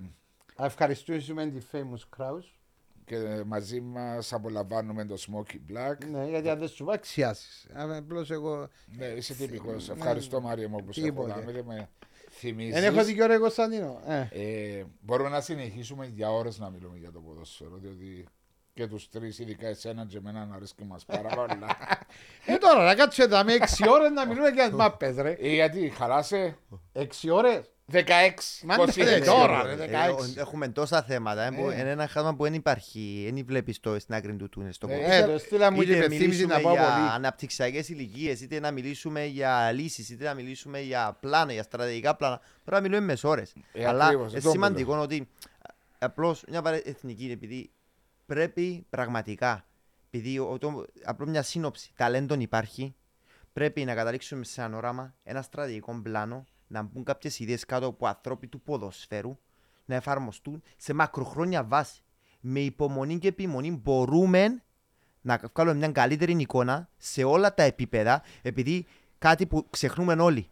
[0.55, 2.43] Α Ευχαριστούμε τη Famous Kraus.
[3.05, 6.05] Και μαζί μας απολαμβάνουμε το Smoky Black.
[6.11, 7.67] Ναι, γιατί αν δεν σου πω αξιάσεις.
[7.73, 8.67] Απλώς εγώ
[8.97, 9.89] Ναι, είσαι τυπικός.
[9.89, 11.33] Ευχαριστώ Μάριο μου που σε έχω Τίποτε.
[11.33, 11.89] δάμε και με
[12.29, 12.73] θυμίζεις.
[12.81, 14.01] δεν έχω δικαιώ ρε Κωνσταντίνο.
[14.07, 18.27] Ε, Ε, μπορούμε να συνεχίσουμε για ώρες να μιλούμε για το ποδόσφαιρο, διότι
[18.73, 21.77] και τους τρεις, ειδικά εσένα και εμένα, να αρέσει και μας πάρα πολλά.
[22.45, 25.31] Ε, τώρα να κάτσουμε εδώ με 6 ώρες να μιλούμε για τις μάπες ρε.
[25.31, 26.57] ε, γιατί, χαλάσε,
[26.93, 29.03] 6 ώρες; 16, Μα 26.
[29.03, 30.37] ναι, τώρα, ρε, Ε, 16.
[30.37, 31.43] Έχουμε τόσα θέματα.
[31.43, 31.79] ε, που Ε.
[31.79, 33.29] Είναι ένα χάσμα που δεν υπάρχει.
[33.33, 34.73] Δεν βλέπεις το στην άκρη του τούνελ.
[34.73, 35.13] στο Ε, κόμμα.
[35.13, 37.09] Ε, το στείλα μου και Είτε υπενθύμηση μιλήσουμε να πάω για πολύ.
[37.13, 42.37] αναπτυξιακές ηλικίες, είτε να μιλήσουμε για λύσεις, είτε να μιλήσουμε για πλάνα, για στρατηγικά πλάνα.
[42.63, 43.53] Πρέπει να μιλούμε μες ώρες.
[43.73, 45.27] Ε, Αλλά ακριβώς, είναι αυτό σημαντικό ότι
[45.99, 47.71] απλώς μια παρέ- εθνική, επειδή
[48.25, 49.65] πρέπει πραγματικά,
[50.11, 52.95] επειδή ο- το- απλώς μια σύνοψη ταλέντων υπάρχει,
[53.53, 58.07] πρέπει να καταλήξουμε σε ένα όραμα, ένα στρατηγικό πλάνο, να μπουν κάποιες ιδέες κάτω από
[58.07, 59.37] ανθρώποι του ποδοσφαίρου,
[59.85, 62.01] να εφαρμοστούν σε μακροχρόνια βάση.
[62.39, 64.63] Με υπομονή και επιμονή μπορούμε
[65.21, 68.85] να βγάλουμε μια καλύτερη εικόνα σε όλα τα επίπεδα, επειδή
[69.17, 70.49] κάτι που ξεχνούμε όλοι.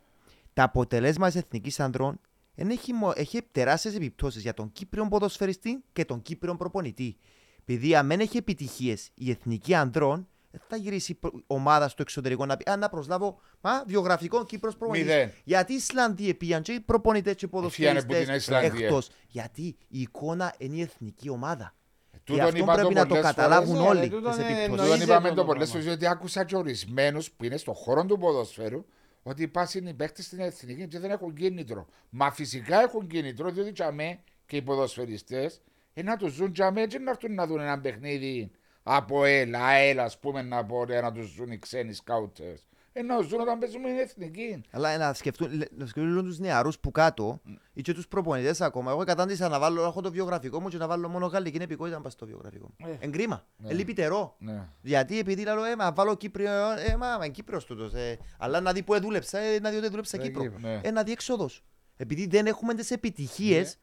[0.54, 2.20] Τα αποτελέσματα της εθνικής ανδρών
[2.56, 7.18] εν έχει, μο- έχει τεράστιες επιπτώσεις για τον Κύπριο ποδοσφαιριστή και τον Κύπριο προπονητή.
[7.60, 10.28] Επειδή αν δεν έχει επιτυχίες η εθνική ανδρών, δεν
[10.68, 15.08] θα γυρίσει προ- ομάδα στο εξωτερικό να πει «Α, να προσλάβω μα, βιογραφικό Κύπρος προπονητής».
[15.08, 15.32] Μηδέν.
[15.44, 18.86] Γιατί οι Ισλανδοί πήγαν και οι προπονητές και οι Φύγανε ποδοσφαιριστές που την Ισλανδία.
[18.88, 19.10] εκτός.
[19.28, 21.74] Γιατί η εικόνα είναι η εθνική ομάδα.
[22.12, 23.90] Και Τούτον αυτό είπα πρέπει να το πολλές καταλάβουν φορές.
[23.90, 24.72] όλοι Ναι, τούτον τις είναι επιπτώσεις.
[24.82, 24.94] εννοείται.
[24.94, 25.54] Τούτον είπαμε το το πράγμα.
[25.54, 28.86] πολλές φορές, διότι άκουσα και ορισμένους που είναι στον χώρο του ποδοσφαίρου
[29.24, 31.88] ότι πάσουν οι παίκτες στην εθνική και δεν έχουν κίνητρο.
[32.10, 35.62] Μα φυσικά έχουν κίνητρο, διότι τζαμέ και οι ποδοσφαιριστές
[35.94, 38.52] ε, να τους ζουν τζαμέ και να έρθουν να δουν ένα παιχνίδι
[38.84, 42.62] από έλα, έλα, ας πούμε να πω, ε, να τους ζουν οι ξένοι σκάουτερς.
[42.94, 44.62] Ε, να τους ζουν όταν παίζουμε την εθνική.
[44.72, 47.42] Αλλά να σκεφτούν, λε- να σκεφτούν τους νεαρούς που κάτω
[47.74, 48.92] ή και τους προπονητές ακόμα.
[48.92, 52.02] Εγώ κατάντησα να βάλω, έχω το βιογραφικό μου και να βάλω μόνο γαλλική επικότητα να
[52.02, 52.88] πάω στο βιογραφικό μου.
[52.90, 53.06] Ε.
[53.06, 53.46] Εγκρίμα.
[53.58, 53.70] Ναι.
[53.70, 54.36] Ε, λυπητερό.
[54.40, 54.68] Ναι.
[54.82, 57.94] Γιατί επειδή λέω, ε, μα βάλω Κύπριο, ε, μα, μα είναι Κύπρος τούτος.
[57.94, 60.42] Ε, αλλά να δει που δούλεψα, ε, να δει ότι δούλεψα Ε, Κύπρο.
[60.42, 60.60] Κύπρο.
[60.60, 60.80] Ναι.
[60.84, 61.64] Ε, να δει έξοδος.
[61.98, 63.78] Επειδή δεν έχουμε τις επιτυχίες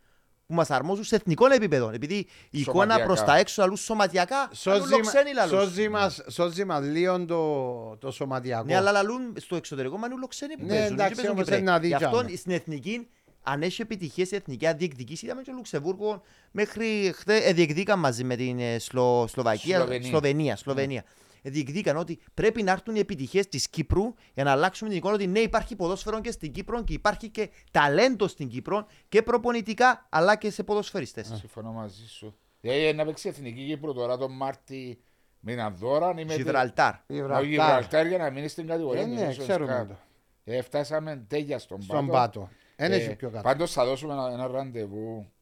[0.46, 1.90] που μας αρμόζουν σε εθνικό επίπεδο.
[1.94, 2.14] Επειδή
[2.50, 3.04] η εικόνα Σωματιακά.
[3.06, 5.62] προς τα έξω αλλούς σωματιακά, αλλούς Σώζει, λοξένοι μα- λαλούς.
[5.64, 8.64] σώζει μας, σώζει μας λίγο το, το σωματιακό.
[8.64, 10.92] Ναι, αλλά λαλούν στο εξωτερικό μα είναι λοξένοι που Ναι, παίζουν.
[10.92, 11.60] εντάξει, και παίζουν όμως Κυπρέοι.
[11.60, 12.36] είναι να δει Γι' αυτό τζάμε.
[12.36, 13.06] στην εθνική,
[13.42, 18.24] αν έχει επιτυχίες η εθνική διεκδικήσει, είδαμε και το Λουξεμβούργο μέχρι χθε ε, διεκδίκαν μαζί
[18.24, 20.08] με την ε, Σλο, Σλοβακία, Σλοβενία.
[20.08, 20.56] Σλοβενία.
[20.56, 21.04] Σλοβενία.
[21.50, 25.26] Διεκδίκαν ότι πρέπει να έρθουν οι επιτυχίες της Κύπρου για να αλλάξουμε την εικόνα ότι
[25.26, 30.36] ναι, υπάρχει ποδόσφαιρο και στην Κύπρο και υπάρχει και ταλέντο στην Κύπρο και προπονητικά αλλά
[30.36, 31.32] και σε ποδοσφαιριστές.
[31.34, 32.36] Συμφωνώ μαζί σου.
[32.60, 35.00] Ε, να παίξει εθνική Κύπρο τώρα τον Μάρτι
[35.40, 36.14] μήνα δώρα.
[36.16, 36.94] Γιβραλτάρ.
[37.36, 39.02] Ο Γιβραλτάρ για να μείνει στην κατηγορία.
[39.02, 39.96] Ε, ναι, ξέρουμε το.
[40.44, 42.48] Ε, φτάσαμε τέλεια στον, στον πάτο.
[42.76, 43.42] Ένα ε, πιο κάτω.
[43.42, 45.32] Πάντως θα δώσουμε ένα, ένα ραντεβού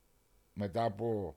[0.53, 1.37] μετά από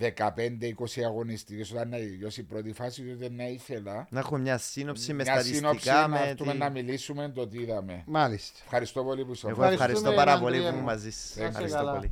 [0.00, 4.06] 15-20 αγωνιστικές, όταν να τελειώσει η πρώτη φάση, τότε να ήθελα.
[4.10, 5.56] Να έχω μια σύνοψη με μια στατιστικά.
[5.58, 6.58] Σύνοψη, με να έρθουμε τη...
[6.58, 8.02] να μιλήσουμε το τι είδαμε.
[8.06, 8.58] Μάλιστα.
[8.64, 9.50] Ευχαριστώ πολύ που ήσασταν.
[9.50, 10.82] Εγώ ευχαριστώ πάρα πολύ που Ανδρέα.
[10.82, 11.36] μαζί σας.
[11.36, 11.92] Να είσαι Ευχαριστώ καλά.
[11.92, 12.10] πολύ.